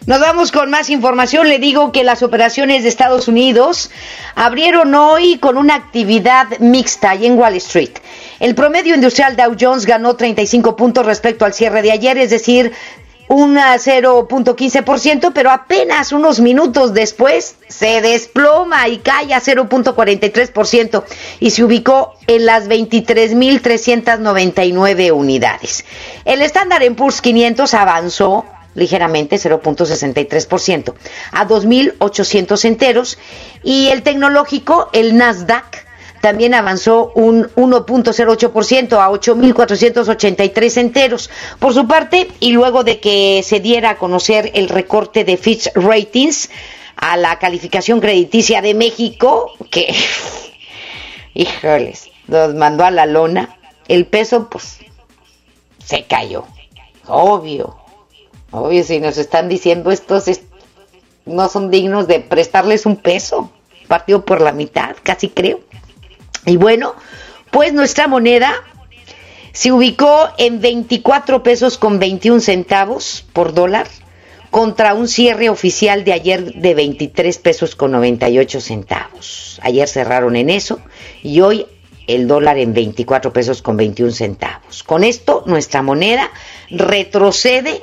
Nos 0.05 0.19
vamos 0.19 0.51
con 0.51 0.69
más 0.69 0.91
información. 0.91 1.49
Le 1.49 1.61
digo 1.61 1.93
que 1.93 2.03
las 2.03 2.25
operaciones 2.25 2.83
de 2.83 2.89
Estados 2.89 3.29
Unidos 3.29 3.91
abrieron 4.35 4.95
hoy 4.95 5.39
con 5.39 5.57
una 5.57 5.77
actividad 5.77 6.59
mixta 6.59 7.15
y 7.15 7.27
en 7.27 7.39
Wall 7.39 7.55
Street. 7.57 7.93
El 8.41 8.57
promedio 8.57 8.97
industrial 8.97 9.37
Dow 9.37 9.55
Jones 9.59 9.87
ganó 9.87 10.17
35 10.17 10.75
puntos 10.75 11.07
respecto 11.07 11.45
al 11.45 11.55
cierre 11.55 11.83
de 11.83 11.93
ayer, 11.93 12.19
es 12.19 12.31
decir, 12.31 12.73
un 13.33 13.57
0.15%, 13.57 15.33
pero 15.33 15.51
apenas 15.51 16.13
unos 16.13 16.39
minutos 16.41 16.93
después 16.93 17.57
se 17.67 18.03
desploma 18.03 18.89
y 18.89 18.99
cae 18.99 19.33
a 19.33 19.41
0.43% 19.41 21.03
y 21.41 21.49
se 21.51 21.65
ubicó 21.65 22.13
en 22.27 22.45
las 22.45 22.69
23.399 22.69 25.13
unidades. 25.13 25.87
El 26.27 26.43
estándar 26.43 26.83
en 26.83 26.95
Poor's 26.95 27.23
500 27.23 27.73
avanzó 27.73 28.45
ligeramente 28.75 29.37
0.63% 29.37 30.93
a 31.33 31.49
2.800 31.49 32.65
enteros 32.67 33.17
y 33.63 33.89
el 33.89 34.03
tecnológico, 34.03 34.91
el 34.93 35.17
Nasdaq, 35.17 35.87
también 36.23 36.55
avanzó 36.55 37.11
un 37.17 37.49
1.08% 37.57 38.93
a 38.93 39.11
8.483 39.11 40.77
enteros. 40.79 41.31
Por 41.59 41.75
su 41.75 41.89
parte, 41.89 42.29
y 42.39 42.53
luego 42.53 42.85
de 42.85 43.01
que 43.01 43.43
se 43.45 43.59
diera 43.59 43.91
a 43.91 43.99
conocer 43.99 44.53
el 44.55 44.69
recorte 44.69 45.25
de 45.25 45.37
Fitch 45.37 45.71
Ratings, 45.75 46.49
a 46.95 47.17
la 47.17 47.41
calificación 47.41 48.01
crediticia 48.01 48.63
de 48.63 48.73
México, 48.75 49.51
que, 49.69 49.93
híjoles, 51.35 52.09
nos 52.29 52.55
mandó 52.55 52.85
a 52.85 52.93
la 52.93 53.07
lona. 53.07 53.59
El 53.89 54.07
peso, 54.07 54.49
pues, 54.49 54.79
se 55.85 56.05
cayó. 56.05 56.45
Obvio. 57.09 57.77
Obvio, 58.53 58.85
si 58.85 59.01
nos 59.01 59.19
están 59.19 59.49
diciendo 59.49 59.91
estos 59.91 60.27
no 61.27 61.49
son 61.49 61.71
dignos 61.73 62.07
de 62.07 62.21
prestarles 62.21 62.87
un 62.87 62.97
peso. 62.97 63.51
Partido 63.89 64.25
por 64.25 64.41
la 64.41 64.53
mitad, 64.53 64.95
casi 65.03 65.29
creo. 65.29 65.61
Y 66.47 66.57
bueno, 66.57 66.95
pues 67.51 67.73
nuestra 67.73 68.09
moneda 68.09 68.55
se 69.53 69.71
ubicó 69.71 70.31
en 70.39 70.61
24 70.61 71.43
pesos 71.43 71.79
con 71.79 71.99
21 71.99 72.41
centavos 72.41 73.25
por 73.33 73.55
dólar 73.55 73.87
contra 74.51 74.95
un 74.95 75.09
cierre 75.09 75.49
oficial 75.49 76.05
de 76.05 76.13
ayer 76.13 76.55
de 76.55 76.75
23 76.75 77.39
pesos 77.39 77.75
con 77.75 77.93
98 77.93 78.61
centavos. 78.61 79.61
Ayer 79.63 79.89
cerraron 79.89 80.37
en 80.37 80.51
eso 80.51 80.81
y 81.23 81.41
hoy 81.41 81.67
el 82.07 82.27
dólar 82.27 82.59
en 82.59 82.75
24 82.75 83.33
pesos 83.33 83.63
con 83.63 83.77
21 83.77 84.13
centavos. 84.13 84.83
Con 84.83 85.05
esto 85.05 85.45
nuestra 85.47 85.83
moneda 85.83 86.31
retrocede 86.71 87.83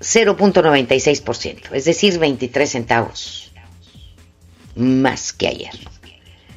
0.96%, 0.00 1.72
es 1.72 1.84
decir, 1.84 2.18
23 2.18 2.70
centavos 2.70 3.52
más 4.74 5.32
que 5.32 5.48
ayer. 5.48 5.97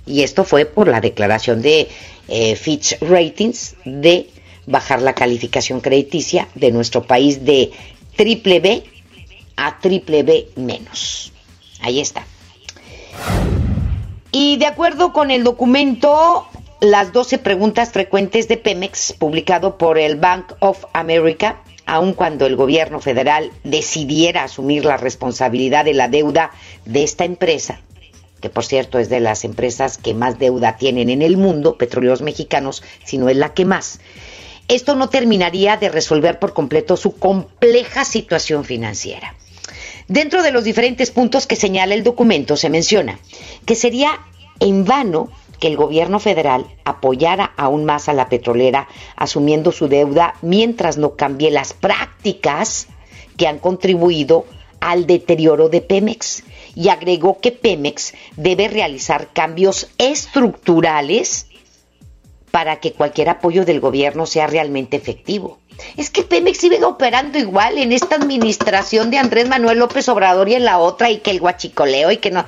Y 0.06 0.24
esto 0.24 0.44
fue 0.44 0.66
por 0.66 0.88
la 0.88 1.02
declaración 1.02 1.62
de 1.62 1.88
eh, 2.28 2.56
Fitch 2.56 2.98
Ratings 3.02 3.76
de 3.86 4.30
bajar 4.66 5.02
la 5.02 5.14
calificación 5.14 5.82
crediticia 5.82 6.48
de 6.56 6.72
nuestro 6.72 7.04
país 7.04 7.44
de 7.46 7.72
triple 8.16 8.60
B 8.60 8.84
a 9.56 9.80
triple 9.80 10.24
B 10.24 10.48
menos. 10.56 11.32
Ahí 11.82 12.00
está. 12.00 12.26
Y 14.32 14.58
de 14.58 14.66
acuerdo 14.66 15.12
con 15.14 15.30
el 15.30 15.44
documento 15.44 16.48
Las 16.80 17.14
12 17.14 17.38
preguntas 17.38 17.92
frecuentes 17.92 18.48
de 18.48 18.58
Pemex, 18.58 19.14
publicado 19.14 19.78
por 19.78 20.00
el 20.00 20.16
Bank 20.16 20.54
of 20.62 20.86
America, 20.94 21.62
aun 21.86 22.14
cuando 22.14 22.48
el 22.48 22.56
gobierno 22.56 23.00
federal 23.00 23.52
decidiera 23.64 24.46
asumir 24.46 24.86
la 24.86 24.98
responsabilidad 24.98 25.86
de 25.86 25.94
la 25.94 26.08
deuda 26.08 26.52
de 26.86 27.04
esta 27.04 27.26
empresa, 27.26 27.82
que 28.42 28.50
por 28.50 28.66
cierto 28.66 29.00
es 29.00 29.08
de 29.08 29.20
las 29.20 29.46
empresas 29.46 29.98
que 29.98 30.14
más 30.14 30.40
deuda 30.40 30.78
tienen 30.78 31.10
en 31.10 31.22
el 31.22 31.38
mundo, 31.38 31.78
petróleos 31.78 32.22
mexicanos, 32.22 32.84
sino 33.06 33.30
es 33.30 33.38
la 33.38 33.54
que 33.54 33.66
más. 33.66 34.00
Esto 34.68 34.96
no 34.96 35.10
terminaría 35.10 35.78
de 35.78 35.90
resolver 35.90 36.40
por 36.40 36.54
completo 36.54 36.98
su 36.98 37.18
compleja 37.18 38.04
situación 38.04 38.66
financiera. 38.66 39.36
Dentro 40.08 40.44
de 40.44 40.52
los 40.52 40.64
diferentes 40.64 41.12
puntos 41.12 41.48
que 41.48 41.56
señala 41.56 41.94
el 41.94 42.04
documento 42.04 42.58
se 42.58 42.70
menciona 42.70 43.20
que 43.66 43.76
sería 43.76 44.20
en 44.60 44.84
vano 44.86 45.30
que 45.60 45.68
el 45.68 45.78
gobierno 45.78 46.20
federal 46.20 46.66
apoyara 46.84 47.54
aún 47.56 47.86
más 47.86 48.10
a 48.10 48.14
la 48.14 48.28
petrolera 48.28 48.88
asumiendo 49.16 49.72
su 49.72 49.88
deuda 49.88 50.34
mientras 50.42 50.98
no 50.98 51.16
cambie 51.16 51.52
las 51.52 51.74
prácticas 51.74 52.88
que 53.38 53.48
han 53.48 53.60
contribuido 53.60 54.46
al 54.80 55.06
deterioro 55.06 55.70
de 55.70 55.82
Pemex 55.82 56.44
y 56.76 56.90
agregó 56.90 57.40
que 57.40 57.52
Pemex 57.52 58.14
debe 58.36 58.68
realizar 58.68 59.30
cambios 59.34 59.90
estructurales 59.98 61.48
para 62.52 62.80
que 62.80 62.94
cualquier 62.94 63.30
apoyo 63.30 63.66
del 63.66 63.80
gobierno 63.80 64.26
sea 64.26 64.48
realmente 64.48 64.98
efectivo. 64.98 65.60
Es 65.98 66.10
que 66.10 66.24
Pemex 66.24 66.60
sigue 66.60 66.84
operando 66.84 67.40
igual 67.40 67.78
en 67.78 67.92
esta 67.92 68.16
administración 68.16 69.10
de 69.10 69.18
Andrés 69.18 69.48
Manuel 69.48 69.80
López 69.80 70.08
Obrador 70.10 70.50
y 70.50 70.56
en 70.56 70.66
la 70.66 70.78
otra 70.78 71.10
y 71.10 71.20
que 71.20 71.32
el 71.32 71.40
guachicoleo 71.40 72.12
y 72.12 72.18
que 72.18 72.32
no. 72.32 72.46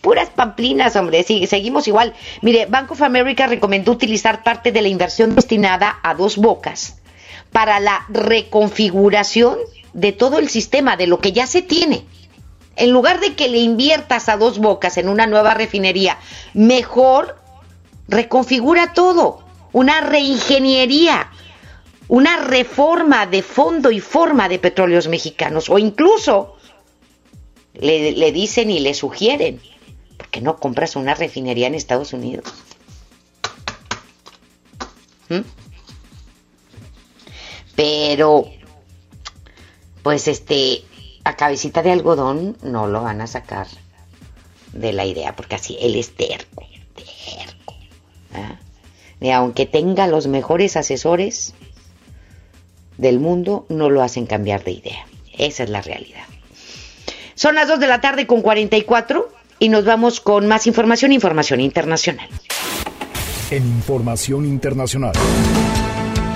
Puras 0.00 0.30
pamplinas, 0.30 0.96
hombre, 0.96 1.22
sí, 1.22 1.46
seguimos 1.46 1.86
igual. 1.86 2.14
Mire, 2.40 2.66
Bank 2.66 2.90
of 2.90 3.02
America 3.02 3.46
recomendó 3.46 3.92
utilizar 3.92 4.42
parte 4.42 4.72
de 4.72 4.82
la 4.82 4.88
inversión 4.88 5.34
destinada 5.34 5.98
a 6.02 6.14
dos 6.14 6.36
bocas 6.36 6.96
para 7.52 7.78
la 7.80 8.04
reconfiguración 8.08 9.58
de 9.92 10.12
todo 10.12 10.38
el 10.38 10.48
sistema, 10.48 10.96
de 10.96 11.06
lo 11.06 11.20
que 11.20 11.32
ya 11.32 11.46
se 11.46 11.62
tiene. 11.62 12.04
En 12.76 12.90
lugar 12.90 13.20
de 13.20 13.34
que 13.34 13.48
le 13.48 13.58
inviertas 13.58 14.28
a 14.28 14.36
dos 14.36 14.58
bocas 14.58 14.96
en 14.96 15.08
una 15.08 15.26
nueva 15.26 15.54
refinería, 15.54 16.18
mejor 16.54 17.36
reconfigura 18.08 18.92
todo. 18.92 19.42
Una 19.72 20.00
reingeniería, 20.00 21.30
una 22.08 22.36
reforma 22.36 23.26
de 23.26 23.42
fondo 23.42 23.90
y 23.90 24.00
forma 24.00 24.48
de 24.48 24.58
petróleos 24.58 25.08
mexicanos. 25.08 25.70
O 25.70 25.78
incluso 25.78 26.56
le, 27.74 28.32
dicen 28.32 28.70
y 28.70 28.80
le 28.80 28.94
sugieren, 28.94 29.60
¿por 30.16 30.28
qué 30.28 30.40
no 30.40 30.56
compras 30.58 30.96
una 30.96 31.14
refinería 31.14 31.66
en 31.66 31.74
Estados 31.74 32.12
Unidos? 32.12 32.52
¿Mm? 35.28 35.40
Pero, 37.74 38.44
pues 40.02 40.28
este, 40.28 40.84
a 41.24 41.36
cabecita 41.36 41.82
de 41.82 41.92
algodón 41.92 42.56
no 42.62 42.86
lo 42.86 43.02
van 43.02 43.20
a 43.20 43.26
sacar 43.26 43.66
de 44.72 44.92
la 44.92 45.04
idea, 45.04 45.36
porque 45.36 45.56
así 45.56 45.76
él 45.80 45.94
es 45.96 46.14
terco, 46.14 46.66
terco. 46.94 47.74
¿ah? 48.34 48.58
Aunque 49.36 49.66
tenga 49.66 50.06
los 50.06 50.26
mejores 50.26 50.76
asesores 50.76 51.54
del 52.98 53.20
mundo, 53.20 53.66
no 53.68 53.90
lo 53.90 54.02
hacen 54.02 54.26
cambiar 54.26 54.64
de 54.64 54.72
idea. 54.72 55.06
Esa 55.38 55.64
es 55.64 55.70
la 55.70 55.82
realidad. 55.82 56.24
Son 57.34 57.54
las 57.54 57.68
2 57.68 57.80
de 57.80 57.86
la 57.86 58.00
tarde 58.00 58.26
con 58.26 58.42
44 58.42 59.28
y 59.58 59.68
nos 59.68 59.84
vamos 59.84 60.20
con 60.20 60.46
más 60.46 60.66
información, 60.66 61.12
información 61.12 61.60
internacional. 61.60 62.28
En 63.50 63.66
información 63.66 64.44
internacional. 64.44 65.12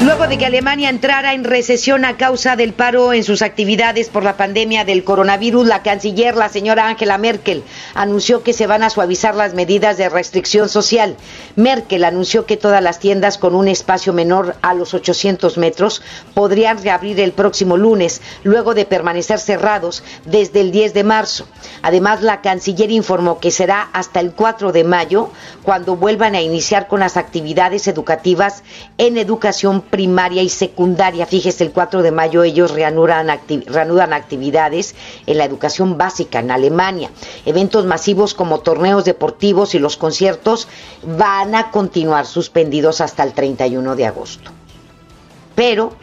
Luego 0.07 0.29
de 0.29 0.39
que 0.39 0.47
Alemania 0.47 0.89
entrara 0.89 1.35
en 1.35 1.43
recesión 1.43 2.05
a 2.05 2.17
causa 2.17 2.55
del 2.55 2.75
paro 2.75 3.13
en 3.13 3.25
sus 3.25 3.43
actividades 3.43 4.09
por 4.09 4.23
la 4.23 4.37
pandemia 4.37 4.85
del 4.85 5.03
coronavirus, 5.03 5.67
la 5.67 5.83
canciller, 5.83 6.37
la 6.37 6.49
señora 6.49 6.87
Angela 6.87 7.19
Merkel, 7.19 7.65
anunció 7.93 8.45
que 8.45 8.53
se 8.53 8.69
van 8.69 8.85
a 8.85 8.91
suavizar 8.91 9.35
las 9.35 9.55
medidas 9.55 9.97
de 9.97 10.09
restricción 10.09 10.69
social. 10.69 11.17
Merkel 11.57 12.05
anunció 12.05 12.47
que 12.47 12.57
todas 12.57 12.81
las 12.85 13.01
tiendas 13.01 13.37
con 13.37 13.57
un 13.57 13.67
espacio 13.67 14.13
menor 14.13 14.55
a 14.63 14.75
los 14.75 14.95
800 14.95 15.59
metros 15.59 16.03
podrían 16.35 16.81
reabrir 16.81 17.19
el 17.19 17.33
próximo 17.33 17.77
lunes, 17.77 18.23
luego 18.45 18.75
de 18.75 18.85
permanecer 18.85 19.41
cerrados 19.41 20.05
desde 20.25 20.61
el 20.61 20.71
10 20.71 20.95
de 20.95 21.03
marzo. 21.03 21.49
Además, 21.83 22.23
la 22.23 22.43
canciller 22.43 22.93
informó 22.93 23.41
que 23.41 23.51
será 23.51 23.89
hasta 23.93 24.21
el 24.21 24.35
4 24.35 24.71
de 24.71 24.85
mayo 24.85 25.31
cuando 25.65 25.97
vuelvan 25.97 26.37
a 26.37 26.43
iniciar 26.43 26.87
con 26.87 27.01
las 27.01 27.17
actividades 27.17 27.89
educativas 27.89 28.63
en 28.99 29.19
educación 29.19 29.81
primaria 29.97 30.43
y 30.43 30.51
secundaria. 30.51 31.25
Fíjese, 31.25 31.65
el 31.65 31.73
4 31.73 32.03
de 32.03 32.11
mayo 32.11 32.43
ellos 32.43 32.71
reanudan, 32.71 33.29
reanudan 33.65 34.13
actividades 34.13 34.95
en 35.25 35.39
la 35.39 35.47
educación 35.47 35.97
básica 35.97 36.41
en 36.41 36.51
Alemania. 36.51 37.11
Eventos 37.47 37.87
masivos 37.87 38.35
como 38.35 38.61
torneos 38.61 39.07
deportivos 39.07 39.75
y 39.75 39.79
los 39.79 39.97
conciertos 39.97 40.69
van 41.03 41.55
a 41.55 41.71
continuar 41.71 42.27
suspendidos 42.27 43.01
hasta 43.01 43.23
el 43.23 43.33
31 43.33 43.97
de 43.97 44.05
agosto. 44.05 44.51
Pero 45.55 45.95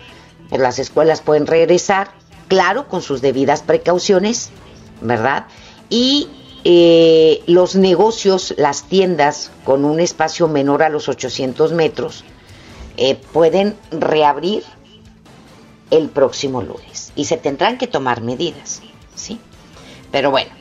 pues, 0.50 0.60
las 0.60 0.80
escuelas 0.80 1.22
pueden 1.22 1.46
regresar, 1.46 2.10
claro, 2.48 2.88
con 2.88 3.04
sus 3.04 3.22
debidas 3.22 3.62
precauciones, 3.62 4.50
¿verdad? 5.02 5.46
Y 5.91 6.30
eh, 6.64 7.44
los 7.46 7.76
negocios, 7.76 8.56
las 8.58 8.86
tiendas 8.86 9.52
con 9.64 9.86
un 9.86 10.00
espacio 10.00 10.48
menor 10.48 10.82
a 10.82 10.89
los 10.89 11.10
800 11.10 11.74
metros, 11.74 12.26
eh, 12.98 13.16
pueden 13.16 13.76
reabrir 13.91 14.64
el 15.91 16.10
próximo 16.10 16.62
lunes 16.62 17.12
y 17.16 17.26
se 17.26 17.38
tendrán 17.38 17.78
que 17.78 17.88
tomar 17.88 18.22
medidas, 18.22 18.82
¿sí? 19.16 19.39
Pero 20.12 20.32
bueno, 20.32 20.52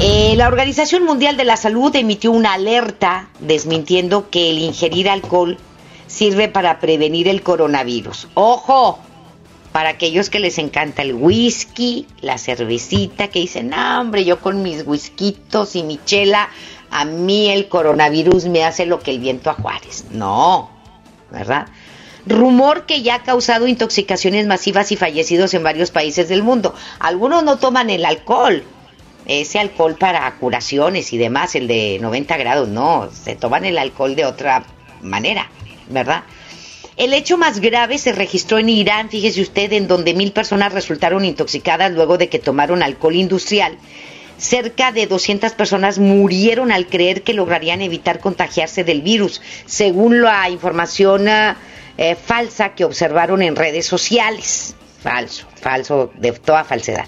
eh, 0.00 0.34
la 0.36 0.48
Organización 0.48 1.04
Mundial 1.04 1.36
de 1.36 1.44
la 1.44 1.56
Salud 1.56 1.94
emitió 1.94 2.30
una 2.32 2.54
alerta 2.54 3.28
desmintiendo 3.40 4.30
que 4.30 4.50
el 4.50 4.58
ingerir 4.58 5.08
alcohol 5.08 5.58
sirve 6.06 6.48
para 6.48 6.80
prevenir 6.80 7.28
el 7.28 7.42
coronavirus. 7.42 8.28
¡Ojo! 8.34 8.98
Para 9.72 9.90
aquellos 9.90 10.30
que 10.30 10.38
les 10.38 10.58
encanta 10.58 11.02
el 11.02 11.14
whisky, 11.14 12.06
la 12.20 12.38
cervecita, 12.38 13.28
que 13.28 13.40
dicen, 13.40 13.70
no, 13.70 14.00
hombre, 14.00 14.24
yo 14.24 14.40
con 14.40 14.62
mis 14.62 14.86
whiskitos 14.86 15.76
y 15.76 15.82
mi 15.82 16.00
chela, 16.04 16.48
a 16.90 17.04
mí 17.04 17.48
el 17.48 17.68
coronavirus 17.68 18.46
me 18.46 18.64
hace 18.64 18.86
lo 18.86 19.00
que 19.00 19.10
el 19.10 19.18
viento 19.18 19.50
a 19.50 19.54
Juárez. 19.54 20.06
No, 20.10 20.70
¿verdad? 21.36 21.66
Rumor 22.24 22.86
que 22.86 23.02
ya 23.02 23.16
ha 23.16 23.22
causado 23.22 23.68
intoxicaciones 23.68 24.46
masivas 24.46 24.90
y 24.90 24.96
fallecidos 24.96 25.54
en 25.54 25.62
varios 25.62 25.90
países 25.90 26.28
del 26.28 26.42
mundo. 26.42 26.74
Algunos 26.98 27.44
no 27.44 27.58
toman 27.58 27.90
el 27.90 28.04
alcohol, 28.04 28.64
ese 29.26 29.58
alcohol 29.58 29.96
para 29.96 30.34
curaciones 30.36 31.12
y 31.12 31.18
demás, 31.18 31.54
el 31.54 31.68
de 31.68 31.98
90 32.00 32.36
grados, 32.38 32.68
no, 32.68 33.10
se 33.12 33.36
toman 33.36 33.64
el 33.64 33.78
alcohol 33.78 34.16
de 34.16 34.24
otra 34.24 34.64
manera, 35.02 35.50
¿verdad? 35.88 36.24
El 36.96 37.12
hecho 37.12 37.36
más 37.36 37.60
grave 37.60 37.98
se 37.98 38.12
registró 38.12 38.58
en 38.58 38.70
Irán, 38.70 39.10
fíjese 39.10 39.42
usted, 39.42 39.72
en 39.74 39.86
donde 39.86 40.14
mil 40.14 40.32
personas 40.32 40.72
resultaron 40.72 41.26
intoxicadas 41.26 41.92
luego 41.92 42.16
de 42.16 42.30
que 42.30 42.38
tomaron 42.38 42.82
alcohol 42.82 43.14
industrial 43.14 43.78
cerca 44.38 44.92
de 44.92 45.06
200 45.06 45.52
personas 45.52 45.98
murieron 45.98 46.72
al 46.72 46.86
creer 46.86 47.22
que 47.22 47.34
lograrían 47.34 47.82
evitar 47.82 48.20
contagiarse 48.20 48.84
del 48.84 49.02
virus, 49.02 49.40
según 49.66 50.22
la 50.22 50.48
información 50.50 51.26
eh, 51.28 52.16
falsa 52.16 52.74
que 52.74 52.84
observaron 52.84 53.42
en 53.42 53.56
redes 53.56 53.86
sociales. 53.86 54.74
Falso, 55.02 55.46
falso, 55.60 56.10
de 56.18 56.32
toda 56.32 56.64
falsedad. 56.64 57.06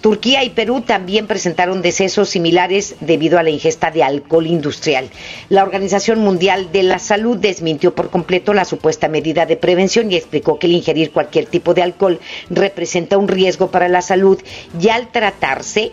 Turquía 0.00 0.44
y 0.44 0.50
Perú 0.50 0.82
también 0.82 1.26
presentaron 1.26 1.82
decesos 1.82 2.28
similares 2.28 2.94
debido 3.00 3.38
a 3.38 3.42
la 3.42 3.50
ingesta 3.50 3.90
de 3.90 4.04
alcohol 4.04 4.46
industrial. 4.46 5.08
La 5.48 5.64
Organización 5.64 6.20
Mundial 6.20 6.70
de 6.70 6.82
la 6.82 6.98
Salud 6.98 7.36
desmintió 7.36 7.94
por 7.94 8.10
completo 8.10 8.54
la 8.54 8.64
supuesta 8.64 9.08
medida 9.08 9.46
de 9.46 9.56
prevención 9.56 10.12
y 10.12 10.16
explicó 10.16 10.58
que 10.58 10.66
el 10.66 10.74
ingerir 10.74 11.10
cualquier 11.10 11.46
tipo 11.46 11.74
de 11.74 11.82
alcohol 11.82 12.20
representa 12.50 13.18
un 13.18 13.26
riesgo 13.26 13.70
para 13.70 13.88
la 13.88 14.02
salud 14.02 14.40
y 14.80 14.90
al 14.90 15.10
tratarse 15.10 15.92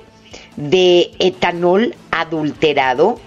de 0.56 1.12
etanol 1.20 1.96
adulterado 2.12 3.20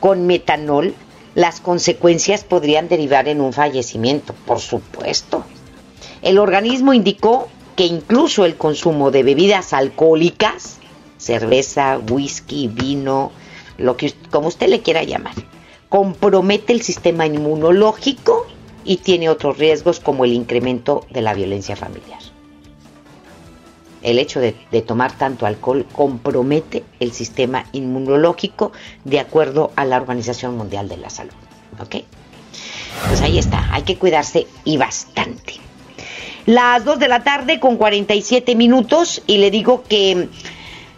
con 0.00 0.26
metanol, 0.26 0.94
las 1.34 1.60
consecuencias 1.60 2.44
podrían 2.44 2.88
derivar 2.88 3.28
en 3.28 3.40
un 3.40 3.52
fallecimiento, 3.52 4.34
por 4.46 4.60
supuesto. 4.60 5.44
El 6.22 6.38
organismo 6.38 6.92
indicó 6.92 7.48
que 7.76 7.86
incluso 7.86 8.44
el 8.44 8.56
consumo 8.56 9.10
de 9.10 9.22
bebidas 9.22 9.72
alcohólicas, 9.72 10.78
cerveza, 11.18 11.98
whisky, 11.98 12.68
vino, 12.68 13.30
lo 13.78 13.96
que 13.96 14.12
como 14.30 14.48
usted 14.48 14.68
le 14.68 14.82
quiera 14.82 15.02
llamar, 15.02 15.34
compromete 15.88 16.72
el 16.72 16.82
sistema 16.82 17.26
inmunológico 17.26 18.46
y 18.84 18.98
tiene 18.98 19.28
otros 19.28 19.58
riesgos 19.58 20.00
como 20.00 20.24
el 20.24 20.32
incremento 20.32 21.06
de 21.10 21.22
la 21.22 21.34
violencia 21.34 21.76
familiar. 21.76 22.20
El 24.02 24.18
hecho 24.18 24.40
de, 24.40 24.52
tomar 24.82 25.16
tanto 25.16 25.46
alcohol 25.46 25.86
compromete 25.92 26.84
el 27.00 27.12
sistema 27.12 27.66
inmunológico 27.72 28.72
de 29.04 29.20
acuerdo 29.20 29.72
a 29.76 29.84
la 29.84 29.96
Organización 29.96 30.56
Mundial 30.56 30.88
de 30.88 30.96
la 30.96 31.10
Salud. 31.10 31.34
¿Ok? 31.80 31.96
Pues 33.08 33.20
ahí 33.20 33.38
está, 33.38 33.72
hay 33.72 33.82
que 33.82 33.96
cuidarse 33.96 34.46
y 34.64 34.76
bastante 34.76 35.54
las 36.46 36.84
2 36.84 36.98
de 36.98 37.08
la 37.08 37.22
tarde 37.22 37.60
con 37.60 37.76
47 37.76 38.54
minutos 38.56 39.22
y 39.26 39.38
le 39.38 39.50
digo 39.50 39.84
que 39.88 40.28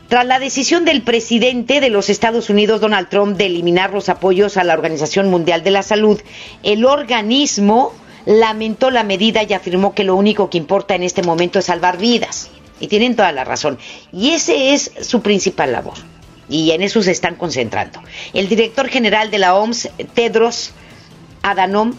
tras 0.09 0.27
la 0.27 0.39
decisión 0.39 0.85
del 0.85 1.03
presidente 1.03 1.81
de 1.81 1.91
los 1.91 2.11
Estados 2.11 2.51
Unidos, 2.51 2.81
Donald 2.81 3.09
Trump, 3.09 3.37
de 3.37 3.47
eliminar 3.47 3.93
los 3.93 4.09
apoyos 4.09 4.57
a 4.57 4.65
la 4.65 4.75
Organización 4.75 5.31
Mundial 5.31 5.63
de 5.63 5.71
la 5.71 5.83
Salud, 5.83 6.21
el 6.63 6.85
organismo 6.85 7.93
lamentó 8.27 8.91
la 8.91 9.05
medida 9.05 9.43
y 9.43 9.53
afirmó 9.53 9.95
que 9.95 10.05
lo 10.05 10.15
único 10.15 10.51
que 10.51 10.59
importa 10.59 10.95
en 10.95 11.03
este 11.03 11.23
momento 11.23 11.59
es 11.59 11.65
salvar 11.65 11.99
vidas. 11.99 12.51
Y 12.83 12.89
tienen 12.89 13.15
toda 13.15 13.31
la 13.31 13.45
razón. 13.45 13.79
Y 14.13 14.31
ese 14.31 14.75
es 14.75 14.91
su 15.03 15.23
principal 15.23 15.71
labor. 15.71 15.95
Y 16.49 16.73
en 16.73 16.83
eso 16.83 17.01
se 17.01 17.13
están 17.13 17.37
concentrando. 17.37 18.03
El 18.35 18.49
director 18.49 18.89
general 18.89 19.31
de 19.31 19.39
la 19.39 19.55
OMS, 19.55 19.89
Tedros 20.15 20.73
Adhanom 21.43 21.95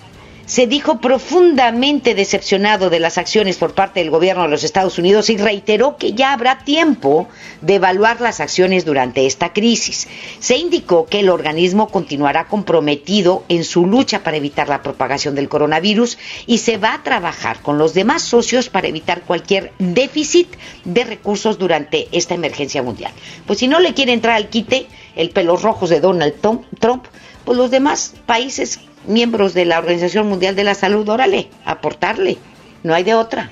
se 0.45 0.67
dijo 0.67 0.99
profundamente 0.99 2.15
decepcionado 2.15 2.89
de 2.89 2.99
las 2.99 3.17
acciones 3.17 3.57
por 3.57 3.73
parte 3.73 4.01
del 4.01 4.09
gobierno 4.09 4.43
de 4.43 4.49
los 4.49 4.63
Estados 4.63 4.97
Unidos 4.97 5.29
y 5.29 5.37
reiteró 5.37 5.97
que 5.97 6.13
ya 6.13 6.33
habrá 6.33 6.59
tiempo 6.65 7.27
de 7.61 7.75
evaluar 7.75 8.19
las 8.19 8.39
acciones 8.39 8.83
durante 8.83 9.25
esta 9.25 9.53
crisis. 9.53 10.07
Se 10.39 10.57
indicó 10.57 11.05
que 11.05 11.21
el 11.21 11.29
organismo 11.29 11.87
continuará 11.87 12.47
comprometido 12.47 13.43
en 13.47 13.63
su 13.63 13.85
lucha 13.85 14.23
para 14.23 14.37
evitar 14.37 14.67
la 14.67 14.81
propagación 14.81 15.35
del 15.35 15.49
coronavirus 15.49 16.17
y 16.45 16.57
se 16.57 16.77
va 16.77 16.95
a 16.95 17.03
trabajar 17.03 17.61
con 17.61 17.77
los 17.77 17.93
demás 17.93 18.21
socios 18.23 18.69
para 18.69 18.87
evitar 18.87 19.21
cualquier 19.21 19.71
déficit 19.79 20.47
de 20.83 21.05
recursos 21.05 21.57
durante 21.57 22.09
esta 22.11 22.35
emergencia 22.35 22.83
mundial. 22.83 23.11
Pues 23.47 23.59
si 23.59 23.67
no 23.67 23.79
le 23.79 23.93
quiere 23.93 24.11
entrar 24.13 24.35
al 24.35 24.49
quite 24.49 24.87
el 25.15 25.29
pelos 25.29 25.61
rojos 25.61 25.89
de 25.89 26.01
Donald 26.01 26.33
Trump, 26.79 27.05
pues 27.45 27.57
los 27.57 27.71
demás 27.71 28.13
países 28.25 28.79
miembros 29.07 29.53
de 29.53 29.65
la 29.65 29.79
Organización 29.79 30.27
Mundial 30.27 30.55
de 30.55 30.63
la 30.63 30.75
Salud, 30.75 31.07
órale, 31.09 31.49
aportarle, 31.65 32.37
no 32.83 32.93
hay 32.93 33.03
de 33.03 33.15
otra. 33.15 33.51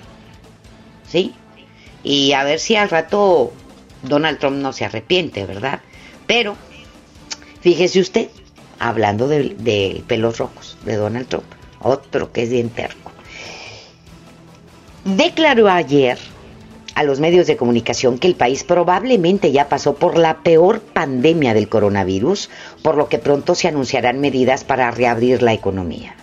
¿Sí? 1.07 1.33
Y 2.03 2.33
a 2.33 2.43
ver 2.43 2.59
si 2.59 2.75
al 2.75 2.89
rato 2.89 3.51
Donald 4.03 4.39
Trump 4.39 4.57
no 4.57 4.73
se 4.73 4.85
arrepiente, 4.85 5.45
¿verdad? 5.45 5.81
Pero, 6.25 6.55
fíjese 7.61 7.99
usted, 7.99 8.29
hablando 8.79 9.27
de, 9.27 9.55
de 9.57 10.03
pelos 10.07 10.37
rojos, 10.37 10.77
de 10.85 10.95
Donald 10.95 11.27
Trump, 11.27 11.45
otro 11.81 12.31
que 12.31 12.43
es 12.43 12.49
bien 12.49 12.69
terco. 12.69 13.11
Declaró 15.03 15.67
ayer 15.69 16.17
a 16.95 17.03
los 17.03 17.19
medios 17.19 17.47
de 17.47 17.57
comunicación 17.57 18.17
que 18.17 18.27
el 18.27 18.35
país 18.35 18.63
probablemente 18.63 19.51
ya 19.51 19.69
pasó 19.69 19.95
por 19.95 20.17
la 20.17 20.39
peor 20.43 20.81
pandemia 20.81 21.53
del 21.53 21.69
coronavirus, 21.69 22.49
por 22.81 22.95
lo 22.95 23.09
que 23.09 23.19
pronto 23.19 23.55
se 23.55 23.67
anunciarán 23.67 24.19
medidas 24.19 24.63
para 24.63 24.91
reabrir 24.91 25.41
la 25.41 25.53
economía. 25.53 26.15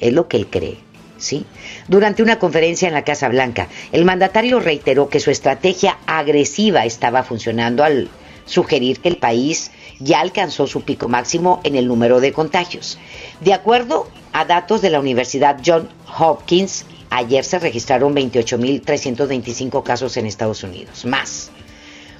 Es 0.00 0.12
lo 0.12 0.28
que 0.28 0.36
él 0.36 0.46
cree. 0.48 0.78
¿Sí? 1.16 1.46
Durante 1.88 2.22
una 2.22 2.38
conferencia 2.38 2.88
en 2.88 2.94
la 2.94 3.04
Casa 3.04 3.28
Blanca, 3.28 3.68
el 3.92 4.04
mandatario 4.04 4.58
reiteró 4.60 5.08
que 5.08 5.20
su 5.20 5.30
estrategia 5.30 5.96
agresiva 6.06 6.84
estaba 6.84 7.22
funcionando 7.22 7.84
al 7.84 8.10
sugerir 8.46 9.00
que 9.00 9.08
el 9.08 9.16
país 9.16 9.70
ya 10.00 10.20
alcanzó 10.20 10.66
su 10.66 10.82
pico 10.82 11.08
máximo 11.08 11.60
en 11.64 11.76
el 11.76 11.86
número 11.86 12.20
de 12.20 12.32
contagios. 12.32 12.98
De 13.40 13.52
acuerdo 13.52 14.08
a 14.32 14.44
datos 14.44 14.82
de 14.82 14.90
la 14.90 15.00
Universidad 15.00 15.60
John 15.64 15.88
Hopkins, 16.18 16.84
Ayer 17.16 17.44
se 17.44 17.60
registraron 17.60 18.12
28.325 18.16 19.84
casos 19.84 20.16
en 20.16 20.26
Estados 20.26 20.64
Unidos, 20.64 21.04
más. 21.04 21.52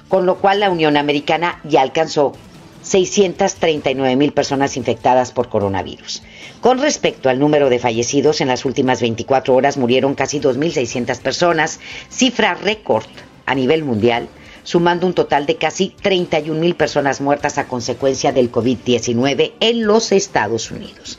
Con 0.07 0.25
lo 0.25 0.37
cual 0.37 0.61
la 0.61 0.69
Unión 0.69 0.95
Americana 0.95 1.59
ya 1.65 1.81
alcanzó 1.81 2.31
639.000 2.85 4.31
personas 4.31 4.77
infectadas 4.77 5.33
por 5.33 5.49
coronavirus. 5.49 6.23
Con 6.61 6.79
respecto 6.79 7.27
al 7.27 7.39
número 7.39 7.69
de 7.69 7.79
fallecidos, 7.79 8.39
en 8.39 8.47
las 8.47 8.63
últimas 8.63 9.01
24 9.01 9.53
horas 9.53 9.75
murieron 9.75 10.15
casi 10.15 10.39
2.600 10.39 11.19
personas, 11.19 11.81
cifra 12.07 12.53
récord 12.53 13.03
a 13.45 13.53
nivel 13.53 13.83
mundial, 13.83 14.29
sumando 14.65 15.07
un 15.07 15.13
total 15.13 15.45
de 15.45 15.55
casi 15.55 15.95
31.000 16.03 16.75
personas 16.75 17.21
muertas 17.21 17.57
a 17.57 17.69
consecuencia 17.69 18.33
del 18.33 18.51
COVID-19 18.51 19.53
en 19.61 19.87
los 19.87 20.11
Estados 20.11 20.69
Unidos. 20.71 21.17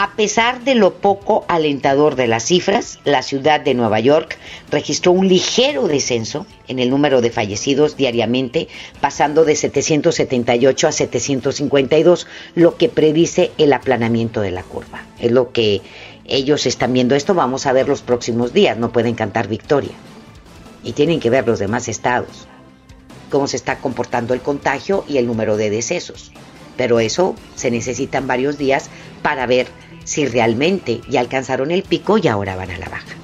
A 0.00 0.14
pesar 0.14 0.62
de 0.62 0.76
lo 0.76 0.94
poco 0.94 1.44
alentador 1.48 2.14
de 2.14 2.28
las 2.28 2.44
cifras, 2.44 3.00
la 3.04 3.22
ciudad 3.22 3.60
de 3.60 3.74
Nueva 3.74 3.98
York 3.98 4.38
registró 4.70 5.10
un 5.10 5.26
ligero 5.26 5.88
descenso 5.88 6.46
en 6.68 6.78
el 6.78 6.88
número 6.88 7.20
de 7.20 7.30
fallecidos 7.30 7.96
diariamente, 7.96 8.68
pasando 9.00 9.44
de 9.44 9.56
778 9.56 10.86
a 10.86 10.92
752, 10.92 12.28
lo 12.54 12.76
que 12.76 12.88
predice 12.88 13.50
el 13.58 13.72
aplanamiento 13.72 14.40
de 14.40 14.52
la 14.52 14.62
curva. 14.62 15.04
Es 15.18 15.32
lo 15.32 15.50
que 15.50 15.82
ellos 16.26 16.66
están 16.66 16.92
viendo. 16.92 17.16
Esto 17.16 17.34
vamos 17.34 17.66
a 17.66 17.72
ver 17.72 17.88
los 17.88 18.02
próximos 18.02 18.52
días, 18.52 18.78
no 18.78 18.92
pueden 18.92 19.16
cantar 19.16 19.48
victoria. 19.48 19.96
Y 20.84 20.92
tienen 20.92 21.18
que 21.18 21.30
ver 21.30 21.44
los 21.44 21.58
demás 21.58 21.88
estados, 21.88 22.46
cómo 23.30 23.46
se 23.46 23.56
está 23.56 23.78
comportando 23.78 24.34
el 24.34 24.40
contagio 24.40 25.04
y 25.08 25.18
el 25.18 25.26
número 25.26 25.56
de 25.56 25.70
decesos. 25.70 26.32
Pero 26.76 27.00
eso 27.00 27.34
se 27.54 27.70
necesitan 27.70 28.26
varios 28.26 28.58
días 28.58 28.88
para 29.22 29.46
ver 29.46 29.66
si 30.04 30.26
realmente 30.26 31.00
ya 31.08 31.20
alcanzaron 31.20 31.70
el 31.70 31.82
pico 31.82 32.18
y 32.18 32.28
ahora 32.28 32.56
van 32.56 32.70
a 32.70 32.78
la 32.78 32.88
baja. 32.88 33.16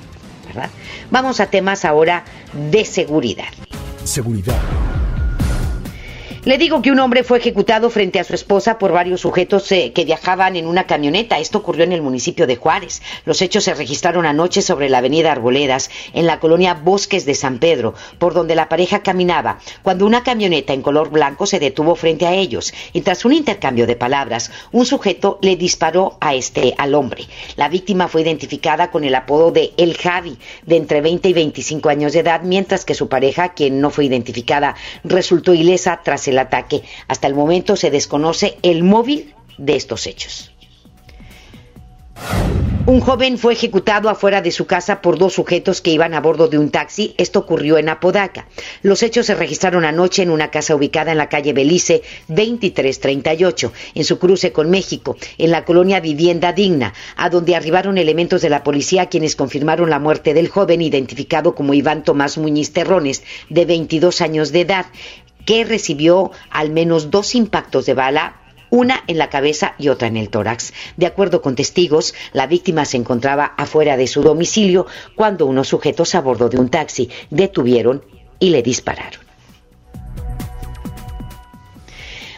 ¿verdad? 0.46 0.70
Vamos 1.10 1.40
a 1.40 1.46
temas 1.46 1.84
ahora 1.84 2.24
de 2.70 2.84
seguridad. 2.84 3.48
Seguridad. 4.04 4.60
Le 6.44 6.58
digo 6.58 6.82
que 6.82 6.90
un 6.90 7.00
hombre 7.00 7.24
fue 7.24 7.38
ejecutado 7.38 7.88
frente 7.88 8.20
a 8.20 8.24
su 8.24 8.34
esposa 8.34 8.76
por 8.76 8.92
varios 8.92 9.22
sujetos 9.22 9.72
eh, 9.72 9.92
que 9.94 10.04
viajaban 10.04 10.56
en 10.56 10.66
una 10.66 10.84
camioneta. 10.84 11.38
Esto 11.38 11.56
ocurrió 11.56 11.84
en 11.84 11.92
el 11.92 12.02
municipio 12.02 12.46
de 12.46 12.56
Juárez. 12.56 13.00
Los 13.24 13.40
hechos 13.40 13.64
se 13.64 13.72
registraron 13.72 14.26
anoche 14.26 14.60
sobre 14.60 14.90
la 14.90 14.98
avenida 14.98 15.32
Arboledas, 15.32 15.90
en 16.12 16.26
la 16.26 16.40
colonia 16.40 16.74
Bosques 16.74 17.24
de 17.24 17.34
San 17.34 17.60
Pedro, 17.60 17.94
por 18.18 18.34
donde 18.34 18.54
la 18.54 18.68
pareja 18.68 19.02
caminaba, 19.02 19.58
cuando 19.82 20.04
una 20.04 20.22
camioneta 20.22 20.74
en 20.74 20.82
color 20.82 21.08
blanco 21.08 21.46
se 21.46 21.60
detuvo 21.60 21.94
frente 21.94 22.26
a 22.26 22.34
ellos. 22.34 22.74
Y 22.92 23.00
tras 23.00 23.24
un 23.24 23.32
intercambio 23.32 23.86
de 23.86 23.96
palabras, 23.96 24.50
un 24.70 24.84
sujeto 24.84 25.38
le 25.40 25.56
disparó 25.56 26.18
a 26.20 26.34
este, 26.34 26.74
al 26.76 26.94
hombre. 26.94 27.24
La 27.56 27.70
víctima 27.70 28.06
fue 28.06 28.20
identificada 28.20 28.90
con 28.90 29.04
el 29.04 29.14
apodo 29.14 29.50
de 29.50 29.72
El 29.78 29.96
Javi, 29.96 30.36
de 30.66 30.76
entre 30.76 31.00
20 31.00 31.26
y 31.26 31.32
25 31.32 31.88
años 31.88 32.12
de 32.12 32.18
edad, 32.18 32.42
mientras 32.42 32.84
que 32.84 32.92
su 32.92 33.08
pareja, 33.08 33.54
quien 33.54 33.80
no 33.80 33.88
fue 33.88 34.04
identificada, 34.04 34.74
resultó 35.04 35.54
ilesa 35.54 36.02
tras 36.04 36.28
el 36.28 36.33
ataque. 36.38 36.82
Hasta 37.08 37.26
el 37.26 37.34
momento 37.34 37.76
se 37.76 37.90
desconoce 37.90 38.58
el 38.62 38.82
móvil 38.82 39.34
de 39.58 39.76
estos 39.76 40.06
hechos. 40.06 40.50
Un 42.86 43.00
joven 43.00 43.38
fue 43.38 43.54
ejecutado 43.54 44.10
afuera 44.10 44.42
de 44.42 44.50
su 44.50 44.66
casa 44.66 45.00
por 45.00 45.16
dos 45.16 45.32
sujetos 45.32 45.80
que 45.80 45.90
iban 45.90 46.12
a 46.12 46.20
bordo 46.20 46.48
de 46.48 46.58
un 46.58 46.68
taxi. 46.70 47.14
Esto 47.16 47.38
ocurrió 47.38 47.78
en 47.78 47.88
Apodaca. 47.88 48.46
Los 48.82 49.02
hechos 49.02 49.24
se 49.24 49.34
registraron 49.34 49.86
anoche 49.86 50.22
en 50.22 50.28
una 50.28 50.50
casa 50.50 50.76
ubicada 50.76 51.10
en 51.10 51.16
la 51.16 51.30
calle 51.30 51.54
Belice 51.54 52.02
2338, 52.28 53.72
en 53.94 54.04
su 54.04 54.18
cruce 54.18 54.52
con 54.52 54.68
México, 54.68 55.16
en 55.38 55.50
la 55.50 55.64
colonia 55.64 56.00
Vivienda 56.00 56.52
Digna, 56.52 56.92
a 57.16 57.30
donde 57.30 57.56
arribaron 57.56 57.96
elementos 57.96 58.42
de 58.42 58.50
la 58.50 58.62
policía 58.62 59.06
quienes 59.06 59.34
confirmaron 59.34 59.88
la 59.88 59.98
muerte 59.98 60.34
del 60.34 60.48
joven 60.48 60.82
identificado 60.82 61.54
como 61.54 61.72
Iván 61.72 62.04
Tomás 62.04 62.36
Muñiz 62.36 62.74
Terrones, 62.74 63.22
de 63.48 63.64
22 63.64 64.20
años 64.20 64.52
de 64.52 64.60
edad 64.60 64.84
que 65.44 65.64
recibió 65.64 66.30
al 66.50 66.70
menos 66.70 67.10
dos 67.10 67.34
impactos 67.34 67.86
de 67.86 67.94
bala 67.94 68.40
una 68.70 69.04
en 69.06 69.18
la 69.18 69.30
cabeza 69.30 69.74
y 69.78 69.88
otra 69.88 70.08
en 70.08 70.16
el 70.16 70.30
tórax. 70.30 70.72
De 70.96 71.06
acuerdo 71.06 71.40
con 71.42 71.54
testigos, 71.54 72.12
la 72.32 72.48
víctima 72.48 72.84
se 72.84 72.96
encontraba 72.96 73.54
afuera 73.56 73.96
de 73.96 74.08
su 74.08 74.22
domicilio 74.22 74.86
cuando 75.14 75.46
unos 75.46 75.68
sujetos 75.68 76.14
a 76.16 76.20
bordo 76.20 76.48
de 76.48 76.58
un 76.58 76.68
taxi 76.68 77.08
detuvieron 77.30 78.04
y 78.40 78.50
le 78.50 78.62
dispararon. 78.62 79.20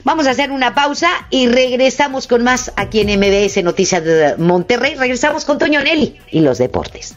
Vamos 0.05 0.29
a 0.29 0.31
hacer 0.31 0.53
una 0.53 0.75
pausa 0.75 1.11
y 1.31 1.49
regresamos 1.49 2.29
con 2.29 2.45
más 2.45 2.73
aquí 2.77 3.01
en 3.01 3.19
MBS 3.19 3.65
Noticias 3.65 4.05
de 4.05 4.37
Monterrey. 4.37 4.95
Regresamos 4.95 5.45
con 5.45 5.59
Toño 5.59 5.83
Nelly 5.83 6.17
y 6.31 6.41
los 6.41 6.59
deportes. 6.59 7.17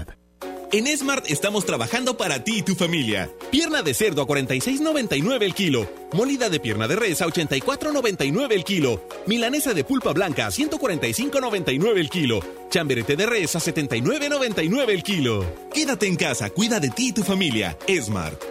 En 0.73 0.87
Smart 0.97 1.29
estamos 1.29 1.65
trabajando 1.65 2.15
para 2.15 2.45
ti 2.45 2.59
y 2.59 2.61
tu 2.61 2.75
familia. 2.75 3.29
Pierna 3.51 3.81
de 3.81 3.93
cerdo 3.93 4.21
a 4.21 4.25
46.99 4.25 5.43
el 5.43 5.53
kilo. 5.53 5.85
Molida 6.13 6.49
de 6.49 6.61
pierna 6.61 6.87
de 6.87 6.95
res 6.95 7.21
a 7.21 7.27
84.99 7.27 8.53
el 8.53 8.63
kilo. 8.63 9.05
Milanesa 9.27 9.73
de 9.73 9.83
pulpa 9.83 10.13
blanca 10.13 10.47
a 10.47 10.49
145.99 10.49 11.97
el 11.97 12.09
kilo. 12.09 12.39
Chamberete 12.69 13.17
de 13.17 13.25
res 13.25 13.53
a 13.57 13.59
79.99 13.59 14.89
el 14.89 15.03
kilo. 15.03 15.45
Quédate 15.73 16.07
en 16.07 16.15
casa, 16.15 16.49
cuida 16.49 16.79
de 16.79 16.89
ti 16.89 17.09
y 17.09 17.11
tu 17.11 17.23
familia. 17.23 17.77
Smart. 18.01 18.50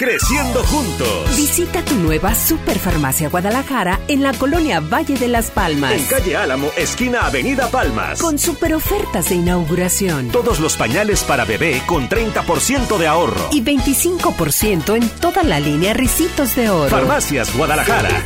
Creciendo 0.00 0.64
juntos. 0.64 1.36
Visita 1.36 1.84
tu 1.84 1.94
nueva 1.96 2.34
Superfarmacia 2.34 3.28
Guadalajara 3.28 4.00
en 4.08 4.22
la 4.22 4.32
colonia 4.32 4.80
Valle 4.80 5.18
de 5.18 5.28
las 5.28 5.50
Palmas. 5.50 5.92
En 5.92 6.02
calle 6.06 6.36
Álamo, 6.36 6.68
esquina 6.78 7.26
Avenida 7.26 7.70
Palmas. 7.70 8.18
Con 8.18 8.38
super 8.38 8.72
ofertas 8.72 9.28
de 9.28 9.34
inauguración. 9.34 10.28
Todos 10.28 10.58
los 10.58 10.78
pañales 10.78 11.22
para 11.22 11.44
bebé 11.44 11.82
con 11.84 12.08
30% 12.08 12.96
de 12.96 13.06
ahorro. 13.08 13.50
Y 13.52 13.62
25% 13.62 14.96
en 14.96 15.06
toda 15.20 15.42
la 15.42 15.60
línea 15.60 15.92
Ricitos 15.92 16.56
de 16.56 16.70
Oro. 16.70 16.88
Farmacias 16.88 17.54
Guadalajara. 17.54 18.24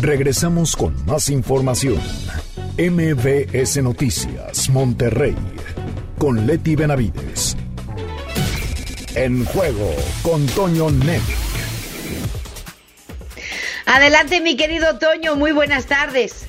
Regresamos 0.00 0.74
con 0.74 1.04
más 1.04 1.28
información. 1.28 2.00
MBS 2.78 3.82
Noticias, 3.82 4.70
Monterrey, 4.70 5.36
con 6.16 6.46
Leti 6.46 6.76
Benavides. 6.76 7.58
En 9.16 9.46
juego 9.46 9.94
con 10.22 10.44
Toño 10.44 10.90
Net. 10.90 11.22
Adelante, 13.86 14.42
mi 14.42 14.58
querido 14.58 14.98
Toño, 14.98 15.36
muy 15.36 15.52
buenas 15.52 15.86
tardes. 15.86 16.46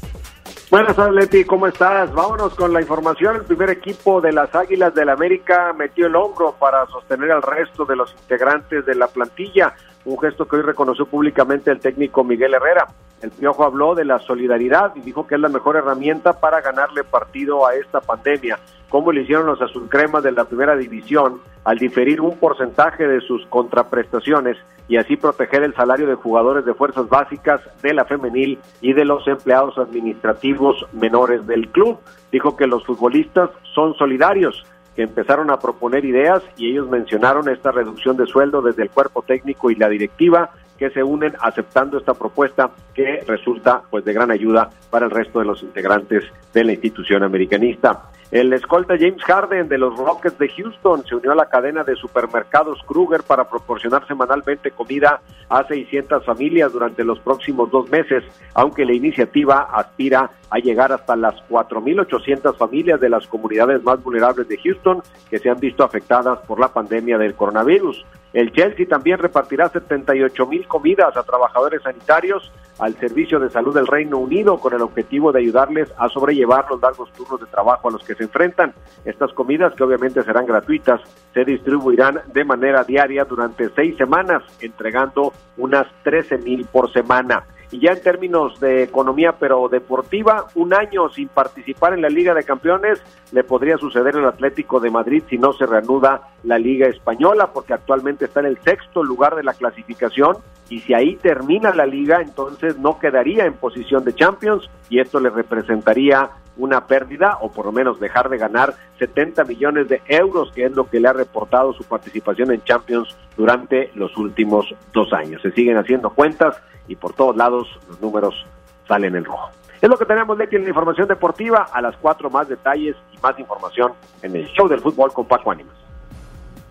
Buenas 0.70 0.97
tardes, 0.97 1.15
Leti, 1.15 1.45
¿cómo 1.45 1.68
estás? 1.68 2.13
Vámonos 2.13 2.55
con 2.55 2.74
la 2.74 2.82
información. 2.82 3.38
El 3.38 3.45
primer 3.45 3.70
equipo 3.70 4.20
de 4.20 4.34
las 4.34 4.53
Águilas 4.53 4.93
del 4.93 5.07
América 5.07 5.72
metió 5.72 6.07
el 6.07 6.15
hombro 6.18 6.57
para 6.59 6.86
sostener 6.88 7.32
al 7.32 7.41
resto 7.41 7.86
de 7.86 7.95
los 7.95 8.13
integrantes 8.24 8.86
de 8.86 8.95
la 8.95 9.07
plantilla, 9.07 9.74
un 10.03 10.20
gesto 10.20 10.45
que 10.45 10.57
hoy 10.57 10.63
reconoció 10.63 11.05
públicamente 11.05 11.72
el 11.72 11.80
técnico 11.80 12.26
Miguel 12.26 12.53
Herrera. 12.53 12.86
El 13.22 13.32
Piojo 13.32 13.63
habló 13.63 13.95
de 13.95 14.05
la 14.05 14.20
solidaridad 14.20 14.95
y 14.95 15.01
dijo 15.01 15.26
que 15.26 15.36
es 15.36 15.41
la 15.41 15.49
mejor 15.49 15.76
herramienta 15.76 16.34
para 16.34 16.61
ganarle 16.61 17.03
partido 17.03 17.65
a 17.65 17.74
esta 17.76 17.99
pandemia, 17.99 18.59
como 18.89 19.11
lo 19.11 19.20
hicieron 19.20 19.47
los 19.47 19.61
azulcremas 19.61 20.24
de 20.24 20.32
la 20.32 20.45
primera 20.45 20.76
división 20.76 21.41
al 21.63 21.78
diferir 21.78 22.22
un 22.22 22.38
porcentaje 22.38 23.07
de 23.07 23.22
sus 23.22 23.45
contraprestaciones 23.47 24.57
y 24.88 24.97
así 24.97 25.18
proteger 25.18 25.63
el 25.63 25.76
salario 25.76 26.07
de 26.07 26.15
jugadores 26.15 26.63
de 26.63 26.74
fuerzas 26.74 27.09
básicas 27.09 27.59
de 27.82 27.93
la 27.93 28.05
femenil 28.05 28.59
y 28.82 28.93
de 28.93 29.03
los 29.03 29.28
empleados 29.28 29.78
administrativos 29.78 30.86
menores 30.93 31.45
del 31.45 31.68
club. 31.70 31.99
Dijo 32.32 32.55
que 32.55 32.68
los 32.68 32.86
futbolistas 32.86 33.49
son 33.74 33.95
solidarios 33.95 34.65
que 34.95 35.03
empezaron 35.03 35.51
a 35.51 35.59
proponer 35.59 36.05
ideas 36.05 36.41
y 36.55 36.72
ellos 36.72 36.89
mencionaron 36.89 37.49
esta 37.49 37.72
reducción 37.72 38.15
de 38.15 38.26
sueldo 38.26 38.61
desde 38.61 38.84
el 38.84 38.89
cuerpo 38.89 39.22
técnico 39.22 39.70
y 39.70 39.76
la 39.76 39.89
directiva 39.89 40.51
que 40.78 40.90
se 40.92 41.04
unen 41.04 41.34
aceptando 41.40 41.98
esta 41.98 42.14
propuesta 42.14 42.72
que 42.94 43.24
resulta 43.28 43.82
pues 43.90 44.06
de 44.06 44.14
gran 44.14 44.32
ayuda 44.32 44.70
para 44.90 45.06
el 45.06 45.12
resto 45.12 45.40
de 45.40 45.46
los 45.46 45.64
integrantes 45.64 46.24
de 46.54 46.64
la 46.64 46.74
institución 46.74 47.24
americanista. 47.24 48.04
El 48.30 48.52
escolta 48.52 48.96
James 49.00 49.24
Harden 49.24 49.70
de 49.70 49.78
los 49.78 49.96
Rockets 49.98 50.38
de 50.38 50.50
Houston 50.50 51.02
se 51.06 51.16
unió 51.16 51.32
a 51.32 51.36
la 51.36 51.46
cadena 51.46 51.86
de 51.86 51.96
supermercados 51.96 52.78
Kruger 52.86 53.24
para 53.24 53.50
proporcionar 53.50 54.06
semanalmente 54.06 54.72
comida 54.72 55.22
a 55.48 55.64
600 55.66 56.26
familias 56.26 56.74
durante 56.74 57.06
los 57.06 57.20
próximos 57.20 57.72
dos 57.72 57.90
meses, 57.90 58.26
aunque 58.54 58.84
la 58.84 58.92
iniciativa 58.92 59.70
aspira 59.72 60.30
a 60.50 60.58
llegar 60.58 60.92
hasta 60.92 61.16
las 61.16 61.36
4.800 61.50 62.58
familias 62.58 63.00
de 63.00 63.10
las 63.10 63.26
comunidades 63.28 63.82
más 63.82 64.04
vulnerables 64.04 64.46
de 64.50 64.58
Houston 64.58 65.02
que 65.30 65.40
se 65.40 65.50
han 65.50 65.60
visto 65.62 65.86
afectadas 65.86 66.40
por 66.40 66.60
la 66.60 66.68
pandemia 66.74 67.18
del 67.18 67.34
coronavirus. 67.34 68.06
El 68.34 68.52
Chelsea 68.52 68.88
también 68.88 69.20
repartirá 69.20 69.70
78 69.70 70.46
mil 70.48 70.68
comidas 70.68 71.16
a 71.16 71.24
trabajadores 71.24 71.82
sanitarios 71.82 72.52
al 72.80 72.94
Servicio 72.96 73.40
de 73.40 73.50
Salud 73.50 73.74
del 73.74 73.88
Reino 73.88 74.18
Unido 74.18 74.60
con 74.60 74.74
el 74.74 74.82
objetivo 74.82 75.32
de 75.32 75.40
ayudarles 75.40 75.92
a 75.98 76.10
sobrellevar 76.10 76.66
los 76.70 76.82
largos 76.82 77.12
turnos 77.14 77.40
de 77.40 77.48
trabajo 77.48 77.90
a 77.90 77.92
los 77.92 78.04
que 78.04 78.16
se 78.16 78.24
enfrentan. 78.24 78.74
Estas 79.06 79.34
comidas, 79.34 79.74
que 79.74 79.84
obviamente 79.84 80.24
serán 80.24 80.46
gratuitas, 80.46 81.02
se 81.34 81.46
distribuirán 81.46 82.22
de 82.34 82.44
manera 82.44 82.84
diaria 82.84 83.26
durante 83.26 83.70
seis 83.70 83.98
semanas, 83.98 84.44
entregando 84.60 85.34
unas 85.58 85.88
13 86.04 86.38
mil 86.40 86.66
por 86.66 86.92
semana. 86.92 87.44
Y 87.72 87.80
ya 87.80 87.91
en 87.91 88.01
términos 88.01 88.59
de 88.59 88.84
economía, 88.84 89.36
pero 89.39 89.68
deportiva, 89.68 90.45
un 90.55 90.74
año 90.74 91.09
sin 91.09 91.28
participar 91.28 91.93
en 91.93 92.01
la 92.01 92.09
Liga 92.09 92.34
de 92.34 92.43
Campeones 92.43 93.01
le 93.32 93.43
podría 93.43 93.78
suceder 93.78 94.15
al 94.15 94.26
Atlético 94.26 94.80
de 94.80 94.89
Madrid 94.89 95.24
si 95.30 95.38
no 95.38 95.51
se 95.53 95.65
reanuda 95.65 96.30
la 96.43 96.57
Liga 96.57 96.88
Española, 96.88 97.51
porque 97.53 97.74
actualmente 97.74 98.26
está 98.26 98.39
en 98.39 98.45
el 98.47 98.59
sexto 98.61 99.03
lugar 99.03 99.36
de 99.36 99.43
la 99.43 99.53
clasificación 99.53 100.38
y 100.70 100.80
si 100.80 100.93
ahí 100.93 101.15
termina 101.15 101.74
la 101.74 101.86
liga, 101.86 102.22
entonces 102.22 102.78
no 102.78 102.99
quedaría 102.99 103.45
en 103.45 103.53
posición 103.53 104.03
de 104.03 104.13
Champions 104.13 104.70
y 104.89 104.99
esto 104.99 105.20
le 105.20 105.30
representaría 105.30 106.30
una 106.58 106.88
pérdida 106.88 107.38
o 107.41 107.51
por 107.51 107.66
lo 107.66 107.72
menos 107.72 107.99
dejar 107.99 108.30
de 108.30 108.38
ganar 108.38 108.74
70 108.99 109.43
millones 109.45 109.88
de 109.88 110.01
euros, 110.08 110.51
que 110.53 110.66
es 110.66 110.72
lo 110.72 110.89
que 110.89 110.99
le 110.99 111.08
ha 111.08 111.14
reportado 111.14 111.74
su 111.74 111.84
participación 111.84 112.51
en 112.51 112.64
Champions 112.64 113.16
durante 113.36 113.91
los 113.95 114.16
últimos 114.18 114.66
dos 114.93 115.14
años. 115.14 115.41
Se 115.41 115.51
siguen 115.51 115.78
haciendo 115.78 116.10
cuentas 116.10 116.58
y 116.88 116.95
por 116.95 117.14
todos 117.14 117.36
lados 117.36 117.68
los 117.88 118.01
números 118.01 118.45
salen 118.88 119.16
en 119.16 119.26
rojo. 119.26 119.49
Es 119.82 119.89
lo 119.89 119.97
que 119.97 120.05
tenemos, 120.05 120.38
Leti, 120.38 120.55
en 120.55 120.64
la 120.64 120.70
información 120.70 121.08
deportiva. 121.08 121.68
A 121.72 121.82
las 121.82 121.95
cuatro 121.97 122.30
más 122.30 122.47
detalles 122.47 122.95
y 123.14 123.22
más 123.22 123.38
información 123.38 123.93
en 124.24 124.36
el 124.36 124.47
show 124.47 124.68
del 124.68 124.80
fútbol 124.80 125.14
con 125.14 125.26
Paco 125.26 125.51
Ánimas. 125.51 125.76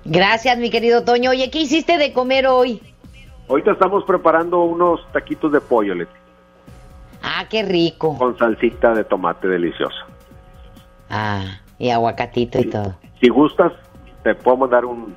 Gracias, 0.05 0.59
mi 0.59 0.70
querido 0.70 1.05
Toño. 1.05 1.30
Oye, 1.30 1.51
¿qué 1.51 1.61
hiciste 1.61 1.99
de 1.99 2.12
comer 2.12 2.47
hoy? 2.47 2.82
Ahorita 3.49 3.72
estamos 3.72 4.05
preparando 4.05 4.62
unos 4.62 5.01
taquitos 5.12 5.53
de 5.53 5.61
pollo, 5.61 5.95
Leti. 5.95 6.26
Ah, 7.23 7.45
qué 7.49 7.62
rico. 7.62 8.17
Con 8.19 8.37
salsita 8.39 8.95
de 8.95 9.05
tomate 9.05 9.49
deliciosa. 9.49 10.07
Ah, 11.11 11.61
y 11.79 11.91
aguacatito 11.91 12.61
y 12.61 12.71
todo. 12.71 12.97
Si 13.21 13.29
gustas, 13.29 13.73
te 14.23 14.35
puedo 14.35 14.57
mandar 14.57 14.85
un 14.85 15.14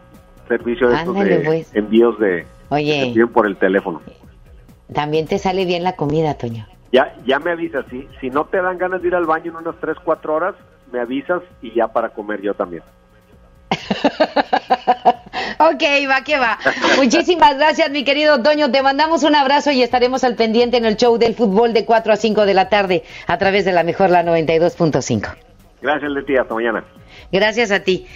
servicio 0.48 0.90
de, 0.90 0.96
estos 0.96 1.16
Ándale, 1.16 1.40
de 1.40 1.46
pues. 1.46 1.76
envíos 1.76 2.20
de 2.20 2.46
Oye. 2.70 3.14
por 3.34 3.46
el 3.46 3.58
teléfono. 3.58 4.02
También 4.94 5.28
te 5.28 5.38
sale 5.38 5.66
bien 5.66 5.84
la 5.84 5.96
comida, 5.96 6.36
Toño. 6.36 6.68
Ya, 6.92 7.16
ya 7.26 7.40
me 7.40 7.52
avisas, 7.52 7.86
si, 7.92 8.08
si 8.20 8.30
no 8.32 8.46
te 8.46 8.62
dan 8.62 8.80
ganas 8.80 9.02
de 9.02 9.10
ir 9.10 9.16
al 9.16 9.26
baño 9.26 9.52
en 9.52 9.58
unas 9.58 9.76
3, 9.80 9.98
4 10.04 10.34
horas, 10.34 10.56
me 10.92 11.00
avisas 11.00 11.44
y 11.62 11.72
ya 11.74 11.88
para 11.90 12.10
comer 12.10 12.42
yo 12.42 12.56
también. 12.56 12.82
Ok, 15.62 15.84
va 16.10 16.24
que 16.24 16.38
va. 16.38 16.58
Muchísimas 16.96 17.58
gracias, 17.58 17.90
mi 17.92 18.06
querido 18.06 18.42
Toño. 18.42 18.72
Te 18.72 18.82
mandamos 18.82 19.24
un 19.24 19.36
abrazo 19.36 19.72
y 19.72 19.84
estaremos 19.84 20.24
al 20.24 20.36
pendiente 20.36 20.78
en 20.78 20.86
el 20.86 20.96
show 20.96 21.18
del 21.18 21.36
fútbol 21.36 21.74
de 21.74 21.84
4 21.84 22.14
a 22.14 22.16
5 22.16 22.46
de 22.46 22.54
la 22.54 22.70
tarde 22.70 23.04
a 23.28 23.38
través 23.38 23.66
de 23.66 23.74
la 23.74 23.84
mejor, 23.84 24.10
la 24.10 24.24
92.5. 24.24 25.36
Gracias, 25.82 26.12
Leti, 26.12 26.38
hasta 26.38 26.54
mañana. 26.54 26.86
Gracias 27.32 27.72
a 27.72 27.82
ti. 27.82 28.08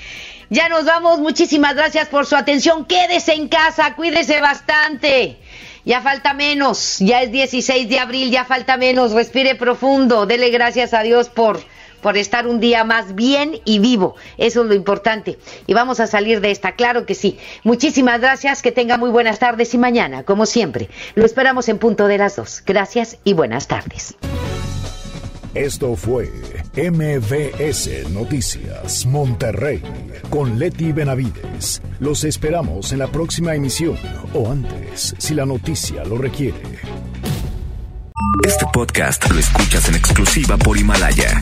Ya 0.49 0.69
nos 0.69 0.85
vamos. 0.85 1.19
Muchísimas 1.19 1.75
gracias 1.75 2.07
por 2.07 2.25
su 2.25 2.37
atención. 2.37 2.85
Quédese 2.85 3.33
en 3.33 3.49
casa, 3.49 3.93
cuídese 3.95 4.39
bastante. 4.39 5.37
Ya 5.83 5.99
falta 5.99 6.33
menos. 6.33 6.99
Ya 6.99 7.23
es 7.23 7.31
16 7.31 7.89
de 7.89 7.99
abril, 7.99 8.31
ya 8.31 8.45
falta 8.45 8.77
menos. 8.77 9.11
Respire 9.11 9.55
profundo. 9.55 10.25
Dele 10.25 10.49
gracias 10.49 10.93
a 10.93 11.03
Dios 11.03 11.29
por 11.29 11.59
por 12.03 12.17
estar 12.17 12.45
un 12.45 12.59
día 12.59 12.83
más 12.83 13.15
bien 13.15 13.59
y 13.65 13.79
vivo. 13.79 14.15
Eso 14.37 14.61
es 14.61 14.67
lo 14.67 14.75
importante. 14.75 15.39
Y 15.65 15.73
vamos 15.73 15.99
a 15.99 16.05
salir 16.05 16.39
de 16.41 16.51
esta, 16.51 16.73
claro 16.73 17.07
que 17.07 17.15
sí. 17.15 17.39
Muchísimas 17.63 18.21
gracias, 18.21 18.61
que 18.61 18.71
tenga 18.71 18.97
muy 18.99 19.09
buenas 19.09 19.39
tardes 19.39 19.73
y 19.73 19.79
mañana, 19.79 20.21
como 20.21 20.45
siempre, 20.45 20.89
lo 21.15 21.25
esperamos 21.25 21.67
en 21.69 21.79
punto 21.79 22.05
de 22.05 22.19
las 22.19 22.35
dos. 22.35 22.61
Gracias 22.63 23.17
y 23.23 23.33
buenas 23.33 23.67
tardes. 23.67 24.15
Esto 25.55 25.95
fue 25.95 26.31
MVS 26.75 28.09
Noticias 28.09 29.05
Monterrey 29.05 29.83
con 30.31 30.57
Leti 30.57 30.91
Benavides. 30.91 31.79
Los 31.99 32.23
esperamos 32.23 32.91
en 32.91 32.99
la 32.99 33.07
próxima 33.07 33.53
emisión 33.53 33.97
o 34.33 34.51
antes, 34.51 35.13
si 35.19 35.35
la 35.35 35.45
noticia 35.45 36.03
lo 36.05 36.17
requiere. 36.17 36.59
Este 38.43 38.65
podcast 38.73 39.29
lo 39.29 39.39
escuchas 39.39 39.87
en 39.89 39.95
exclusiva 39.95 40.57
por 40.57 40.75
Himalaya. 40.75 41.41